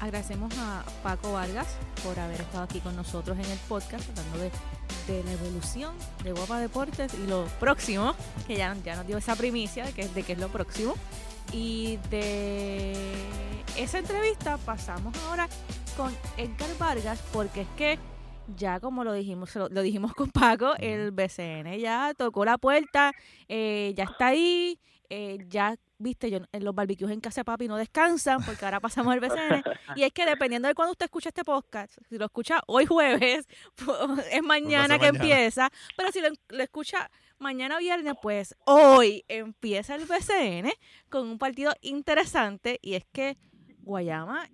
Agradecemos 0.00 0.52
a 0.58 0.84
Paco 1.02 1.32
Vargas 1.32 1.66
por 2.04 2.18
haber 2.18 2.40
estado 2.42 2.64
aquí 2.64 2.80
con 2.80 2.94
nosotros 2.94 3.38
en 3.38 3.50
el 3.50 3.58
podcast, 3.60 4.08
hablando 4.10 4.38
de, 4.38 4.50
de 5.06 5.24
la 5.24 5.32
evolución 5.32 5.94
de 6.22 6.32
Guapa 6.32 6.60
Deportes 6.60 7.14
y 7.14 7.26
lo 7.26 7.46
próximo, 7.58 8.14
que 8.46 8.56
ya, 8.56 8.76
ya 8.84 8.96
nos 8.96 9.06
dio 9.06 9.16
esa 9.16 9.36
primicia 9.36 9.86
de 9.86 9.92
que, 9.92 10.08
de 10.08 10.22
que 10.22 10.34
es 10.34 10.38
lo 10.38 10.48
próximo. 10.48 10.94
Y 11.52 11.98
de 12.10 13.14
esa 13.76 13.98
entrevista 13.98 14.58
pasamos 14.58 15.16
ahora 15.24 15.48
con 15.96 16.12
Edgar 16.36 16.76
Vargas, 16.78 17.22
porque 17.32 17.62
es 17.62 17.68
que 17.76 17.98
ya 18.56 18.80
como 18.80 19.02
lo 19.02 19.12
dijimos, 19.12 19.54
lo, 19.56 19.68
lo 19.68 19.82
dijimos 19.82 20.12
con 20.14 20.30
Paco, 20.30 20.74
el 20.78 21.10
BCN 21.10 21.78
ya 21.78 22.12
tocó 22.16 22.44
la 22.44 22.58
puerta, 22.58 23.12
eh, 23.48 23.92
ya 23.96 24.04
está 24.04 24.28
ahí, 24.28 24.78
eh, 25.10 25.38
ya 25.48 25.76
viste, 25.98 26.30
yo 26.30 26.40
en 26.52 26.64
los 26.64 26.74
barbecues 26.74 27.10
en 27.12 27.20
casa 27.20 27.40
de 27.40 27.44
papi 27.46 27.68
no 27.68 27.76
descansan 27.76 28.44
porque 28.44 28.64
ahora 28.64 28.80
pasamos 28.80 29.12
al 29.12 29.20
BCN. 29.20 29.62
Y 29.96 30.02
es 30.02 30.12
que 30.12 30.26
dependiendo 30.26 30.68
de 30.68 30.74
cuando 30.74 30.92
usted 30.92 31.06
escucha 31.06 31.30
este 31.30 31.44
podcast, 31.44 31.96
si 32.08 32.18
lo 32.18 32.26
escucha 32.26 32.60
hoy 32.66 32.86
jueves, 32.86 33.46
pues, 33.76 33.98
es 34.30 34.42
mañana 34.42 34.98
que 34.98 35.06
mañana. 35.06 35.18
empieza. 35.18 35.70
Pero 35.96 36.12
si 36.12 36.20
lo, 36.20 36.28
lo 36.48 36.62
escucha 36.62 37.10
mañana 37.38 37.78
viernes, 37.78 38.14
pues 38.20 38.54
hoy 38.64 39.24
empieza 39.28 39.94
el 39.94 40.04
BCN 40.04 40.70
con 41.08 41.26
un 41.28 41.38
partido 41.38 41.72
interesante. 41.80 42.78
Y 42.82 42.94
es 42.94 43.04
que 43.12 43.36
Guayama 43.80 44.48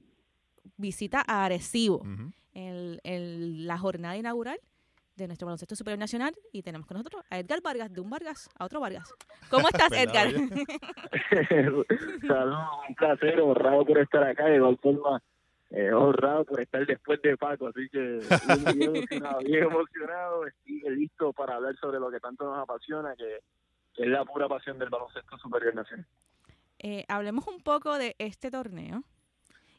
visita 0.77 1.25
a 1.27 1.45
Arecibo 1.45 2.03
en, 2.55 3.01
en 3.05 3.67
la 3.67 3.79
jornada 3.79 4.17
inaugural 4.17 4.59
de 5.17 5.27
nuestro 5.27 5.47
baloncesto 5.47 5.77
superior 5.77 5.99
nacional 5.99 6.35
y 6.53 6.63
tenemos 6.63 6.87
con 6.87 6.97
nosotros 6.97 7.25
a 7.31 7.39
Edgar 7.39 7.61
Vargas, 7.63 7.93
de 7.93 8.01
un 8.01 8.11
Vargas 8.11 8.49
a 8.59 8.65
otro 8.65 8.81
Vargas. 8.81 9.15
¿Cómo 9.51 9.69
estás, 9.69 9.91
¿Verdad, 9.91 10.27
Edgar? 10.31 10.67
Saludos, 12.27 12.69
un 12.89 12.95
placer, 12.95 13.41
honrado 13.41 13.85
por 13.85 13.99
estar 13.99 14.23
acá, 14.25 14.47
de 14.47 14.57
igual 14.57 14.79
forma 14.79 15.23
eh, 15.71 15.93
honrado 15.93 16.45
por 16.45 16.61
estar 16.61 16.87
después 16.87 17.21
de 17.23 17.37
Paco, 17.37 17.69
así 17.69 17.89
que 17.91 17.99
bien, 17.99 18.79
bien 18.79 18.97
emocionado, 18.97 19.39
bien 19.41 19.65
emocionado, 19.65 20.47
estoy 20.47 20.97
listo 20.97 21.33
para 21.33 21.57
hablar 21.57 21.77
sobre 21.77 21.99
lo 21.99 22.11
que 22.11 22.21
tanto 22.21 22.45
nos 22.45 22.59
apasiona, 22.59 23.15
que, 23.17 23.39
que 23.95 24.03
es 24.03 24.09
la 24.09 24.25
pura 24.25 24.49
pasión 24.49 24.79
del 24.79 24.91
baloncesto 24.91 25.39
superior 25.39 25.75
nacional. 25.75 26.07
Eh, 26.79 27.05
hablemos 27.09 27.47
un 27.47 27.63
poco 27.63 27.97
de 27.97 28.17
este 28.19 28.51
torneo. 28.51 29.05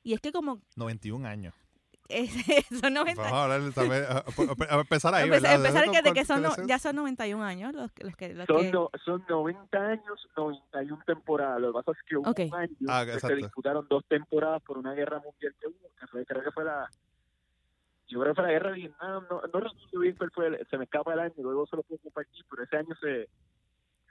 Y 0.04 0.14
es 0.14 0.20
que 0.20 0.32
como 0.32 0.62
91 0.76 1.28
años. 1.28 1.54
son 2.82 2.94
90 2.94 3.22
Vamos 3.22 3.38
a 3.38 3.44
hablar 3.44 3.74
también, 3.74 4.04
a, 4.04 4.18
a- 4.18 4.78
a 4.78 4.80
empezar 4.82 5.14
ahí, 5.16 5.30
¿verdad? 5.30 5.56
empezar 5.56 5.84
que, 5.92 6.02
de 6.02 6.14
que 6.14 6.26
¿Cuál- 6.26 6.26
son, 6.26 6.42
no- 6.42 6.68
ya 6.68 6.80
son 6.80 6.96
91 6.96 7.44
años 7.44 7.74
los, 7.74 7.92
que- 7.92 8.04
los 8.04 8.16
que, 8.16 8.34
los 8.34 8.46
Son, 8.48 8.62
que- 8.62 8.72
no- 8.72 8.90
son 9.04 9.24
90 9.28 9.78
años, 9.78 10.28
91 10.38 11.04
temporadas. 11.06 11.62
Lo 11.62 11.68
que 11.72 11.74
pasa 11.74 11.92
es 11.92 11.98
que 12.08 12.18
hubo 12.18 12.30
Ok. 12.30 12.40
un 12.52 12.56
año 12.56 12.76
Ah, 12.88 13.04
que 13.06 13.20
se 13.20 13.36
disputaron 13.36 13.88
dos 13.90 14.06
temporadas 14.08 14.62
por 14.64 14.78
una 14.78 14.94
guerra 14.94 15.20
mundial 15.20 15.56
que 15.60 15.68
hubo, 15.68 15.90
que 16.00 16.08
fue, 16.08 16.26
creo 16.26 16.44
que 16.44 16.52
fue 16.52 16.64
la. 16.66 16.88
Yo 18.08 18.20
creo 18.20 18.34
que 18.34 18.42
fue 18.42 18.44
la 18.46 18.52
guerra 18.54 18.70
de 18.72 18.76
Vietnam, 18.76 19.24
no, 19.30 19.42
no 19.42 19.60
recuerdo 19.60 20.00
bien 20.00 20.16
cuál 20.18 20.32
fue, 20.32 20.48
el- 20.48 20.68
se 20.70 20.78
me 20.78 20.84
escapa 20.84 21.14
el 21.14 21.20
año, 21.20 21.34
luego 21.38 21.66
se 21.66 21.76
lo 21.78 21.84
puedo 21.84 22.00
compartir, 22.02 22.46
pero 22.50 22.64
ese 22.64 22.78
año 22.78 22.96
se, 23.02 23.30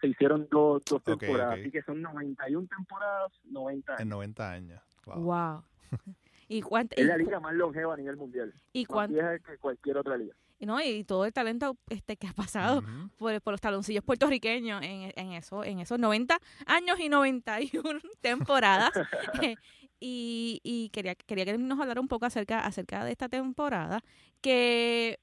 se 0.01 0.07
hicieron 0.09 0.49
dos, 0.51 0.83
dos 0.87 1.01
Ok, 1.07 1.21
temporadas, 1.21 1.55
ok. 1.55 1.61
así 1.61 1.71
que 1.71 1.83
son 1.83 2.03
91 2.03 2.67
temporadas, 2.67 3.33
90 3.45 3.93
En 3.95 4.01
años. 4.01 4.09
90 4.11 4.51
años. 4.51 4.83
Wow. 5.07 5.21
wow. 5.23 5.63
¿Y, 6.53 6.61
cuánto, 6.63 6.95
Es 6.97 7.03
y, 7.05 7.07
la 7.09 7.17
liga 7.17 7.41
más 7.41 7.55
longeva 7.55 7.95
a 7.95 7.97
nivel 7.97 8.17
mundial, 8.17 8.53
y, 8.73 8.83
más 8.83 8.89
cuán- 8.89 9.13
vieja 9.13 9.39
que 9.39 9.59
cualquier 9.59 9.97
otra 9.99 10.17
liga. 10.17 10.35
no, 10.61 10.81
y 10.81 11.03
todo 11.05 11.25
el 11.25 11.33
talento 11.33 11.77
este 11.89 12.17
que 12.17 12.29
ha 12.29 12.33
pasado 12.33 12.83
por 13.19 13.41
los 13.47 13.61
taloncillos 13.61 14.05
puertorriqueños 14.05 14.83
en, 14.83 15.13
en 15.17 15.33
eso 15.33 15.65
en 15.65 15.81
esos 15.81 15.99
90 15.99 16.39
años 16.67 17.01
y 17.01 17.09
91 17.09 18.01
temporadas. 18.21 18.91
Eh, 19.43 19.57
y, 20.05 20.61
y 20.65 20.89
quería 20.91 21.15
quería 21.15 21.45
que 21.45 21.57
nos 21.59 21.79
hablara 21.81 22.01
un 22.01 22.09
poco 22.09 22.27
acerca 22.27 22.61
acerca 22.67 23.05
de 23.05 23.13
esta 23.13 23.29
temporada 23.29 24.01
que 24.41 25.19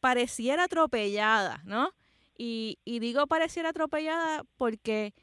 pareciera 0.00 0.64
atropellada 0.64 1.62
no 1.64 1.92
y, 2.36 2.78
y 2.84 2.98
digo 3.00 3.26
pareciera 3.26 3.68
atropellada 3.70 4.42
porque 4.56 5.14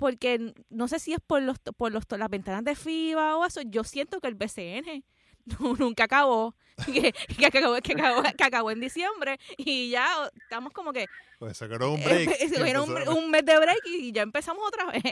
porque 0.00 0.54
no 0.70 0.88
sé 0.88 0.98
si 0.98 1.12
es 1.12 1.20
por 1.20 1.42
los 1.42 1.58
por 1.76 1.92
los 1.92 2.04
las 2.10 2.30
ventanas 2.30 2.64
de 2.64 2.74
FIBA 2.74 3.36
o 3.36 3.44
eso 3.44 3.60
yo 3.60 3.84
siento 3.84 4.18
que 4.18 4.28
el 4.28 4.34
BCN 4.34 5.04
nu- 5.60 5.76
nunca 5.76 6.04
acabó 6.04 6.54
que, 6.86 7.12
que 7.12 7.44
acabó, 7.46 7.76
que, 7.82 7.92
acabó, 7.92 8.22
que 8.22 8.44
acabó 8.44 8.70
en 8.70 8.80
diciembre 8.80 9.38
y 9.58 9.90
ya 9.90 10.06
estamos 10.42 10.72
como 10.72 10.94
que 10.94 11.04
Pues 11.38 11.58
se 11.58 11.68
quedó 11.68 11.92
un 11.92 12.02
break. 12.02 12.28
eh, 12.30 12.48
se 12.48 12.58
cogieron 12.58 12.88
un, 12.90 13.08
un 13.24 13.30
mes 13.30 13.44
de 13.44 13.58
break 13.58 13.82
y 13.84 14.10
ya 14.12 14.22
empezamos 14.22 14.66
otra 14.66 14.86
vez. 14.86 15.02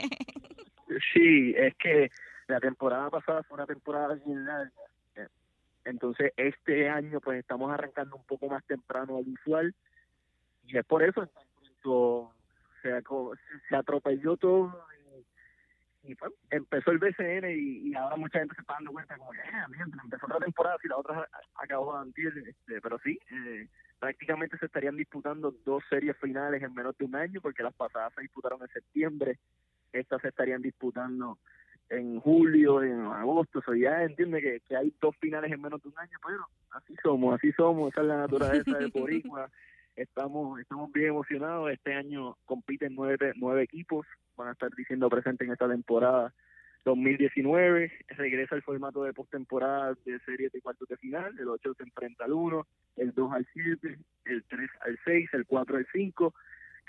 Sí, 1.13 1.53
es 1.55 1.75
que 1.75 2.09
la 2.47 2.59
temporada 2.59 3.11
pasada 3.11 3.43
fue 3.43 3.55
una 3.57 3.67
temporada 3.67 4.15
bien 4.25 4.43
larga. 4.43 4.71
eh, 5.15 5.27
Entonces, 5.85 6.33
este 6.35 6.89
año, 6.89 7.19
pues 7.21 7.37
estamos 7.39 7.71
arrancando 7.71 8.15
un 8.15 8.23
poco 8.23 8.47
más 8.47 8.65
temprano 8.65 9.17
al 9.17 9.27
usual. 9.27 9.75
Y 10.65 10.75
es 10.77 10.85
por 10.85 11.03
eso, 11.03 11.21
en 11.21 11.29
se, 12.81 12.89
se 13.69 13.75
atropelló 13.75 14.37
todo. 14.37 14.85
Y, 16.03 16.11
y, 16.11 16.15
pues, 16.15 16.31
empezó 16.49 16.91
el 16.91 16.99
BCN 16.99 17.49
y, 17.51 17.89
y 17.89 17.95
ahora 17.95 18.15
mucha 18.15 18.39
gente 18.39 18.55
se 18.55 18.61
está 18.61 18.73
dando 18.73 18.91
cuenta, 18.91 19.17
como 19.17 19.31
que, 19.31 19.39
"Ah, 19.53 19.67
mientras 19.69 20.03
empezó 20.03 20.25
otra 20.25 20.39
temporada, 20.39 20.77
si 20.81 20.87
la 20.87 20.97
otra 20.97 21.27
acabó 21.55 21.95
antes. 21.95 22.35
Este, 22.35 22.81
pero 22.81 22.99
sí, 22.99 23.19
eh, 23.31 23.67
prácticamente 23.99 24.57
se 24.57 24.65
estarían 24.65 24.95
disputando 24.95 25.53
dos 25.65 25.83
series 25.89 26.17
finales 26.17 26.63
en 26.63 26.73
menos 26.73 26.97
de 26.97 27.05
un 27.05 27.15
año, 27.15 27.41
porque 27.41 27.63
las 27.63 27.73
pasadas 27.73 28.13
se 28.15 28.21
disputaron 28.21 28.61
en 28.61 28.69
septiembre 28.69 29.39
estas 29.93 30.21
se 30.21 30.29
estarían 30.29 30.61
disputando 30.61 31.37
en 31.89 32.19
julio, 32.19 32.83
en 32.83 33.01
agosto, 33.01 33.59
o 33.59 33.61
sea, 33.63 33.75
ya 33.75 34.03
entiende 34.03 34.41
que, 34.41 34.59
que 34.67 34.77
hay 34.77 34.93
dos 35.01 35.15
finales 35.17 35.51
en 35.51 35.61
menos 35.61 35.81
de 35.81 35.89
un 35.89 35.97
año, 35.97 36.19
pero 36.25 36.45
así 36.71 36.95
somos, 37.01 37.35
así 37.35 37.51
somos, 37.53 37.91
esa 37.91 38.01
es 38.01 38.07
la 38.07 38.17
naturaleza 38.17 38.77
del 38.77 38.91
Boricua, 38.93 39.49
estamos, 39.95 40.59
estamos 40.59 40.91
bien 40.91 41.09
emocionados, 41.09 41.71
este 41.71 41.93
año 41.93 42.37
compiten 42.45 42.95
nueve, 42.95 43.33
nueve 43.35 43.63
equipos, 43.63 44.05
van 44.35 44.49
a 44.49 44.51
estar 44.53 44.69
diciendo 44.75 45.09
presentes 45.09 45.47
en 45.47 45.53
esta 45.53 45.67
temporada 45.67 46.33
2019, 46.85 47.91
regresa 48.09 48.55
el 48.55 48.63
formato 48.63 49.03
de 49.03 49.13
postemporada 49.13 49.95
de 50.05 50.19
series 50.21 50.51
de 50.51 50.61
cuartos 50.61 50.87
de 50.87 50.97
final, 50.97 51.37
el 51.37 51.47
8 51.47 51.73
se 51.75 51.83
enfrenta 51.83 52.25
al 52.25 52.33
1, 52.33 52.67
el 52.97 53.13
2 53.13 53.31
al 53.33 53.47
7, 53.53 53.99
el 54.25 54.43
3 54.45 54.69
al 54.81 54.99
6, 55.05 55.29
el 55.33 55.45
4 55.45 55.77
al 55.77 55.87
5, 55.91 56.33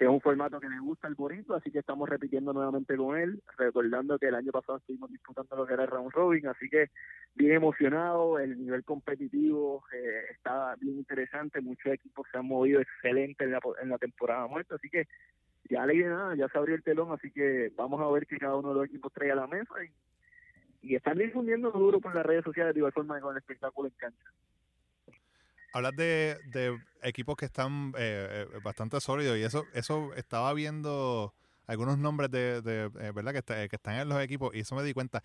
es 0.05 0.11
un 0.11 0.21
formato 0.21 0.59
que 0.61 0.69
le 0.69 0.79
gusta 0.79 1.09
al 1.09 1.15
Boricua, 1.15 1.59
así 1.59 1.71
que 1.71 1.81
estamos 1.81 2.09
repitiendo 2.09 2.53
nuevamente 2.53 2.97
con 2.97 3.19
él, 3.19 3.43
recordando 3.59 4.19
que 4.19 4.29
el 4.29 4.35
año 4.35 4.51
pasado 4.51 4.79
estuvimos 4.79 5.11
disputando 5.11 5.57
lo 5.57 5.67
que 5.67 5.75
era 5.75 5.85
el 5.85 5.91
round 5.91 6.13
robin, 6.13 6.47
así 6.47 6.71
que 6.71 6.91
bien 7.35 7.53
emocionado, 7.53 8.39
el 8.39 8.59
nivel 8.59 8.83
competitivo 8.83 9.85
eh, 9.93 10.25
está 10.31 10.75
bien 10.77 10.97
interesante, 10.97 11.61
muchos 11.61 11.93
equipos 11.93 12.27
se 12.33 12.39
han 12.39 12.47
movido 12.47 12.81
excelente 12.81 13.45
en 13.45 13.53
la, 13.53 13.61
en 13.83 13.91
la 13.91 13.99
temporada 13.99 14.47
muerta, 14.47 14.77
así 14.77 14.89
que 14.89 15.07
ya 15.69 15.85
le 15.85 15.95
nada, 15.97 16.35
ya 16.35 16.49
se 16.49 16.57
abrió 16.57 16.75
el 16.75 16.83
telón, 16.83 17.13
así 17.13 17.31
que 17.31 17.71
vamos 17.77 18.01
a 18.01 18.11
ver 18.11 18.27
que 18.27 18.39
cada 18.39 18.57
uno 18.57 18.71
de 18.71 18.75
los 18.77 18.87
equipos 18.87 19.13
trae 19.13 19.31
a 19.31 19.37
la 19.37 19.47
mesa 19.47 19.75
y, 19.85 20.89
y 20.89 20.95
están 20.97 21.19
difundiendo 21.19 21.71
duro 21.71 22.01
por 22.01 22.15
las 22.15 22.25
redes 22.25 22.45
sociales 22.45 22.75
de 22.75 22.81
igual 22.81 22.93
forma 22.93 23.17
que 23.17 23.23
con 23.23 23.33
el 23.33 23.39
espectáculo 23.39 23.89
en 23.89 23.95
cancha. 23.99 24.33
Hablas 25.73 25.95
de, 25.97 26.39
de 26.45 26.79
equipos 27.03 27.37
que 27.37 27.45
están 27.47 27.93
eh, 27.97 28.47
eh, 28.53 28.59
bastante 28.63 29.01
sólidos 29.01 29.39
y 29.39 29.43
eso 29.43 29.69
eso 29.73 30.13
estaba 30.15 30.53
viendo 30.55 31.35
algunos 31.67 31.99
nombres 31.99 32.31
de, 32.31 32.61
de, 32.63 32.85
eh, 33.01 33.13
verdad 33.13 33.33
que, 33.33 33.39
está- 33.39 33.69
que 33.69 33.77
están 33.77 33.95
en 34.01 34.09
los 34.09 34.21
equipos 34.21 34.51
y 34.55 34.61
eso 34.61 34.75
me 34.75 34.83
di 34.83 34.93
cuenta. 34.93 35.23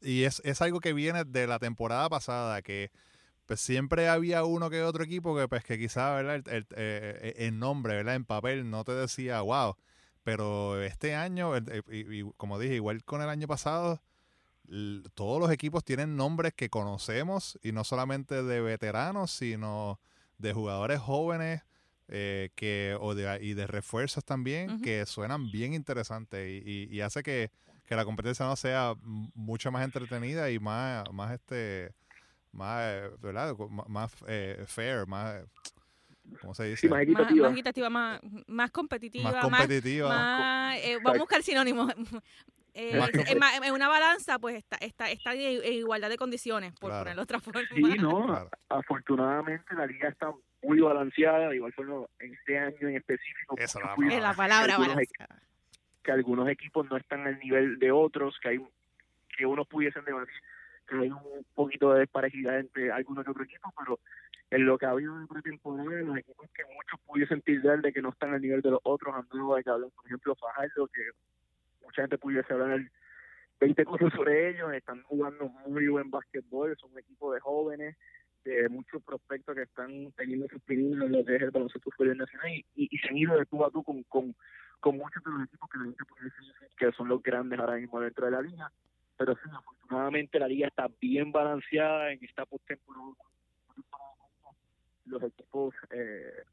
Y 0.00 0.24
es, 0.24 0.42
es 0.44 0.60
algo 0.62 0.80
que 0.80 0.92
viene 0.92 1.24
de 1.24 1.46
la 1.46 1.58
temporada 1.60 2.08
pasada 2.08 2.62
que 2.62 2.90
pues 3.46 3.60
siempre 3.60 4.08
había 4.08 4.44
uno 4.44 4.70
que 4.70 4.82
otro 4.82 5.04
equipo 5.04 5.36
que 5.36 5.48
pues 5.48 5.64
que 5.64 5.78
quizá 5.78 6.14
verdad 6.14 6.36
el, 6.36 6.44
el, 6.54 6.66
eh, 6.76 7.34
el 7.38 7.58
nombre 7.58 7.96
verdad 7.96 8.14
en 8.16 8.24
papel 8.24 8.70
no 8.70 8.84
te 8.84 8.92
decía 8.92 9.40
wow 9.42 9.76
pero 10.22 10.80
este 10.82 11.14
año 11.16 11.52
y, 11.90 12.24
como 12.36 12.58
dije 12.58 12.74
igual 12.76 13.04
con 13.04 13.22
el 13.22 13.28
año 13.28 13.48
pasado 13.48 14.00
todos 15.14 15.40
los 15.40 15.50
equipos 15.50 15.84
tienen 15.84 16.16
nombres 16.16 16.52
que 16.54 16.68
conocemos 16.70 17.58
y 17.62 17.72
no 17.72 17.82
solamente 17.84 18.42
de 18.42 18.60
veteranos, 18.60 19.30
sino 19.30 20.00
de 20.38 20.52
jugadores 20.52 21.00
jóvenes 21.00 21.62
eh, 22.08 22.50
que 22.54 22.96
o 23.00 23.14
de, 23.14 23.38
y 23.42 23.54
de 23.54 23.66
refuerzos 23.66 24.24
también 24.24 24.80
que 24.80 25.04
suenan 25.06 25.50
bien 25.50 25.74
interesantes 25.74 26.48
y, 26.48 26.68
y- 26.68 26.88
y 26.96 27.00
hace 27.02 27.22
que, 27.22 27.50
que 27.86 27.94
la 27.96 28.04
competencia 28.04 28.46
no 28.46 28.56
sea 28.56 28.94
mucho 29.02 29.70
más 29.72 29.84
entretenida 29.84 30.50
y 30.50 30.58
más, 30.58 31.04
más 31.12 31.32
este 31.32 31.94
más 32.52 32.80
eh, 32.84 33.10
¿verdad? 33.20 33.54
Más 33.86 34.12
eh, 34.26 34.64
fair, 34.66 35.06
más 35.06 35.44
¿cómo 36.40 36.54
se 36.54 36.64
dice? 36.64 36.80
Sí, 36.82 36.88
más 36.88 37.02
equitativa. 37.02 37.48
más 37.48 37.52
equitativa, 37.52 37.90
más, 37.90 38.20
más 38.46 38.70
competitiva, 38.70 39.24
más 39.30 39.34
más, 39.34 39.44
competitiva. 39.44 40.08
más, 40.08 40.78
eh, 40.78 40.96
vamos 40.96 41.14
a 41.16 41.18
buscar 41.18 41.42
sinónimos. 41.42 41.92
Eh, 42.74 42.98
en, 43.28 43.72
una 43.72 43.88
balanza, 43.88 44.38
pues 44.38 44.56
está, 44.56 44.76
está, 44.76 45.10
está 45.10 45.34
en, 45.34 45.62
en 45.64 45.72
igualdad 45.72 46.08
de 46.08 46.16
condiciones, 46.16 46.72
por 46.78 46.90
Claro. 46.90 47.02
ponerlo 47.04 47.20
de 47.20 47.24
otra 47.24 47.40
forma. 47.40 47.60
Sí, 47.74 47.82
no, 47.98 48.26
Claro. 48.26 48.50
afortunadamente 48.68 49.74
la 49.74 49.86
liga 49.86 50.08
está 50.08 50.32
muy 50.62 50.80
balanceada, 50.80 51.48
de 51.48 51.56
igual 51.56 51.72
forma 51.72 52.06
en 52.18 52.34
este 52.34 52.58
año 52.58 52.88
en 52.88 52.96
específico. 52.96 53.56
Esa 53.58 53.80
la 53.80 53.94
Es 54.14 54.22
la 54.22 54.34
palabra 54.34 54.74
algunos 54.74 54.94
balanceada. 54.94 55.42
que 56.02 56.12
algunos 56.12 56.48
equipos 56.48 56.88
no 56.90 56.96
están 56.96 57.26
al 57.26 57.38
nivel 57.38 57.78
de 57.78 57.90
otros, 57.92 58.38
que 58.42 58.50
hay 58.50 58.60
que 59.36 59.46
unos 59.46 59.66
pudiesen 59.66 60.04
debatir 60.04 60.34
que 60.86 60.96
hay 60.96 61.10
un 61.10 61.46
poquito 61.54 61.92
de 61.92 62.00
desparejidad 62.00 62.58
entre 62.58 62.90
algunos 62.90 63.24
y 63.26 63.30
otros 63.30 63.46
equipos, 63.46 63.72
pero 63.78 64.00
en 64.50 64.66
lo 64.66 64.76
que 64.76 64.86
ha 64.86 64.90
habido 64.90 65.16
de 65.20 65.26
pretemporada, 65.28 66.00
los 66.02 66.16
equipos 66.18 66.48
que 66.52 66.64
muchos 66.64 67.00
pudiesen 67.06 67.40
tildar 67.42 67.80
de 67.80 67.92
que 67.92 68.02
no 68.02 68.08
están 68.10 68.34
al 68.34 68.42
nivel 68.42 68.60
de 68.60 68.70
los 68.72 68.80
otros, 68.82 69.14
han 69.14 69.26
dado 69.28 69.54
de 69.54 69.62
que 69.62 69.70
hablar, 69.70 69.88
por 69.94 70.04
ejemplo, 70.06 70.34
Fajardo, 70.34 70.88
que 70.88 71.02
mucha 71.90 72.02
gente 72.02 72.18
pudiese 72.18 72.52
hablar 72.52 72.80
20 73.60 73.84
cosas 73.84 74.12
sobre 74.14 74.50
ellos, 74.50 74.72
están 74.72 75.02
jugando 75.02 75.48
muy 75.66 75.88
buen 75.88 76.10
básquetbol, 76.10 76.76
son 76.78 76.92
un 76.92 76.98
equipo 77.00 77.34
de 77.34 77.40
jóvenes, 77.40 77.96
de 78.44 78.68
muchos 78.68 79.02
prospectos 79.02 79.54
que 79.56 79.62
están 79.62 80.12
teniendo 80.12 80.48
sus 80.48 80.62
pininos 80.62 81.06
en 81.06 81.12
lo 81.12 81.24
que 81.24 81.36
es 81.36 81.42
el 81.42 81.50
baloncesto 81.50 81.90
nacional 81.98 82.48
y, 82.48 82.64
y, 82.74 82.98
se 82.98 83.08
han 83.08 83.18
ido 83.18 83.36
de 83.36 83.44
tú 83.44 83.62
a 83.64 83.70
tú 83.70 83.82
con, 83.82 84.02
con, 84.04 84.34
con 84.78 84.96
muchos 84.96 85.22
de 85.22 85.30
los 85.30 85.42
equipos 85.44 85.68
que 85.68 86.86
que 86.86 86.92
son 86.92 87.08
los 87.08 87.22
grandes 87.22 87.58
ahora 87.58 87.76
mismo 87.76 88.00
dentro 88.00 88.24
de 88.24 88.32
la 88.32 88.40
liga. 88.40 88.72
Pero 89.18 89.34
sí, 89.34 89.50
afortunadamente 89.52 90.38
la 90.38 90.48
liga 90.48 90.68
está 90.68 90.88
bien 90.98 91.30
balanceada 91.32 92.12
en 92.12 92.24
esta 92.24 92.46
postemporada. 92.46 93.12
Los 95.04 95.22
equipos 95.24 95.74
eh, 95.90 96.44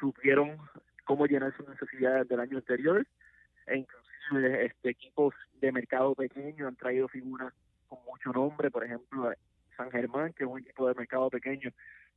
supieron 0.00 0.56
cómo 1.04 1.26
llenar 1.26 1.54
sus 1.56 1.68
necesidades 1.68 2.26
del 2.28 2.40
año 2.40 2.56
anterior 2.56 3.06
e 3.66 3.76
este 4.32 4.90
equipos 4.90 5.34
de 5.60 5.72
mercado 5.72 6.14
pequeño 6.14 6.66
han 6.66 6.76
traído 6.76 7.08
figuras 7.08 7.52
con 7.88 7.98
mucho 8.04 8.32
nombre, 8.32 8.70
por 8.70 8.84
ejemplo 8.84 9.32
San 9.76 9.90
Germán, 9.90 10.32
que 10.32 10.44
es 10.44 10.50
un 10.50 10.60
equipo 10.60 10.88
de 10.88 10.94
mercado 10.94 11.30
pequeño, 11.30 11.70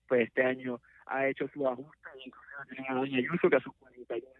pues 0.07 0.27
este 0.27 0.43
año 0.43 0.79
ha 1.05 1.27
hecho 1.27 1.47
sus 1.49 1.65
ajustes, 1.65 2.13
e 2.15 2.27
inclusive 2.27 2.57
tienen 2.69 2.91
a 2.91 2.95
Doña 2.95 3.17
Ayuso 3.17 3.49
que 3.49 3.55
a 3.55 3.61
sus 3.61 3.75
41 3.75 4.31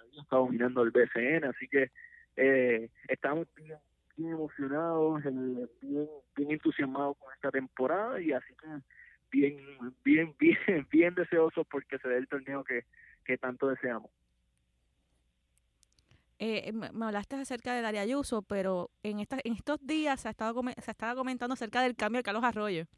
años 0.00 0.22
está 0.22 0.36
dominando 0.36 0.82
el 0.82 0.90
BCN, 0.90 1.44
así 1.44 1.68
que 1.68 1.90
eh, 2.36 2.90
estamos 3.08 3.46
bien, 3.54 3.78
bien 4.16 4.32
emocionados, 4.32 5.24
eh, 5.24 5.68
bien, 5.80 6.08
bien 6.36 6.50
entusiasmados 6.50 7.16
con 7.18 7.32
esta 7.32 7.50
temporada 7.50 8.20
y 8.20 8.32
así 8.32 8.54
que 8.54 8.66
bien, 9.30 9.56
bien, 10.04 10.34
bien, 10.38 10.86
bien 10.90 11.14
deseosos 11.14 11.66
porque 11.70 11.98
se 11.98 12.08
dé 12.08 12.18
el 12.18 12.28
torneo 12.28 12.64
que, 12.64 12.84
que 13.24 13.38
tanto 13.38 13.68
deseamos. 13.68 14.10
Eh, 16.38 16.72
me 16.72 17.04
hablaste 17.06 17.36
acerca 17.36 17.74
de 17.74 17.80
Daria 17.80 18.00
Ayuso, 18.02 18.42
pero 18.42 18.90
en, 19.02 19.20
esta, 19.20 19.38
en 19.44 19.54
estos 19.54 19.78
días 19.80 20.20
se, 20.20 20.28
ha 20.28 20.30
estado 20.32 20.60
se 20.82 20.90
estaba 20.90 21.14
comentando 21.14 21.54
acerca 21.54 21.80
del 21.82 21.94
cambio 21.94 22.18
de 22.18 22.22
Carlos 22.24 22.44
Arroyo. 22.44 22.86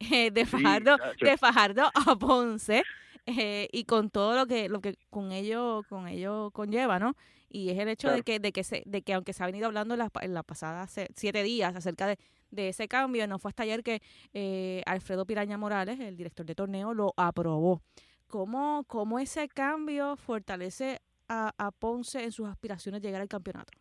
Eh, 0.00 0.30
de, 0.30 0.46
Fajardo, 0.46 0.96
de 1.20 1.36
Fajardo 1.36 1.90
a 2.06 2.14
Ponce 2.16 2.84
eh, 3.26 3.68
y 3.72 3.82
con 3.82 4.10
todo 4.10 4.36
lo 4.36 4.46
que 4.46 4.68
lo 4.68 4.80
que 4.80 4.96
con 5.10 5.32
ello 5.32 5.82
con 5.88 6.06
ello 6.06 6.52
conlleva, 6.52 7.00
¿no? 7.00 7.16
Y 7.48 7.70
es 7.70 7.78
el 7.80 7.88
hecho 7.88 8.08
de 8.08 8.22
que 8.22 8.38
de 8.38 8.52
que 8.52 8.62
se, 8.62 8.84
de 8.86 9.02
que 9.02 9.12
aunque 9.14 9.32
se 9.32 9.42
ha 9.42 9.46
venido 9.46 9.66
hablando 9.66 9.94
en 9.94 9.98
la, 9.98 10.10
en 10.20 10.34
la 10.34 10.44
pasada 10.44 10.86
se- 10.86 11.08
siete 11.16 11.42
días 11.42 11.74
acerca 11.74 12.06
de, 12.06 12.16
de 12.52 12.68
ese 12.68 12.86
cambio, 12.86 13.26
no 13.26 13.40
fue 13.40 13.48
hasta 13.48 13.64
ayer 13.64 13.82
que 13.82 14.00
eh, 14.34 14.84
Alfredo 14.86 15.26
Piraña 15.26 15.58
Morales, 15.58 15.98
el 15.98 16.16
director 16.16 16.46
de 16.46 16.54
torneo, 16.54 16.94
lo 16.94 17.12
aprobó. 17.16 17.82
¿Cómo, 18.28 18.84
cómo 18.86 19.18
ese 19.18 19.48
cambio 19.48 20.14
fortalece 20.16 21.00
a, 21.28 21.52
a 21.56 21.70
Ponce 21.70 22.22
en 22.22 22.32
sus 22.32 22.48
aspiraciones 22.48 23.00
de 23.00 23.08
llegar 23.08 23.22
al 23.22 23.28
campeonato? 23.28 23.72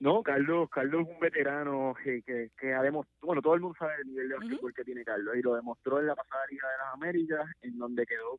No, 0.00 0.22
Carlos, 0.22 0.68
Carlos 0.70 1.06
es 1.06 1.14
un 1.14 1.20
veterano 1.20 1.94
que, 2.02 2.22
que, 2.22 2.50
que 2.58 2.74
ha 2.74 2.82
demostrado, 2.82 3.26
bueno, 3.26 3.40
todo 3.40 3.54
el 3.54 3.60
mundo 3.60 3.76
sabe 3.78 3.94
el 4.02 4.08
nivel 4.08 4.28
de 4.28 4.34
básquetbol 4.36 4.74
que 4.74 4.84
tiene 4.84 5.04
Carlos 5.04 5.36
y 5.36 5.42
lo 5.42 5.54
demostró 5.54 6.00
en 6.00 6.08
la 6.08 6.14
pasada 6.14 6.44
Liga 6.50 6.68
de 6.68 6.78
las 6.78 6.94
Américas, 6.94 7.50
en 7.62 7.78
donde 7.78 8.04
quedó 8.04 8.38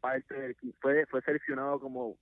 parte 0.00 0.34
del, 0.34 0.56
fue, 0.80 1.06
fue 1.06 1.22
seleccionado 1.22 1.78
como, 1.78 2.16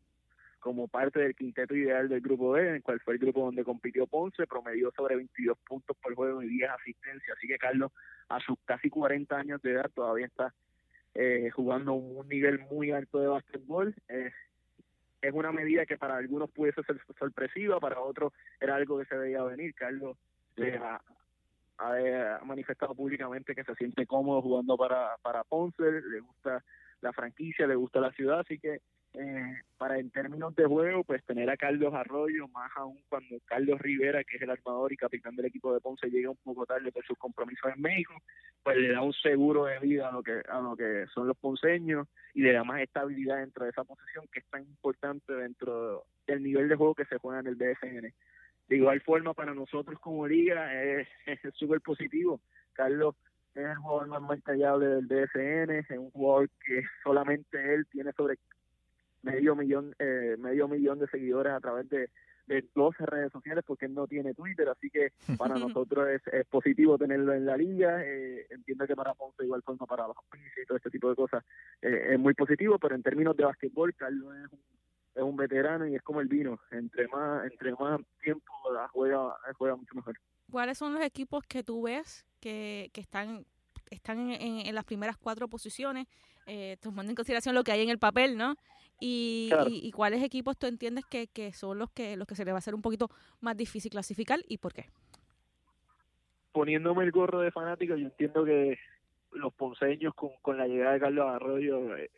como 0.61 0.89
parte 0.89 1.21
del 1.21 1.35
quinteto 1.35 1.75
ideal 1.75 2.09
del 2.09 2.21
grupo 2.21 2.51
B, 2.51 2.69
en 2.69 2.75
el 2.77 2.83
cual 2.83 3.01
fue 3.01 3.15
el 3.15 3.21
grupo 3.21 3.45
donde 3.45 3.65
compitió 3.65 4.07
Ponce, 4.07 4.47
promedió 4.47 4.93
sobre 4.97 5.17
22 5.17 5.57
puntos 5.67 5.97
por 5.97 6.15
juego 6.15 6.43
y 6.43 6.49
10 6.49 6.71
asistencias, 6.71 7.37
así 7.37 7.47
que 7.47 7.59
Carlos 7.59 7.93
a 8.29 8.41
sus 8.41 8.59
casi 8.65 8.91
40 8.91 9.37
años 9.37 9.63
de 9.63 9.73
edad 9.73 9.91
todavía 9.95 10.27
está 10.27 10.53
eh, 11.15 11.51
jugando 11.51 11.93
a 11.93 11.95
un 11.95 12.29
nivel 12.29 12.59
muy 12.71 12.91
alto 12.91 13.21
de 13.21 13.29
básquetbol. 13.29 13.95
Eh, 14.09 14.31
es 15.23 15.33
una 15.33 15.53
medida 15.53 15.87
que 15.87 15.97
para 15.97 16.17
algunos 16.17 16.51
pudiese 16.51 16.83
ser 16.83 17.01
sorpresiva, 17.19 17.81
para 17.81 18.01
otros 18.01 18.33
era 18.61 18.75
algo 18.75 18.99
que 18.99 19.07
se 19.07 19.17
veía 19.17 19.43
venir. 19.45 19.73
Carlos 19.75 20.17
eh, 20.57 20.79
ha, 20.83 21.01
ha- 21.79 22.37
ha 22.37 22.45
manifestado 22.45 22.95
públicamente 22.95 23.55
que 23.55 23.65
se 23.65 23.75
siente 23.77 24.07
cómodo 24.07 24.43
jugando 24.43 24.77
para, 24.77 25.17
para 25.23 25.45
Ponce, 25.45 25.83
le 25.83 26.21
gusta 26.21 26.63
la 27.01 27.13
franquicia, 27.13 27.67
le 27.67 27.75
gusta 27.77 28.01
la 28.01 28.13
ciudad, 28.13 28.41
así 28.41 28.59
que 28.59 28.81
eh, 29.15 29.61
para 29.77 29.99
en 29.99 30.11
términos 30.11 30.55
de 30.55 30.65
juego, 30.65 31.05
pues 31.05 31.23
tener 31.25 31.51
a 31.51 31.57
Carlos 31.57 31.93
Arroyo, 31.93 32.49
más 32.49 32.71
aún 32.77 32.99
cuando 33.09 33.37
Carlos 33.45 33.79
Rivera, 33.81 34.25
que 34.25 34.37
es 34.37 34.43
el 34.43 34.51
armador 34.51 34.93
y 34.93 34.97
capitán 34.97 35.37
del 35.37 35.47
equipo 35.47 35.75
de 35.75 35.81
Ponce, 35.81 36.09
llega 36.09 36.31
un 36.31 36.39
poco 36.43 36.65
tarde 36.65 36.91
por 36.91 37.05
sus 37.05 37.19
compromisos 37.19 37.71
en 37.75 37.83
México, 37.83 38.15
pues 38.63 38.79
le 38.79 38.89
da 38.89 39.03
un 39.03 39.13
seguro 39.13 39.67
de 39.67 39.79
vida 39.81 40.09
a 40.09 40.13
lo 40.13 40.23
que 40.23 40.41
a 40.49 40.61
lo 40.61 40.77
que 40.77 41.05
son 41.13 41.27
los 41.29 41.37
ponceños 41.37 42.09
y 42.33 42.41
le 42.43 42.53
da 42.53 42.65
más 42.65 42.81
estabilidad 42.81 43.39
dentro 43.39 43.65
de 43.65 43.71
esa 43.71 43.85
posición 43.85 44.27
que 44.33 44.41
es 44.41 44.47
tan 44.47 44.63
importante 44.63 45.33
dentro 45.35 46.05
del 46.27 46.43
nivel 46.43 46.69
de 46.69 46.77
juego 46.77 46.95
que 46.95 47.05
se 47.05 47.19
juega 47.19 47.41
en 47.41 47.49
el 47.49 47.57
BSN. 47.57 48.15
De 48.69 48.77
igual 48.77 49.03
forma, 49.03 49.35
para 49.35 49.53
nosotros 49.53 49.99
como 50.01 50.27
liga 50.27 50.73
es 50.83 51.07
súper 51.55 51.83
positivo. 51.83 52.41
Carlos 52.73 53.15
es 53.55 53.67
el 53.67 53.77
jugador 53.77 54.09
más 54.09 54.23
marcallable 54.23 54.87
del 54.87 55.07
BSN, 55.07 55.71
es 55.71 55.91
un 55.91 56.11
jugador 56.13 56.49
que 56.65 56.83
solamente 57.03 57.75
él 57.75 57.87
tiene 57.91 58.13
sobre 58.13 58.39
medio 59.23 59.55
millón 59.57 59.95
eh, 59.99 60.37
medio 60.39 60.69
millón 60.69 60.99
de 60.99 61.07
seguidores 61.09 61.53
a 61.53 61.61
través 61.61 61.89
de, 61.89 62.11
de 62.47 62.65
12 62.75 63.07
redes 63.07 63.33
sociales 63.33 63.65
porque 63.67 63.87
él 63.87 63.95
no 63.95 64.07
tiene 64.07 64.35
Twitter, 64.35 64.69
así 64.69 64.91
que 64.91 65.13
para 65.39 65.55
nosotros 65.57 66.09
es, 66.09 66.23
es 66.33 66.47
positivo 66.47 66.99
tenerlo 66.99 67.33
en 67.33 67.47
la 67.47 67.57
liga. 67.57 68.03
Eh, 68.05 68.47
entiendo 68.51 68.87
que 68.87 68.97
para 68.97 69.15
Ponce, 69.15 69.45
igual 69.45 69.63
forma 69.63 69.87
para 69.87 70.07
los 70.09 70.17
y 70.63 70.67
todo 70.67 70.77
este 70.77 70.91
tipo 70.91 71.09
de 71.09 71.17
cosas, 71.17 71.45
eh, 71.81 72.09
es 72.13 72.19
muy 72.19 72.35
positivo, 72.35 72.79
pero 72.79 72.95
en 72.95 73.03
términos 73.03 73.37
de 73.37 73.45
básquetbol, 73.45 73.95
Carlos 73.95 74.35
es 74.45 74.53
un, 74.53 74.61
es 75.15 75.23
un 75.23 75.37
veterano 75.37 75.87
y 75.87 75.95
es 75.95 76.03
como 76.03 76.21
el 76.21 76.29
vino. 76.29 76.59
Entre 76.71 77.07
más 77.09 77.45
entre 77.51 77.73
más 77.73 78.01
tiempo 78.23 78.53
la 78.73 78.89
juega, 78.89 79.35
juega 79.57 79.77
mucho 79.77 79.95
mejor. 79.95 80.19
¿Cuáles 80.51 80.77
son 80.79 80.93
los 80.95 81.03
equipos 81.03 81.45
que 81.47 81.63
tú 81.63 81.83
ves 81.83 82.27
que, 82.41 82.91
que 82.93 83.01
están, 83.01 83.45
están 83.91 84.19
en, 84.19 84.31
en- 84.43 84.67
en 84.67 84.75
las 84.75 84.85
primeras 84.85 85.17
cuatro 85.17 85.49
posiciones, 85.49 86.07
eh, 86.47 86.77
tomando 86.81 87.11
en 87.11 87.17
consideración 87.17 87.55
lo 87.55 87.63
que 87.65 87.73
hay 87.73 87.83
en 87.83 87.89
el 87.91 87.99
papel, 87.99 88.37
¿no? 88.37 88.55
Y, 89.05 89.49
Claro. 89.49 89.69
y- 89.69 89.81
y 89.85 89.91
cuáles 89.91 90.23
equipos 90.23 90.57
tú 90.57 90.69
entiendes 90.69 91.05
que, 91.05 91.27
que 91.27 91.53
son 91.53 91.77
los 91.77 91.91
que 91.91 92.17
los 92.17 92.25
que 92.29 92.37
se 92.37 92.45
le 92.45 92.53
va 92.53 92.59
a 92.59 92.61
hacer 92.61 92.73
un 92.73 92.83
poquito 92.83 93.11
más 93.41 93.57
difícil 93.57 93.91
clasificar 93.91 94.39
y 94.47 94.59
por 94.59 94.73
qué? 94.73 94.87
Poniéndome 96.53 97.03
el 97.03 97.11
gorro 97.11 97.41
de 97.41 97.51
fanático, 97.51 97.97
yo 97.97 98.07
entiendo 98.07 98.45
que 98.45 98.79
los 99.33 99.53
ponceños 99.55 100.15
con, 100.15 100.31
con 100.41 100.57
la 100.57 100.69
llegada 100.69 100.93
de 100.93 101.01
Carlos 101.01 101.27
Arroyo 101.29 101.97
eh, 101.97 102.11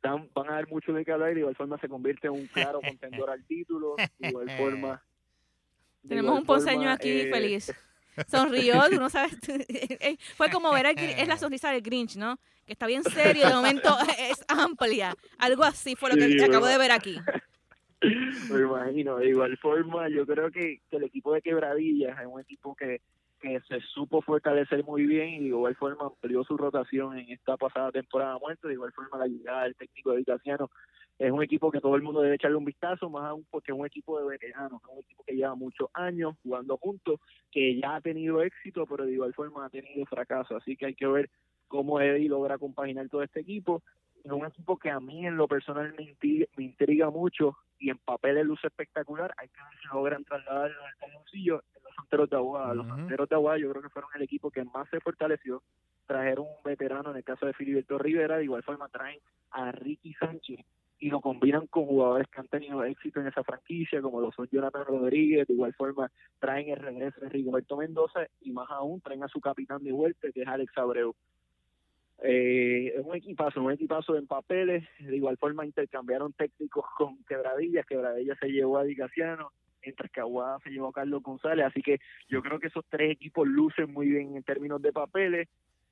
dan- 0.00 0.30
van 0.32 0.48
a 0.50 0.52
dar 0.52 0.68
mucho 0.68 0.92
de 0.92 1.04
qué 1.04 1.10
hablar 1.10 1.32
y 1.32 1.34
de 1.34 1.40
igual 1.40 1.56
forma 1.56 1.76
se 1.78 1.88
convierte 1.88 2.28
en 2.28 2.34
un 2.34 2.46
claro 2.46 2.80
contendor 3.00 3.28
al 3.30 3.44
título. 3.44 3.96
De 4.20 4.28
igual 4.28 4.50
forma. 4.56 5.02
de 6.04 6.08
Tenemos 6.10 6.28
igual 6.28 6.40
un 6.40 6.46
ponceño 6.46 6.76
forma, 6.78 6.92
aquí 6.92 7.08
eh, 7.10 7.30
feliz. 7.30 7.72
Sonrió, 8.26 8.82
tú 8.90 8.98
no 8.98 9.08
sabes. 9.10 9.36
eh, 9.48 10.16
Fue 10.36 10.50
como 10.50 10.72
ver, 10.72 10.86
Gr- 10.86 11.14
es 11.18 11.28
la 11.28 11.36
sonrisa 11.36 11.70
del 11.70 11.82
Grinch, 11.82 12.16
¿no? 12.16 12.38
Que 12.66 12.72
está 12.72 12.86
bien 12.86 13.02
serio, 13.04 13.46
de 13.46 13.54
momento 13.54 13.96
es 14.18 14.44
amplia. 14.48 15.14
Algo 15.38 15.64
así 15.64 15.96
fue 15.96 16.10
lo 16.10 16.16
que 16.16 16.28
Sí, 16.28 16.42
acabo 16.42 16.66
de 16.66 16.78
ver 16.78 16.90
aquí. 16.90 17.18
Me 18.50 18.60
imagino, 18.60 19.16
de 19.16 19.28
igual 19.30 19.56
forma, 19.58 20.08
yo 20.08 20.24
creo 20.26 20.50
que, 20.50 20.80
que 20.88 20.96
el 20.96 21.04
equipo 21.04 21.32
de 21.32 21.42
Quebradillas 21.42 22.18
es 22.20 22.26
un 22.26 22.40
equipo 22.40 22.76
que, 22.76 23.00
que 23.40 23.60
se 23.68 23.80
supo 23.92 24.22
fortalecer 24.22 24.84
muy 24.84 25.04
bien 25.04 25.30
y 25.30 25.38
de 25.40 25.46
igual 25.46 25.74
forma 25.74 26.06
amplió 26.06 26.44
su 26.44 26.56
rotación 26.56 27.18
en 27.18 27.30
esta 27.30 27.56
pasada 27.56 27.90
temporada 27.90 28.38
muerta, 28.38 28.68
de 28.68 28.74
igual 28.74 28.92
forma 28.92 29.18
la 29.18 29.26
llegada 29.26 29.64
del 29.64 29.74
técnico 29.74 30.12
de 30.12 30.18
Vitaciano 30.18 30.70
es 31.18 31.32
un 31.32 31.42
equipo 31.42 31.70
que 31.70 31.80
todo 31.80 31.96
el 31.96 32.02
mundo 32.02 32.20
debe 32.20 32.36
echarle 32.36 32.56
un 32.56 32.64
vistazo, 32.64 33.10
más 33.10 33.24
aún 33.24 33.46
porque 33.50 33.72
es 33.72 33.78
un 33.78 33.86
equipo 33.86 34.18
de 34.18 34.26
veteranos, 34.26 34.80
es 34.82 34.88
un 34.88 35.00
equipo 35.00 35.24
que 35.24 35.34
lleva 35.34 35.54
muchos 35.54 35.88
años 35.94 36.36
jugando 36.42 36.76
juntos, 36.76 37.20
que 37.50 37.80
ya 37.80 37.96
ha 37.96 38.00
tenido 38.00 38.42
éxito, 38.42 38.86
pero 38.86 39.04
de 39.04 39.12
igual 39.12 39.34
forma 39.34 39.66
ha 39.66 39.70
tenido 39.70 40.06
fracaso, 40.06 40.56
así 40.56 40.76
que 40.76 40.86
hay 40.86 40.94
que 40.94 41.06
ver 41.06 41.30
cómo 41.66 42.00
Eddie 42.00 42.28
logra 42.28 42.56
compaginar 42.58 43.08
todo 43.08 43.22
este 43.22 43.40
equipo 43.40 43.82
es 44.24 44.32
un 44.32 44.46
equipo 44.46 44.76
que 44.76 44.90
a 44.90 45.00
mí 45.00 45.26
en 45.26 45.36
lo 45.36 45.48
personal 45.48 45.94
me 45.96 46.04
intriga, 46.04 46.46
me 46.56 46.64
intriga 46.64 47.10
mucho 47.10 47.56
y 47.78 47.90
en 47.90 47.98
papel 47.98 48.40
luce 48.46 48.66
espectacular. 48.66 49.32
Hay 49.36 49.48
que 49.48 49.62
ver 49.62 49.80
si 49.80 49.88
logran 49.88 50.24
trasladar 50.24 50.70
al 50.70 50.96
calzoncillo 50.98 51.62
en 51.74 51.82
los 51.84 51.94
Santeros 51.94 52.30
de 52.30 52.36
Aguada. 52.36 52.74
Los. 52.74 52.86
Santeros 52.86 53.28
de 53.28 53.36
Aguada 53.36 53.58
yo 53.58 53.70
creo 53.70 53.82
que 53.82 53.88
fueron 53.88 54.10
el 54.14 54.22
equipo 54.22 54.50
que 54.50 54.64
más 54.64 54.88
se 54.90 55.00
fortaleció. 55.00 55.62
Trajeron 56.06 56.46
un 56.46 56.62
veterano 56.64 57.10
en 57.10 57.16
el 57.18 57.24
caso 57.24 57.46
de 57.46 57.52
Filiberto 57.52 57.98
Rivera, 57.98 58.38
de 58.38 58.44
igual 58.44 58.62
forma 58.62 58.88
traen 58.88 59.18
a 59.50 59.72
Ricky 59.72 60.14
Sánchez 60.14 60.60
y 61.00 61.10
lo 61.10 61.20
combinan 61.20 61.66
con 61.66 61.86
jugadores 61.86 62.26
que 62.28 62.40
han 62.40 62.48
tenido 62.48 62.82
éxito 62.84 63.20
en 63.20 63.28
esa 63.28 63.44
franquicia, 63.44 64.02
como 64.02 64.20
lo 64.20 64.32
son 64.32 64.48
Jonathan 64.50 64.84
Rodríguez, 64.84 65.46
de 65.46 65.54
igual 65.54 65.72
forma 65.74 66.10
traen 66.40 66.70
el 66.70 66.76
regreso 66.76 67.20
de 67.20 67.28
Rigoberto 67.28 67.76
Mendoza 67.76 68.26
y 68.40 68.50
más 68.50 68.68
aún 68.70 69.00
traen 69.00 69.22
a 69.22 69.28
su 69.28 69.40
capitán 69.40 69.82
de 69.84 69.92
vuelta, 69.92 70.28
que 70.32 70.42
es 70.42 70.48
Alex 70.48 70.76
Abreu. 70.76 71.14
Eh, 72.20 72.94
es 72.96 73.04
un 73.04 73.14
equipazo, 73.14 73.62
un 73.62 73.70
equipazo 73.70 74.16
en 74.16 74.26
papeles, 74.26 74.84
de 74.98 75.16
igual 75.16 75.36
forma 75.36 75.64
intercambiaron 75.64 76.32
técnicos 76.32 76.84
con 76.96 77.22
Quebradillas, 77.24 77.86
Quebradillas 77.86 78.38
se 78.40 78.48
llevó 78.48 78.78
a 78.78 78.84
Di 78.84 78.96
Casiano, 78.96 79.52
mientras 79.84 80.10
que 80.10 80.20
Aguada 80.20 80.58
se 80.64 80.70
llevó 80.70 80.88
a 80.88 80.92
Carlos 80.92 81.22
González, 81.22 81.66
así 81.66 81.80
que 81.80 81.98
yo 82.28 82.42
creo 82.42 82.58
que 82.58 82.66
esos 82.66 82.84
tres 82.88 83.12
equipos 83.12 83.46
lucen 83.46 83.92
muy 83.92 84.08
bien 84.08 84.36
en 84.36 84.42
términos 84.42 84.82
de 84.82 84.92
papeles, 84.92 85.48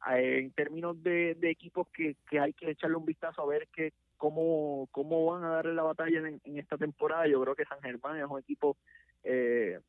en 0.09 0.51
términos 0.53 1.03
de, 1.03 1.36
equipos 1.42 1.88
que, 1.88 2.16
hay 2.38 2.53
que 2.53 2.70
echarle 2.70 2.97
un 2.97 3.07
vistazo 3.07 3.42
a 3.42 3.47
ver 3.47 3.68
que 3.68 3.92
cómo, 4.16 4.88
cómo 4.92 5.26
van 5.26 5.44
a 5.44 5.51
darle 5.51 5.74
la 5.74 5.82
batalla 5.82 6.20
en, 6.20 6.59
esta 6.59 6.76
temporada. 6.76 7.26
Yo 7.26 7.42
creo 7.42 7.55
que 7.55 7.64
San 7.64 7.80
Germán 7.80 8.18
es 8.18 8.26
un 8.28 8.38
equipo, 8.38 8.76
eh, 9.24 9.80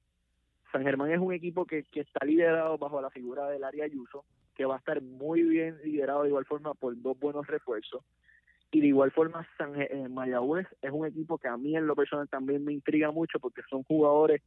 San 0.71 0.83
Germán 0.83 1.11
es 1.11 1.19
un 1.19 1.33
equipo 1.33 1.65
que, 1.65 1.85
está 1.93 2.25
liderado 2.25 2.77
bajo 2.77 3.01
la 3.01 3.09
figura 3.09 3.47
del 3.49 3.63
área 3.63 3.85
Ayuso, 3.85 4.25
que 4.55 4.65
va 4.65 4.75
a 4.75 4.79
estar 4.79 5.01
muy 5.01 5.43
bien 5.43 5.77
liderado 5.83 6.23
de 6.23 6.29
igual 6.29 6.45
forma 6.45 6.73
por 6.73 6.99
dos 7.01 7.17
buenos 7.19 7.45
refuerzos. 7.47 8.03
Y 8.71 8.81
de 8.81 8.87
igual 8.87 9.11
forma, 9.11 9.47
San 9.57 9.81
eh, 9.81 10.09
Mayagüez 10.09 10.67
es 10.81 10.91
un 10.91 11.05
equipo 11.05 11.37
que 11.37 11.47
a 11.47 11.55
mí 11.55 11.77
en 11.77 11.87
lo 11.87 11.95
personal 11.95 12.27
también 12.27 12.65
me 12.65 12.73
intriga 12.73 13.11
mucho 13.11 13.39
porque 13.39 13.61
son 13.69 13.83
jugadores 13.83 14.41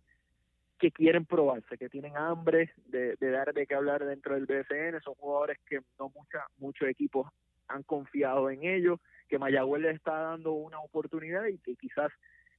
que 0.81 0.91
quieren 0.91 1.27
probarse, 1.27 1.77
que 1.77 1.91
tienen 1.91 2.17
hambre 2.17 2.73
de, 2.87 3.15
de 3.17 3.31
dar 3.31 3.53
de 3.53 3.67
qué 3.67 3.75
hablar 3.75 4.05
dentro 4.05 4.35
del 4.35 4.47
BSN, 4.47 5.01
son 5.05 5.15
jugadores 5.15 5.59
que 5.69 5.81
no 5.99 6.09
mucha, 6.09 6.47
muchos 6.59 6.89
equipos 6.89 7.29
han 7.69 7.83
confiado 7.83 8.51
en 8.51 8.65
ellos, 8.65 8.99
que 9.29 9.39
Mayagüez 9.39 9.83
les 9.83 9.97
está 9.97 10.13
dando 10.13 10.53
una 10.53 10.81
oportunidad 10.81 11.45
y 11.47 11.59
que 11.59 11.77
quizás 11.77 12.11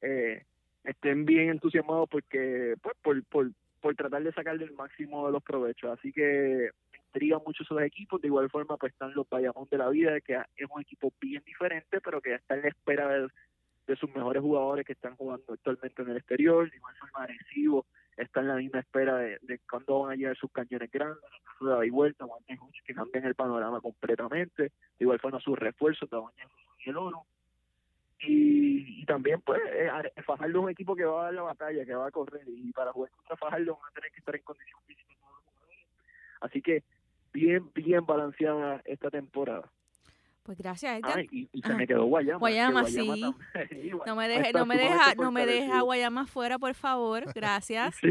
eh, 0.01 0.45
estén 0.83 1.25
bien 1.25 1.49
entusiasmados 1.49 2.07
porque 2.09 2.75
pues, 2.81 2.95
por, 3.01 3.23
por, 3.25 3.51
por 3.81 3.95
tratar 3.95 4.23
de 4.23 4.31
sacarle 4.33 4.65
el 4.65 4.73
máximo 4.73 5.25
de 5.25 5.33
los 5.33 5.43
provechos. 5.43 5.97
Así 5.97 6.13
que 6.13 6.69
me 6.93 6.99
intrigan 6.99 7.41
mucho 7.45 7.63
esos 7.63 7.81
equipos. 7.81 8.21
De 8.21 8.27
igual 8.27 8.51
forma, 8.51 8.77
pues 8.77 8.93
están 8.93 9.13
los 9.15 9.27
Bayamón 9.27 9.67
de 9.69 9.79
la 9.79 9.89
vida, 9.89 10.21
que 10.21 10.35
es 10.55 10.67
un 10.69 10.81
equipo 10.81 11.11
bien 11.19 11.41
diferente, 11.43 11.99
pero 12.01 12.21
que 12.21 12.35
está 12.35 12.53
en 12.55 12.61
la 12.61 12.69
espera 12.69 13.09
de, 13.09 13.27
de 13.87 13.95
sus 13.95 14.13
mejores 14.15 14.41
jugadores 14.41 14.85
que 14.85 14.93
están 14.93 15.15
jugando 15.15 15.53
actualmente 15.53 16.03
en 16.03 16.09
el 16.09 16.17
exterior. 16.17 16.69
De 16.69 16.77
igual 16.77 16.95
forma, 16.97 17.23
Arecibo 17.23 17.85
está 18.21 18.39
en 18.41 18.47
la 18.47 18.55
misma 18.55 18.79
espera 18.79 19.17
de, 19.17 19.59
cuándo 19.69 20.01
van 20.01 20.11
a 20.11 20.15
llegar 20.15 20.35
sus 20.37 20.51
cañones 20.51 20.91
grandes, 20.91 21.23
la 21.59 21.79
vuelta, 21.91 22.25
que 22.85 22.93
cambian 22.93 23.25
el 23.25 23.35
panorama 23.35 23.81
completamente. 23.81 24.63
De 24.63 24.71
igual 24.99 25.19
forma, 25.19 25.39
sus 25.39 25.57
refuerzos, 25.57 26.09
y 26.85 26.89
el 26.89 26.97
Oro. 26.97 27.25
Y, 28.19 29.01
y 29.01 29.05
también, 29.05 29.41
pues, 29.41 29.61
eh, 29.73 29.89
Are- 29.89 30.13
Fajardo 30.23 30.59
es 30.59 30.63
un 30.63 30.69
equipo 30.69 30.95
que 30.95 31.05
va 31.05 31.21
a 31.21 31.23
dar 31.25 31.33
la 31.33 31.41
batalla, 31.41 31.85
que 31.85 31.95
va 31.95 32.07
a 32.07 32.11
correr. 32.11 32.43
Y 32.47 32.71
para 32.71 32.91
jugar 32.91 33.11
contra 33.11 33.35
Fajardo 33.37 33.77
van 33.81 33.89
a 33.89 33.93
tener 33.93 34.11
que 34.11 34.19
estar 34.19 34.35
en 34.35 34.43
condición 34.43 34.79
física. 34.85 35.15
Así 36.41 36.61
que, 36.61 36.83
bien, 37.33 37.71
bien 37.73 38.05
balanceada 38.05 38.81
esta 38.85 39.09
temporada. 39.09 39.71
Pues 40.43 40.57
gracias, 40.57 40.97
Edgar. 40.97 41.19
Ah, 41.19 41.23
y, 41.31 41.47
y 41.53 41.61
se 41.61 41.73
me 41.75 41.85
quedó 41.85 42.05
Guayama. 42.05 42.39
Guayama, 42.39 42.85
que 42.85 42.91
sí. 42.91 43.07
también- 43.07 43.35
No 44.07 44.15
me 44.15 44.25
está 44.47 44.59
no 44.59 44.65
me 44.65 44.77
deja, 44.77 45.15
no 45.15 45.31
me 45.31 45.45
deja. 45.45 45.81
Guayama 45.81 46.25
fuera, 46.25 46.57
por 46.57 46.73
favor. 46.73 47.23
Gracias. 47.35 47.95
Sí, 47.95 48.07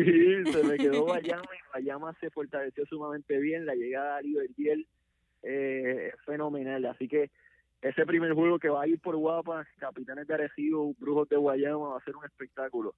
se 0.53 0.62
me 0.62 0.76
quedó 0.76 1.05
Guayama 1.07 1.43
y 1.45 1.68
Guayama 1.72 2.14
se 2.20 2.31
fortaleció 2.31 2.87
sumamente 2.87 3.37
bien. 3.39 3.66
La 3.66 3.74
llegada 3.74 4.12
de 4.14 4.18
Ali 4.20 4.35
Verdiel 4.35 4.87
eh, 5.43 6.12
es 6.14 6.20
fenomenal. 6.24 6.85
Así 6.87 7.09
que 7.09 7.31
ese 7.83 8.07
primer 8.07 8.33
juego 8.35 8.59
que 8.59 8.68
va 8.68 8.83
a 8.83 8.87
ir 8.87 9.01
por 9.01 9.16
Guapa, 9.16 9.66
Capitanes 9.78 10.26
de 10.28 10.35
Arecibo, 10.35 10.95
Brujos 10.99 11.28
de 11.28 11.37
Guayama, 11.37 11.89
va 11.89 11.99
a 11.99 12.05
ser 12.05 12.14
un 12.14 12.24
espectáculo. 12.24 12.95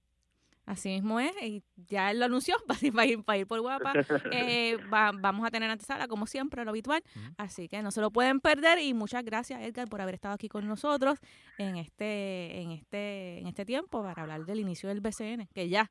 Así 0.64 0.90
mismo 0.90 1.18
es. 1.18 1.32
Y 1.42 1.62
ya 1.88 2.10
él 2.12 2.20
lo 2.20 2.26
anunció, 2.26 2.54
va 2.70 2.76
a 2.76 2.86
ir, 3.06 3.18
va 3.28 3.32
a 3.34 3.36
ir, 3.36 3.46
por 3.46 3.60
guapa. 3.60 3.92
Eh, 4.30 4.76
va- 4.92 5.12
vamos 5.12 5.46
a 5.46 5.50
tener 5.50 5.68
antesala, 5.70 6.06
como 6.08 6.26
siempre, 6.26 6.64
lo 6.64 6.70
habitual. 6.70 7.02
Así 7.36 7.68
que 7.68 7.82
no 7.82 7.90
se 7.90 8.00
lo 8.00 8.10
pueden 8.10 8.40
perder. 8.40 8.78
Y 8.78 8.94
muchas 8.94 9.24
gracias, 9.24 9.60
Edgar, 9.62 9.88
por 9.88 10.00
haber 10.00 10.14
estado 10.14 10.34
aquí 10.34 10.48
con 10.48 10.66
nosotros 10.68 11.18
en 11.58 11.76
este, 11.76 12.60
en 12.60 12.70
este, 12.70 13.38
en 13.40 13.46
este 13.48 13.64
tiempo 13.64 14.02
para 14.02 14.22
hablar 14.22 14.44
del 14.44 14.60
inicio 14.60 14.88
del 14.88 15.00
BCN, 15.00 15.48
que 15.52 15.68
ya, 15.68 15.90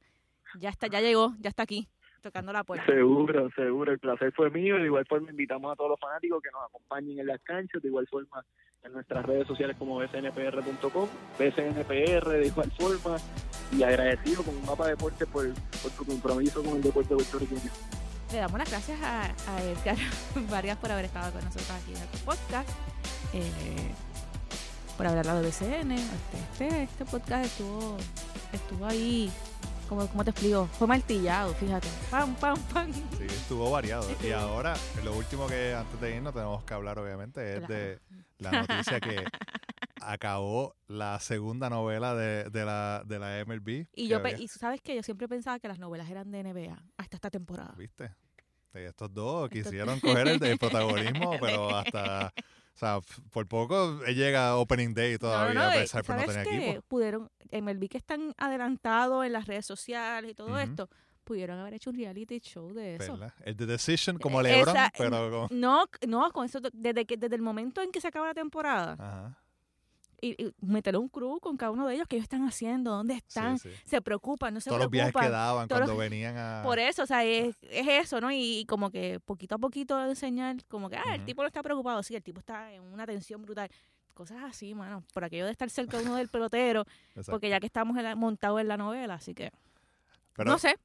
ya 0.57 0.69
está, 0.69 0.87
ya 0.87 1.01
llegó, 1.01 1.33
ya 1.39 1.49
está 1.49 1.63
aquí, 1.63 1.89
tocando 2.21 2.53
la 2.53 2.63
puerta. 2.63 2.85
Seguro, 2.85 3.49
seguro. 3.55 3.91
El 3.91 3.99
placer 3.99 4.31
fue 4.33 4.49
mío. 4.51 4.77
De 4.77 4.85
igual 4.85 5.05
forma, 5.05 5.31
invitamos 5.31 5.71
a 5.71 5.75
todos 5.75 5.89
los 5.91 5.99
fanáticos 5.99 6.41
que 6.41 6.49
nos 6.51 6.63
acompañen 6.63 7.19
en 7.19 7.27
las 7.27 7.41
canchas. 7.41 7.81
De 7.81 7.89
igual 7.89 8.07
forma, 8.07 8.45
en 8.83 8.93
nuestras 8.93 9.25
redes 9.25 9.47
sociales 9.47 9.75
como 9.77 9.97
bcnpr.com, 9.97 11.07
bcnpr 11.37 12.29
de 12.29 12.47
igual 12.47 12.71
forma. 12.71 13.17
Y 13.71 13.83
agradecido 13.83 14.43
con 14.43 14.65
Mapa 14.65 14.87
Deporte 14.87 15.25
por, 15.25 15.47
por 15.53 15.91
su 15.91 16.05
compromiso 16.05 16.61
con 16.63 16.75
el 16.75 16.81
deporte 16.81 17.15
puertorriqueño. 17.15 17.71
Le 18.31 18.37
damos 18.37 18.59
las 18.59 18.69
gracias 18.69 18.99
a, 19.01 19.23
a 19.25 19.63
Edgar 19.63 19.95
Vargas 20.49 20.77
por 20.77 20.91
haber 20.91 21.05
estado 21.05 21.31
con 21.31 21.43
nosotros 21.43 21.69
aquí 21.71 21.93
en 21.93 22.01
el 22.01 22.07
podcast. 22.25 22.69
eh, 23.33 23.91
por 24.97 25.07
haber 25.07 25.19
hablado 25.19 25.41
de 25.41 25.47
BCN. 25.47 25.91
Este, 25.93 26.65
este, 26.67 26.83
este 26.83 27.05
podcast 27.05 27.45
estuvo, 27.45 27.97
estuvo 28.51 28.85
ahí, 28.85 29.31
como, 29.87 30.05
como 30.07 30.23
te 30.25 30.31
explico, 30.31 30.67
fue 30.77 30.85
martillado, 30.87 31.53
fíjate. 31.53 31.87
Pam, 32.09 32.35
pam, 32.35 32.57
pam. 32.73 32.91
Sí, 33.17 33.25
estuvo 33.25 33.71
variado. 33.71 34.05
Y 34.23 34.31
ahora, 34.31 34.75
lo 35.03 35.15
último 35.15 35.47
que 35.47 35.73
antes 35.73 35.99
de 36.01 36.15
irnos 36.17 36.33
tenemos 36.33 36.63
que 36.65 36.73
hablar, 36.73 36.99
obviamente, 36.99 37.57
es 37.57 37.67
de 37.67 37.99
la 38.41 38.51
noticia 38.65 38.99
que 38.99 39.23
acabó 40.01 40.75
la 40.87 41.19
segunda 41.19 41.69
novela 41.69 42.15
de, 42.15 42.49
de 42.49 42.65
la, 42.65 43.03
de 43.05 43.19
la 43.19 43.45
MLB. 43.45 43.87
Y 43.95 44.07
yo, 44.07 44.17
había- 44.17 44.37
y 44.39 44.47
sabes 44.47 44.81
que 44.81 44.95
yo 44.95 45.03
siempre 45.03 45.27
pensaba 45.27 45.59
que 45.59 45.67
las 45.67 45.79
novelas 45.79 46.09
eran 46.09 46.31
de 46.31 46.43
NBA 46.43 46.81
hasta 46.97 47.17
esta 47.17 47.29
temporada. 47.29 47.73
¿Viste? 47.77 48.05
Eh, 48.73 48.87
Estos 48.89 49.13
dos 49.13 49.49
quisieron 49.49 49.99
coger 49.99 50.27
el, 50.27 50.43
el 50.43 50.57
protagonismo, 50.59 51.37
pero 51.39 51.75
hasta... 51.75 52.33
O 52.73 52.77
sea, 52.81 52.99
por 53.31 53.47
poco 53.47 53.99
él 54.07 54.15
llega 54.15 54.55
Opening 54.55 54.93
Day 54.93 55.17
todavía, 55.17 55.53
no, 55.53 55.61
a 55.61 55.75
eh, 55.75 55.81
pesar 55.81 56.03
que 56.03 56.13
no 56.13 56.19
¿sabes 56.21 56.35
tenía 56.35 56.43
qué? 56.49 56.69
equipo. 56.69 56.81
Pudieron, 56.87 57.29
MLB 57.51 57.89
que 57.89 57.97
están 57.97 58.33
adelantados 58.37 59.25
en 59.25 59.33
las 59.33 59.45
redes 59.45 59.65
sociales 59.65 60.31
y 60.31 60.33
todo 60.33 60.57
esto, 60.57 60.89
pudieron 61.23 61.59
haber 61.59 61.73
hecho 61.75 61.89
un 61.91 61.95
reality 61.97 62.39
show 62.39 62.73
de 62.73 62.95
eso. 62.95 63.13
¿verdad? 63.13 63.33
El 63.43 63.55
The 63.55 63.65
Decision 63.65 64.17
como 64.17 64.41
Eh, 64.41 64.43
LeBron, 64.43 64.75
esa- 64.75 64.91
pero 64.97 65.47
con... 65.47 65.59
No, 65.59 65.85
no, 66.07 66.31
con 66.31 66.45
eso, 66.45 66.59
desde 66.73 67.05
que 67.05 67.17
desde 67.17 67.35
el 67.35 67.41
momento 67.41 67.81
en 67.81 67.91
que 67.91 68.01
se 68.01 68.07
acaba 68.07 68.27
la 68.27 68.33
temporada, 68.33 68.93
Ajá. 68.93 69.37
y, 70.19 70.43
y 70.43 70.53
meter 70.61 70.97
un 70.97 71.09
crew 71.09 71.39
con 71.39 71.57
cada 71.57 71.71
uno 71.71 71.87
de 71.87 71.95
ellos, 71.95 72.07
que 72.07 72.15
ellos 72.17 72.25
están 72.25 72.47
haciendo, 72.47 72.91
dónde 72.91 73.15
están, 73.15 73.57
Sí, 73.59 73.69
sí. 73.69 73.75
se 73.85 74.01
preocupan, 74.01 74.53
no 74.53 74.59
se 74.61 74.69
Todos 74.69 74.81
los 74.83 74.91
viajes 74.91 75.13
preocupan. 75.13 75.29
que 75.29 75.31
daban 75.37 75.67
todos 75.67 75.79
los- 75.81 75.89
cuando 75.89 75.99
venían 76.01 76.37
a... 76.37 76.61
Por 76.63 76.79
eso, 76.79 77.03
o 77.03 77.07
sea, 77.07 77.23
es, 77.23 77.55
es 77.61 77.87
eso, 77.87 78.19
¿no? 78.21 78.31
Y, 78.31 78.65
como 78.67 78.91
que 78.91 79.19
poquito 79.19 79.55
a 79.55 79.57
poquito 79.57 80.03
enseñar, 80.05 80.57
como 80.67 80.89
que, 80.89 80.97
ah, 80.97 81.15
el 81.15 81.25
tipo 81.25 81.41
no 81.41 81.47
está 81.47 81.63
preocupado, 81.63 82.03
sí, 82.03 82.15
el 82.15 82.23
tipo 82.23 82.39
está 82.39 82.71
en 82.73 82.81
una 82.83 83.05
tensión 83.05 83.41
brutal. 83.41 83.69
Cosas 84.13 84.39
así, 84.43 84.75
mano, 84.75 85.03
por 85.13 85.23
aquello 85.23 85.45
de 85.45 85.51
estar 85.51 85.69
cerca 85.69 85.97
uno 85.97 86.15
del 86.17 86.27
pelotero, 86.27 86.85
porque 87.27 87.49
ya 87.49 87.59
que 87.59 87.65
estamos 87.65 87.95
montados 88.17 88.59
en 88.61 88.67
la 88.67 88.77
novela, 88.77 89.15
así 89.15 89.33
que, 89.33 89.51
Pero 90.35 90.51
no 90.51 90.59
sé. 90.59 90.75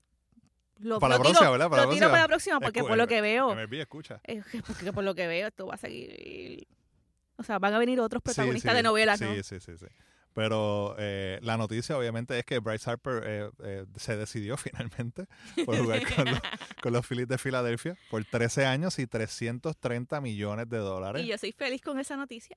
Lo, 0.79 1.01
para 1.01 1.15
la 1.15 1.19
lo 1.19 1.25
próxima, 1.25 1.51
¿verdad? 1.51 1.71
Para 1.71 1.83
lo 1.85 1.89
la 1.89 1.95
tiro 1.95 2.01
próxima. 2.07 2.11
para 2.11 2.23
la 2.23 2.29
próxima, 2.29 2.61
porque 2.61 2.81
Escu- 2.83 2.89
por 2.89 2.97
lo 2.99 3.07
que 3.07 3.21
veo, 3.21 3.55
MLB 3.55 3.75
escucha. 3.81 4.21
eh, 4.25 4.43
porque 4.67 4.93
por 4.93 5.05
lo 5.05 5.15
que 5.15 5.27
veo 5.27 5.49
esto 5.49 5.67
va 5.67 5.75
a 5.75 5.79
seguir... 5.79 6.67
O 7.39 7.43
sea, 7.43 7.59
van 7.59 7.75
a 7.75 7.79
venir 7.79 8.01
otros 8.01 8.21
Sí, 8.21 8.25
protagonistas 8.27 8.73
sí, 8.73 8.77
de 8.77 8.83
novelas, 8.83 9.21
¿no? 9.21 9.35
Sí, 9.35 9.43
sí, 9.43 9.61
sí, 9.61 9.77
sí. 9.79 9.87
Pero 10.35 10.95
eh, 10.99 11.39
la 11.43 11.57
noticia 11.57 11.97
obviamente 11.97 12.39
es 12.39 12.45
que 12.45 12.59
Bryce 12.59 12.91
Harper 12.91 13.23
eh, 13.27 13.51
eh, 13.65 13.85
se 13.97 14.17
decidió 14.19 14.57
finalmente 14.59 15.27
por 15.65 15.79
jugar 15.79 16.03
con 16.15 16.27
los, 16.27 16.41
con 16.83 16.93
los 16.93 17.07
Phillies 17.07 17.29
de 17.29 17.39
Filadelfia 17.39 17.97
por 18.11 18.23
13 18.25 18.67
años 18.67 18.99
y 18.99 19.07
330 19.07 20.21
millones 20.21 20.69
de 20.69 20.77
dólares. 20.79 21.23
Y 21.23 21.27
yo 21.29 21.39
soy 21.39 21.53
feliz 21.53 21.81
con 21.81 21.99
esa 21.99 22.17
noticia. 22.17 22.57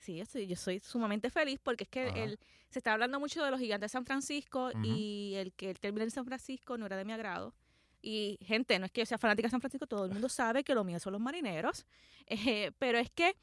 Sí, 0.00 0.16
yo 0.16 0.24
soy, 0.24 0.46
yo 0.46 0.56
soy 0.56 0.80
sumamente 0.80 1.30
feliz 1.30 1.60
porque 1.62 1.84
es 1.84 1.90
que 1.90 2.08
Ajá. 2.08 2.18
el, 2.18 2.38
se 2.70 2.78
está 2.78 2.92
hablando 2.92 3.20
mucho 3.20 3.44
de 3.44 3.50
los 3.50 3.60
gigantes 3.60 3.90
de 3.90 3.92
San 3.92 4.04
Francisco 4.04 4.70
y 4.82 5.34
el 5.36 5.52
que 5.52 5.70
él 5.70 5.78
termine 5.78 6.04
en 6.04 6.10
San 6.10 6.24
Francisco 6.24 6.76
no 6.76 6.86
era 6.86 6.96
de 6.96 7.04
mi 7.04 7.12
agrado. 7.12 7.54
Y 8.02 8.38
gente, 8.42 8.78
no 8.78 8.86
es 8.86 8.92
que 8.92 9.02
yo 9.02 9.06
sea 9.06 9.18
fanática 9.18 9.46
de 9.46 9.50
San 9.50 9.60
Francisco, 9.60 9.86
todo 9.86 10.06
el 10.06 10.10
mundo 10.10 10.28
sabe 10.28 10.64
que 10.64 10.74
lo 10.74 10.84
mío 10.84 10.98
son 10.98 11.12
los 11.12 11.20
marineros, 11.20 11.86
eh, 12.26 12.72
pero 12.78 12.98
es 12.98 13.10
que 13.10 13.36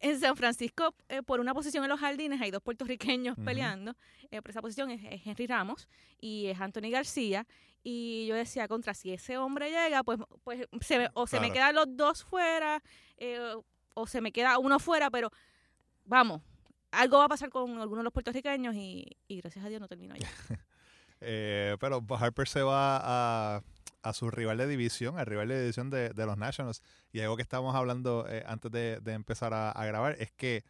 en 0.00 0.20
San 0.20 0.36
Francisco, 0.36 0.94
eh, 1.08 1.22
por 1.22 1.40
una 1.40 1.54
posición 1.54 1.82
en 1.84 1.90
los 1.90 2.00
jardines, 2.00 2.40
hay 2.40 2.50
dos 2.50 2.62
puertorriqueños 2.62 3.36
peleando. 3.44 3.96
Eh, 4.30 4.42
por 4.42 4.50
esa 4.50 4.60
posición 4.60 4.90
es, 4.90 5.00
es 5.10 5.26
Henry 5.26 5.46
Ramos 5.46 5.88
y 6.20 6.46
es 6.46 6.60
Anthony 6.60 6.90
García. 6.90 7.46
Y 7.82 8.26
yo 8.26 8.34
decía, 8.34 8.68
contra, 8.68 8.94
si 8.94 9.12
ese 9.12 9.38
hombre 9.38 9.70
llega, 9.70 10.02
pues, 10.02 10.18
pues 10.44 10.66
se 10.80 11.08
o 11.14 11.26
se 11.26 11.40
me 11.40 11.52
quedan 11.52 11.74
los 11.74 11.96
dos 11.96 12.24
fuera, 12.24 12.82
eh, 13.16 13.54
o 13.94 14.06
se 14.06 14.20
me 14.20 14.32
queda 14.32 14.58
uno 14.58 14.78
fuera, 14.78 15.10
pero 15.10 15.30
vamos, 16.06 16.40
algo 16.90 17.18
va 17.18 17.24
a 17.26 17.28
pasar 17.28 17.50
con 17.50 17.70
algunos 17.78 17.98
de 17.98 18.04
los 18.04 18.12
puertorriqueños 18.12 18.74
y, 18.74 19.04
y 19.28 19.40
gracias 19.40 19.64
a 19.64 19.68
Dios 19.68 19.80
no 19.80 19.88
termino 19.88 20.14
allá. 20.14 20.28
Eh, 21.20 21.76
pero 21.80 22.04
Harper 22.10 22.46
se 22.46 22.60
va 22.62 23.00
a, 23.56 23.62
a 24.02 24.12
su 24.12 24.30
rival 24.30 24.58
de 24.58 24.66
división, 24.66 25.18
al 25.18 25.24
rival 25.26 25.48
de 25.48 25.60
división 25.60 25.88
de, 25.88 26.10
de 26.10 26.26
los 26.26 26.36
Nationals. 26.36 26.82
Y 27.10 27.20
algo 27.20 27.36
que 27.36 27.42
estábamos 27.42 27.74
hablando 27.74 28.26
eh, 28.28 28.44
antes 28.46 28.70
de, 28.70 29.00
de 29.00 29.12
empezar 29.14 29.54
a, 29.54 29.70
a 29.70 29.86
grabar 29.86 30.16
es 30.18 30.30
que 30.32 30.62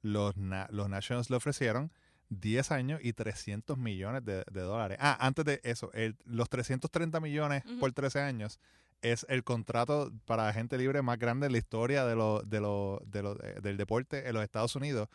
los, 0.00 0.36
na- 0.38 0.68
los 0.70 0.88
Nationals 0.88 1.28
le 1.28 1.36
ofrecieron 1.36 1.92
10 2.30 2.70
años 2.72 3.00
y 3.02 3.12
300 3.12 3.76
millones 3.76 4.24
de, 4.24 4.44
de 4.50 4.60
dólares. 4.62 4.96
Ah, 5.00 5.18
antes 5.20 5.44
de 5.44 5.60
eso, 5.64 5.90
el- 5.92 6.16
los 6.24 6.48
330 6.48 7.20
millones 7.20 7.62
por 7.78 7.92
13 7.92 8.20
años 8.20 8.58
es 9.02 9.24
el 9.28 9.44
contrato 9.44 10.12
para 10.26 10.48
agente 10.48 10.76
libre 10.78 11.02
más 11.02 11.18
grande 11.18 11.46
en 11.46 11.52
la 11.52 11.58
historia 11.58 12.04
de 12.04 12.14
lo, 12.16 12.42
de 12.42 12.60
lo, 12.60 13.02
de 13.06 13.22
lo- 13.22 13.34
de- 13.34 13.60
del 13.60 13.76
deporte 13.76 14.28
en 14.28 14.34
los 14.34 14.42
Estados 14.42 14.76
Unidos 14.76 15.08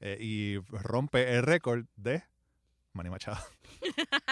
eh, 0.00 0.16
y 0.20 0.58
rompe 0.70 1.34
el 1.34 1.42
récord 1.42 1.84
de 1.96 2.22
Manny 2.92 3.10
Machado. 3.10 3.38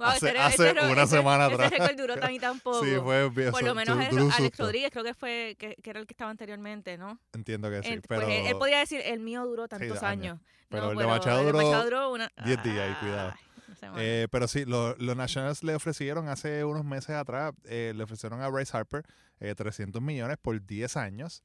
Wow, 0.00 0.08
Hace- 0.08 0.30
ese- 0.30 0.38
hace 0.38 0.70
ese- 0.70 0.90
una 0.90 1.02
ese- 1.04 1.16
semana 1.16 1.46
ese 1.46 1.54
atrás. 1.54 1.70
récord 1.70 1.96
duró 1.96 2.16
tan 2.16 2.32
y 2.32 2.40
tan 2.40 2.58
poco. 2.60 2.84
Sí, 2.84 2.96
fue 3.02 3.28
bien. 3.30 3.52
Por 3.52 3.62
lo 3.62 3.74
menos 3.76 3.96
Alex. 4.36 4.58
Rodríguez, 4.58 4.90
creo 4.90 5.04
que 5.04 5.14
fue 5.14 5.56
que, 5.58 5.76
que 5.76 5.90
era 5.90 6.00
el 6.00 6.06
que 6.06 6.14
estaba 6.14 6.30
anteriormente, 6.32 6.98
¿no? 6.98 7.18
Entiendo 7.32 7.70
que 7.70 7.82
sí, 7.84 7.90
Ent- 7.90 8.04
pero 8.08 8.22
pues 8.26 8.38
él, 8.40 8.46
él 8.48 8.56
podía 8.58 8.80
decir, 8.80 9.00
el 9.04 9.20
mío 9.20 9.46
duró 9.46 9.68
tantos 9.68 10.02
años. 10.02 10.32
años. 10.32 10.40
Pero 10.68 10.86
No, 10.86 10.92
el 10.92 10.98
de 10.98 11.06
Machado 11.06 11.44
duró 11.44 11.84
duró 11.84 12.12
una- 12.12 12.30
10 12.44 12.62
días, 12.64 12.90
y 12.90 12.94
cuidado. 13.04 13.32
Ay, 13.36 13.44
semana. 13.78 14.02
Eh, 14.02 14.28
pero 14.30 14.46
sí, 14.48 14.64
lo- 14.64 14.94
los 14.96 15.16
Nationals 15.16 15.62
le 15.62 15.74
ofrecieron 15.74 16.28
hace 16.28 16.64
unos 16.64 16.84
meses 16.84 17.10
atrás, 17.16 17.52
eh, 17.64 17.92
le 17.96 18.02
ofrecieron 18.04 18.40
a 18.42 18.48
Bryce 18.48 18.76
Harper 18.76 19.04
eh, 19.40 19.54
300 19.54 20.02
millones 20.02 20.36
por 20.36 20.60
10 20.64 20.96
años 20.96 21.42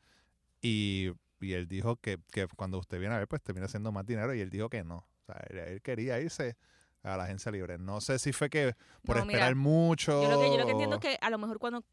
y, 0.62 1.12
y 1.40 1.54
él 1.54 1.68
dijo 1.68 1.98
que, 1.98 2.20
que 2.32 2.48
cuando 2.56 2.78
usted 2.80 3.00
viene 3.00 3.16
a 3.16 3.20
ver, 3.20 3.28
pues 3.28 3.42
termina 3.42 3.68
siendo 3.68 3.92
más 3.92 4.06
dinero 4.06 4.34
y 4.34 4.42
él 4.42 4.50
dijo 4.50 4.70
que 4.70 4.84
no. 4.84 4.98
O 4.98 5.26
sea, 5.26 5.36
él, 5.50 5.58
él 5.60 5.82
quería 5.82 6.20
irse 6.20 6.58
a 7.04 7.18
la 7.18 7.26
agencia 7.26 7.52
libre. 7.52 7.78
No 7.78 8.00
sé 8.02 8.18
si 8.20 8.32
fue 8.34 8.50
que 8.50 8.76
por 9.06 9.18
No, 9.18 9.26
mira, 9.26 9.40
esperar 9.40 9.56
mucho. 9.56 10.24
Yo 10.24 10.30
lo 10.30 10.40
que, 10.40 10.50
yo 10.52 10.58
lo 10.58 10.66
que 10.66 10.72
entiendo 10.72 10.96
es 10.98 11.02
que 11.02 11.18
a 11.22 11.30
lo 11.30 11.38
mejor 11.38 11.60
cuando, 11.60 11.84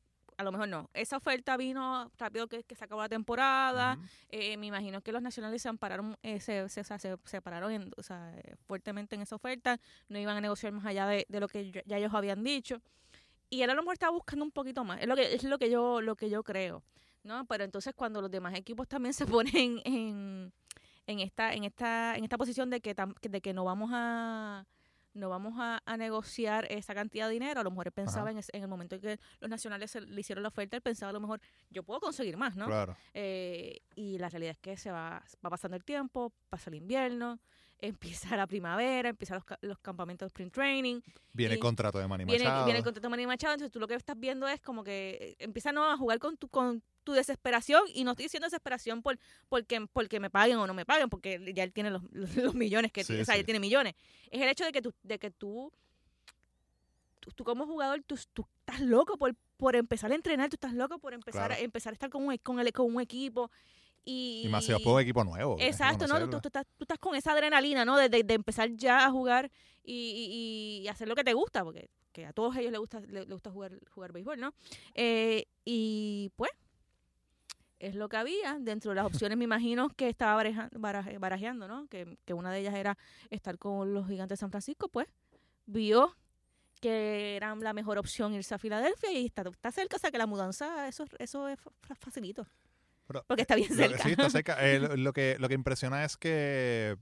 a 0.41 0.43
lo 0.43 0.53
mejor 0.53 0.68
no, 0.68 0.88
esa 0.95 1.16
oferta 1.18 1.57
vino 1.57 2.11
rápido 2.18 2.49
que, 2.49 2.64
que 2.64 2.74
se 2.74 2.84
acabó 2.84 3.03
la 3.03 3.09
temporada, 3.09 3.99
eh, 4.30 4.57
me 4.57 4.66
imagino 4.66 5.01
que 5.03 5.12
los 5.12 5.22
nacionales 5.22 5.61
se 5.62 5.68
ampararon, 5.68 6.16
eh, 6.22 6.41
se, 6.41 6.68
se, 6.68 6.80
o 6.80 6.84
sea, 6.84 6.99
se 6.99 7.16
separaron 7.24 7.70
en- 7.72 7.93
o 7.97 8.03
sea, 8.03 8.32
eh, 8.38 8.55
fuertemente 8.66 9.14
en 9.16 9.22
esa 9.22 9.36
oferta, 9.36 9.78
no 10.09 10.18
iban 10.18 10.36
a 10.36 10.41
negociar 10.41 10.72
más 10.72 10.86
allá 10.86 11.07
de, 11.07 11.26
de 11.28 11.41
lo 11.41 11.49
que 11.49 11.70
ya- 11.70 11.82
ya 11.86 11.99
ellos 11.99 12.12
habían 12.14 12.43
dicho. 12.43 12.80
Y 13.51 13.62
él 13.62 13.70
a 13.70 13.74
lo 13.74 13.82
mejor 13.82 13.95
estaba 13.95 14.12
buscando 14.12 14.45
un 14.45 14.51
poquito 14.53 14.84
más, 14.84 15.01
es 15.01 15.07
lo 15.09 15.14
que, 15.16 15.34
es 15.34 15.45
lo 15.45 15.59
que 15.59 15.70
yo, 15.70 16.01
lo 16.01 16.16
que 16.16 16.30
yo 16.30 16.43
creo. 16.43 16.82
¿no? 17.22 17.45
Pero 17.45 17.64
entonces 17.64 17.93
cuando 17.95 18.22
los 18.22 18.30
demás 18.30 18.55
equipos 18.55 18.88
también 18.88 19.12
se 19.14 19.26
ponen 19.26 19.80
en, 19.84 20.53
en 21.07 21.20
esta, 21.20 21.53
en 21.53 21.64
esta, 21.64 22.16
en 22.16 22.24
esta 22.24 22.38
posición 22.38 22.70
de 22.70 22.80
que 22.80 22.95
de 22.95 23.41
que 23.43 23.53
no 23.53 23.64
vamos 23.64 23.91
a 23.93 24.64
no 25.14 25.28
vamos 25.28 25.54
a, 25.58 25.82
a 25.84 25.96
negociar 25.96 26.66
esa 26.70 26.94
cantidad 26.94 27.26
de 27.26 27.32
dinero. 27.34 27.61
A 27.61 27.64
lo 27.64 27.70
mejor 27.70 27.88
él 27.88 27.92
pensaba 27.92 28.30
en, 28.30 28.38
ese- 28.38 28.56
en 28.56 28.62
el 28.62 28.68
momento 28.68 28.94
en 28.96 29.00
que 29.02 29.20
los 29.40 29.50
nacionales 29.50 29.94
le 29.94 30.20
hicieron 30.20 30.42
la 30.42 30.48
oferta, 30.48 30.76
él 30.76 30.82
pensaba 30.82 31.11
a 31.11 31.12
lo 31.12 31.20
mejor, 31.20 31.40
yo 31.70 31.82
puedo 31.82 32.00
conseguir 32.00 32.36
más, 32.36 32.54
¿no? 32.56 32.66
Claro. 32.66 32.96
Eh, 33.14 33.80
y 33.96 34.18
la 34.18 34.28
realidad 34.28 34.52
es 34.52 34.58
que 34.58 34.76
se 34.76 34.90
va, 34.90 35.22
va 35.44 35.50
pasando 35.50 35.76
el 35.76 35.84
tiempo, 35.84 36.32
pasa 36.48 36.70
el 36.70 36.76
invierno, 36.76 37.40
empieza 37.78 38.36
la 38.36 38.46
primavera, 38.46 39.08
empiezan 39.08 39.36
los, 39.48 39.58
los 39.62 39.78
campamentos 39.78 40.26
de 40.26 40.28
sprint 40.28 40.52
training, 40.52 41.00
Viene 41.32 41.54
el 41.54 41.61
contrato 41.61 41.98
de 41.98 42.06
Manny 42.06 42.24
Machado. 42.26 42.64
viene 42.64 42.78
el 42.78 42.84
contrato 42.84 43.06
de 43.06 43.08
Manny 43.08 43.26
Machado, 43.26 43.54
entonces 43.54 43.72
tú 43.72 43.80
lo 43.80 43.88
que 43.88 43.94
estás 43.94 44.18
viendo 44.18 44.46
es 44.48 44.61
como 44.61 44.84
que 44.84 45.36
eh, 45.38 45.44
empiezan 45.44 45.74
¿no? 45.76 45.90
a 45.90 45.96
jugar 45.96 46.18
con 46.18 46.36
tu, 46.36 46.48
con 46.48 46.82
tu 47.05 47.12
desesperación, 47.12 47.82
y 47.94 48.05
no 48.05 48.11
estoy 48.12 48.24
diciendo 48.26 48.46
desesperación 48.46 49.03
por 49.03 49.18
porque, 49.48 49.86
porque 49.92 50.20
me 50.20 50.30
paguen 50.30 50.59
o 50.59 50.66
no 50.66 50.74
me 50.74 50.84
paguen, 50.84 51.09
porque 51.09 51.53
ya 51.55 51.62
él 51.64 51.72
tiene 51.72 51.90
los, 51.90 52.03
los, 52.12 52.34
los 52.36 52.55
millones 52.55 52.92
que 52.92 53.03
Sí, 53.03 53.09
tiene, 53.09 53.22
o 53.22 53.24
sea, 53.24 53.34
sí. 53.34 53.40
él 53.40 53.46
tiene 53.46 53.61
millones. 53.61 53.94
Es 54.30 54.40
el 54.42 54.48
hecho 54.48 54.64
de 54.64 54.72
que 54.72 54.82
tú, 54.82 54.92
de 55.03 55.18
que 55.18 55.30
tú, 55.30 55.72
tú, 57.20 57.30
tú 57.32 57.44
como 57.44 57.66
jugador, 57.66 58.03
tú, 58.07 58.18
tú 58.32 58.46
estás 58.61 58.80
loco 58.80 59.16
por, 59.16 59.34
por 59.57 59.76
empezar 59.76 60.11
a 60.12 60.14
entrenar, 60.14 60.48
tú 60.51 60.57
estás 60.57 60.72
loco 60.74 60.98
por 60.98 61.12
empezar, 61.14 61.48
Claro. 61.48 61.61
a, 61.61 61.64
empezar 61.64 61.92
a 61.92 61.94
estar 61.94 62.11
con 62.11 62.26
un, 62.26 62.36
con, 62.38 62.61
el, 62.61 62.72
con 62.72 62.86
un 62.94 63.01
equipo. 63.01 63.51
Y, 64.05 64.44
Y 64.46 64.48
más 64.48 64.64
si 64.64 64.72
por 64.82 65.01
equipo 65.03 65.22
nuevo. 65.24 65.57
Exacto, 65.61 66.07
¿no? 66.07 66.18
Tú, 66.30 66.40
tú 66.40 66.48
estás, 66.48 66.66
tú 66.78 66.84
estás 66.84 66.98
con 66.98 67.14
esa 67.14 67.32
adrenalina, 67.32 67.84
¿no? 67.84 67.98
De, 67.98 68.09
de- 68.09 68.22
de 68.22 68.34
empezar 68.34 68.70
ya 68.74 69.05
a 69.05 69.11
jugar 69.11 69.51
y, 69.84 69.94
y- 69.94 70.82
y 70.84 70.88
hacer 70.88 71.07
lo 71.07 71.14
que 71.14 71.22
te 71.24 71.34
gusta, 71.34 71.62
porque 71.64 71.90
que 72.12 72.24
a 72.26 72.32
todos 72.32 72.57
ellos 72.57 72.72
les 72.72 72.80
gusta, 72.80 73.01
les, 73.01 73.11
les 73.26 73.28
gusta 73.30 73.51
jugar, 73.51 73.78
jugar 73.90 74.11
béisbol, 74.12 74.40
¿no? 74.40 74.53
Eh, 74.94 75.46
y 75.66 76.30
pues, 76.34 76.51
es 77.80 77.94
lo 77.96 78.08
que 78.08 78.16
había. 78.16 78.58
Dentro 78.60 78.90
de 78.92 78.94
las 78.96 79.06
opciones, 79.06 79.36
me 79.36 79.44
imagino 79.44 79.88
que 79.90 80.08
estaba 80.08 80.34
bareja- 80.36 80.70
baraje- 80.72 81.18
barajeando, 81.18 81.66
¿no? 81.66 81.88
Que, 81.88 82.16
que 82.24 82.32
una 82.34 82.52
de 82.52 82.60
ellas 82.60 82.74
era 82.74 82.96
estar 83.30 83.58
con 83.58 83.92
los 83.92 84.06
gigantes 84.06 84.38
de 84.38 84.40
San 84.40 84.50
Francisco, 84.50 84.88
pues, 84.88 85.08
vio 85.66 86.14
que 86.80 87.36
era 87.36 87.54
la 87.56 87.72
mejor 87.74 87.98
opción 87.98 88.32
irse 88.34 88.54
a 88.54 88.58
Filadelfia 88.58 89.12
y 89.12 89.26
está, 89.26 89.42
está 89.42 89.70
cerca, 89.72 89.96
o 89.96 89.98
sea 89.98 90.10
que 90.10 90.16
la 90.18 90.26
mudanza, 90.26 90.88
eso, 90.88 91.04
eso 91.18 91.48
es 91.48 91.58
fa- 91.60 91.94
facilito. 91.94 92.46
Pero, 93.06 93.24
Porque 93.26 93.42
está 93.42 93.54
bien 93.56 93.68
Lo 93.70 93.76
que- 93.76 93.88
cerca. 93.88 94.02
sí, 94.04 94.10
está 94.12 94.30
cerca. 94.30 94.56
Eh, 94.66 94.78
lo, 94.78 94.96
lo 94.96 95.12
que, 95.12 95.36
lo 95.38 95.48
que 95.48 95.54
impresiona 95.54 96.04
es 96.04 96.16
que 96.16 96.96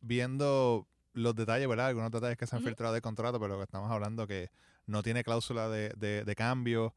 viendo 0.00 0.86
los 1.12 1.34
detalles, 1.34 1.68
¿verdad? 1.68 1.86
Algunos 1.88 2.10
detalles 2.10 2.36
que 2.36 2.46
se 2.46 2.56
han 2.56 2.62
filtrado 2.62 2.94
de 2.94 3.00
contrato, 3.00 3.38
pero 3.40 3.54
lo 3.54 3.58
que 3.58 3.64
estamos 3.64 3.90
hablando 3.90 4.26
que 4.26 4.50
no 4.86 5.02
tiene 5.02 5.24
cláusula 5.24 5.68
de, 5.68 5.90
de, 5.96 6.24
de 6.24 6.34
cambio. 6.34 6.94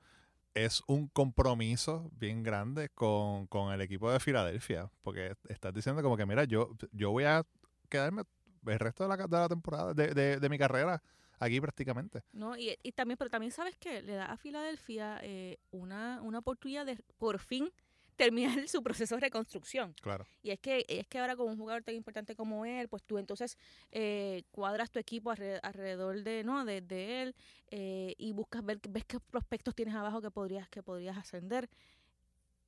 Es 0.54 0.84
un 0.88 1.08
compromiso 1.08 2.12
bien 2.14 2.44
grande 2.44 2.90
con, 2.90 3.48
con 3.48 3.74
el 3.74 3.82
equipo 3.82 4.12
de 4.12 4.20
Filadelfia. 4.20 4.92
Porque 5.02 5.36
estás 5.50 5.74
diciendo 5.74 6.02
como 6.04 6.18
que, 6.18 6.26
mira, 6.26 6.44
yo, 6.44 6.76
yo 6.92 7.12
voy 7.12 7.24
a 7.24 7.46
quedarme 7.90 8.24
el 8.66 8.80
resto 8.80 9.08
de 9.08 9.18
la, 9.18 9.48
temporada, 9.50 9.94
de, 9.94 10.14
de, 10.14 10.40
de 10.40 10.50
mi 10.50 10.58
carrera, 10.58 11.02
aquí 11.40 11.60
prácticamente. 11.60 12.24
No, 12.32 12.58
y, 12.58 12.78
y 12.82 12.92
también, 12.92 13.18
pero 13.18 13.30
también 13.30 13.52
sabes 13.52 13.78
que 13.78 14.02
le 14.02 14.14
da 14.14 14.26
a 14.26 14.38
Filadelfia 14.38 15.20
eh, 15.22 15.58
una, 15.72 16.22
una 16.22 16.40
oportunidad 16.40 16.86
de 16.86 16.98
por 17.18 17.40
fin 17.40 17.72
terminar 18.16 18.54
su 18.68 18.82
proceso 18.84 19.16
de 19.16 19.22
reconstrucción. 19.22 19.94
Claro. 20.02 20.26
Y 20.42 20.52
es 20.52 20.60
que, 20.60 20.86
es 20.88 21.08
que 21.08 21.20
ahora 21.20 21.36
con 21.36 21.50
un 21.50 21.58
jugador 21.58 21.84
tan 21.84 21.96
importante 21.96 22.36
como 22.36 22.66
él, 22.66 22.88
pues 22.90 23.04
tú 23.04 23.18
entonces 23.18 23.58
eh, 23.92 24.44
cuadras 24.52 24.92
tu 24.92 25.00
equipo 25.00 25.32
alre- 25.32 25.60
alrededor 25.64 26.24
de, 26.24 26.44
¿no? 26.44 26.66
de, 26.66 26.82
de 26.82 27.22
él 27.24 27.36
eh, 27.72 28.16
y 28.18 28.32
buscas 28.34 28.64
ver, 28.64 28.80
ves 28.90 29.06
qué 29.06 29.20
prospectos 29.20 29.76
tienes 29.76 29.96
abajo 29.96 30.22
que 30.22 30.32
podrías, 30.32 30.70
que 30.70 30.84
podrías 30.84 31.18
ascender. 31.18 31.70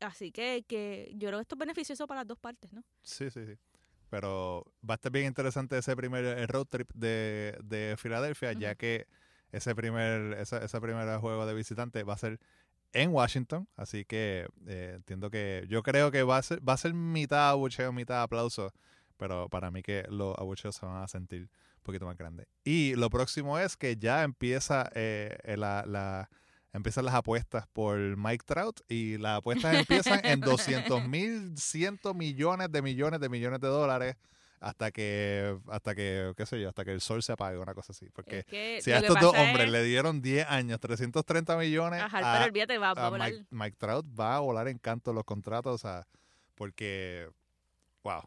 Así 0.02 0.32
que, 0.32 0.66
que 0.68 1.12
yo 1.16 1.30
creo 1.30 1.39
que 1.39 1.43
esto 1.43 1.56
es 1.56 1.60
beneficioso 1.60 2.06
para 2.06 2.22
las 2.22 2.28
dos 2.28 2.38
partes, 2.38 2.72
¿no? 2.74 2.84
Sí, 3.02 3.30
sí, 3.30 3.46
sí. 3.46 3.54
Pero 4.10 4.66
va 4.88 4.93
a 4.93 4.96
estar 4.96 5.12
bien 5.12 5.26
interesante 5.26 5.78
ese 5.78 5.96
primer 5.96 6.24
eh, 6.26 6.48
road 6.48 6.66
trip 6.68 6.89
de, 6.93 7.58
de 7.64 7.96
Filadelfia, 7.98 8.54
ya 8.54 8.76
que 8.76 9.08
ese 9.52 9.74
primer, 9.74 10.34
esa, 10.38 10.64
ese 10.64 10.80
primer 10.82 11.18
juego 11.20 11.46
de 11.46 11.54
visitante 11.54 12.04
va 12.04 12.14
a 12.14 12.18
ser 12.18 12.39
en 12.96 13.12
Washington. 13.12 13.68
Así 13.76 14.06
que 14.06 14.48
eh, 14.68 14.93
entiendo 14.96 15.30
que 15.30 15.66
yo 15.70 15.84
creo 15.84 16.10
que 16.12 16.24
va 16.24 16.38
a 16.38 16.41
ser, 16.41 16.68
va 16.68 16.74
a 16.74 16.78
ser 16.78 16.93
mitad 16.93 17.50
abucheo, 17.50 17.91
mitad 17.91 18.24
aplauso. 18.24 18.72
Pero 19.18 19.48
para 19.50 19.70
mí 19.72 19.82
que 19.84 20.06
los 20.10 20.36
abucheos 20.38 20.76
se 20.76 20.86
van 20.86 21.04
a 21.04 21.08
sentir 21.08 21.41
un 21.43 21.84
poquito 21.84 22.06
más 22.06 22.18
grandes. 22.18 22.48
Y 22.64 22.96
lo 22.96 23.10
próximo 23.10 23.60
es 23.60 23.78
que 23.78 23.96
ya 23.98 24.24
empieza 24.24 24.89
eh, 24.96 25.38
eh, 25.43 25.56
la, 25.58 25.84
la- 25.88 26.30
empiezan 26.74 27.06
las 27.06 27.14
apuestas 27.16 27.68
por 27.72 27.98
Mike 28.18 28.43
Trout 28.46 28.82
y 28.89 29.18
las 29.18 29.38
apuestas 29.38 29.76
empiezan 29.76 30.20
en 30.26 30.39
200 30.41 31.08
mil, 31.08 31.58
cientos 31.58 32.14
millones 32.14 32.70
de 32.72 32.82
millones 32.82 33.22
de 33.22 33.30
millones 33.30 33.62
de 33.62 33.68
dólares 33.70 34.16
hasta 34.60 34.91
que, 34.91 35.58
hasta 35.68 35.93
que, 35.95 36.34
qué 36.38 36.45
sé 36.45 36.60
yo, 36.62 36.70
hasta 36.70 36.84
que 36.86 36.91
el 36.91 37.01
sol 37.01 37.22
se 37.24 37.32
apague, 37.34 37.58
una 37.58 37.74
cosa 37.74 37.91
así. 37.91 38.10
Porque 38.12 38.39
Es 38.39 38.45
que 38.45 38.80
si 38.82 38.91
a 38.91 38.97
estos 38.97 39.20
dos 39.20 39.36
hombres 39.38 39.66
es- 39.66 39.72
le 39.72 39.84
dieron 39.84 40.22
10 40.22 40.47
años, 40.49 40.80
330 40.80 41.58
millones, 41.58 42.01
Ajá, 42.01 42.20
a- 42.20 42.34
pero 42.38 42.45
olvídate, 42.45 42.78
va, 42.78 42.93
va 42.93 43.08
a 43.08 43.10
volar. 43.10 43.32
Mike, 43.32 43.45
Mike 43.51 43.78
Trout 43.78 44.06
va 44.20 44.36
a 44.38 44.39
volar 44.39 44.68
en 44.68 44.78
canto 44.78 45.14
los 45.14 45.24
contratos, 45.24 45.74
o 45.76 45.78
sea, 45.78 46.08
porque, 46.56 47.30
wow. 48.03 48.22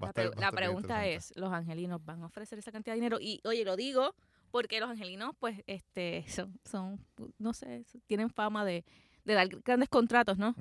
Va 0.00 0.06
La, 0.08 0.12
pre- 0.12 0.26
a 0.26 0.40
la 0.40 0.52
pregunta 0.52 1.06
es, 1.06 1.32
¿los 1.36 1.52
angelinos 1.52 2.04
van 2.04 2.22
a 2.22 2.26
ofrecer 2.26 2.58
esa 2.58 2.70
cantidad 2.70 2.94
de 2.94 3.00
dinero? 3.00 3.18
Y 3.20 3.40
oye, 3.44 3.64
lo 3.64 3.74
digo 3.74 4.14
porque 4.52 4.78
los 4.80 4.88
angelinos, 4.90 5.34
pues, 5.40 5.62
este, 5.66 6.24
son, 6.28 6.58
son 6.64 7.04
no 7.38 7.52
sé, 7.52 7.84
tienen 8.06 8.30
fama 8.30 8.64
de, 8.64 8.84
de 9.28 9.34
dar 9.34 9.48
grandes 9.62 9.88
contratos, 9.88 10.38
¿no? 10.38 10.54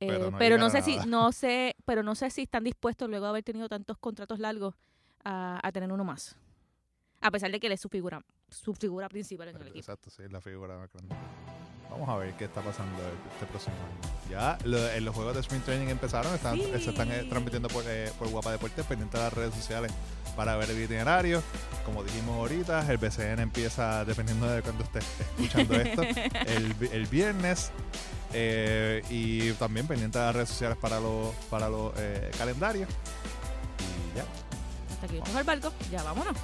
Eh, 0.00 0.06
Pero 0.08 0.32
pero 0.38 0.56
no 0.58 0.70
sé 0.70 0.80
si, 0.82 0.96
no 1.06 1.32
sé, 1.32 1.76
pero 1.84 2.02
no 2.02 2.14
sé 2.14 2.30
si 2.30 2.42
están 2.42 2.64
dispuestos 2.64 3.08
luego 3.10 3.24
de 3.26 3.30
haber 3.30 3.42
tenido 3.44 3.68
tantos 3.68 3.98
contratos 3.98 4.38
largos 4.38 4.74
a, 5.24 5.60
a 5.66 5.72
tener 5.72 5.90
uno 5.92 6.04
más. 6.04 6.36
A 7.20 7.30
pesar 7.30 7.50
de 7.50 7.58
que 7.58 7.66
él 7.66 7.72
es 7.72 7.80
su 7.80 7.88
figura, 7.88 8.22
su 8.48 8.74
figura 8.74 9.08
principal 9.08 9.48
en 9.48 9.56
el 9.56 9.62
equipo. 9.62 9.78
Exacto, 9.78 10.10
sí, 10.10 10.22
la 10.30 10.40
figura 10.40 10.78
más 10.78 10.90
grande. 10.92 11.14
Vamos 11.94 12.08
a 12.08 12.16
ver 12.16 12.34
qué 12.34 12.46
está 12.46 12.60
pasando 12.60 12.98
este 13.32 13.46
próximo 13.46 13.76
año. 13.76 14.14
Ya 14.28 14.58
lo- 14.64 14.90
en 14.90 15.04
los 15.04 15.14
juegos 15.14 15.34
de 15.34 15.40
Sprint 15.42 15.64
Training 15.64 15.86
empezaron, 15.88 16.34
están, 16.34 16.56
Sí. 16.56 16.64
se 16.82 16.90
están 16.90 17.12
eh, 17.12 17.24
transmitiendo 17.28 17.68
por, 17.68 17.84
eh, 17.86 18.10
por 18.18 18.28
Guapa 18.30 18.50
Deportes, 18.50 18.84
pendiente 18.84 19.16
de 19.16 19.22
las 19.22 19.32
redes 19.32 19.54
sociales 19.54 19.92
para 20.34 20.56
ver 20.56 20.70
el 20.70 20.82
itinerario. 20.82 21.40
Como 21.86 22.02
dijimos 22.02 22.36
ahorita, 22.36 22.90
el 22.90 22.98
BCN 22.98 23.40
empieza, 23.42 24.04
dependiendo 24.04 24.48
de 24.48 24.60
cuando 24.62 24.82
esté 24.82 24.98
escuchando 24.98 25.74
esto, 25.76 26.02
el, 26.46 26.74
el 26.90 27.06
viernes. 27.06 27.70
Eh, 28.32 29.00
y 29.10 29.52
también 29.52 29.86
pendiente 29.86 30.18
de 30.18 30.24
las 30.24 30.34
redes 30.34 30.48
sociales 30.48 30.76
para 30.80 30.98
los, 30.98 31.32
para 31.48 31.68
los 31.68 31.92
eh, 31.96 32.32
calendarios. 32.36 32.88
Y 33.78 34.16
ya, 34.16 34.24
Hasta 34.94 35.06
aquí 35.06 35.18
vamos 35.20 35.36
al 35.36 35.44
barco. 35.44 35.72
Ya 35.92 36.02
vámonos. 36.02 36.36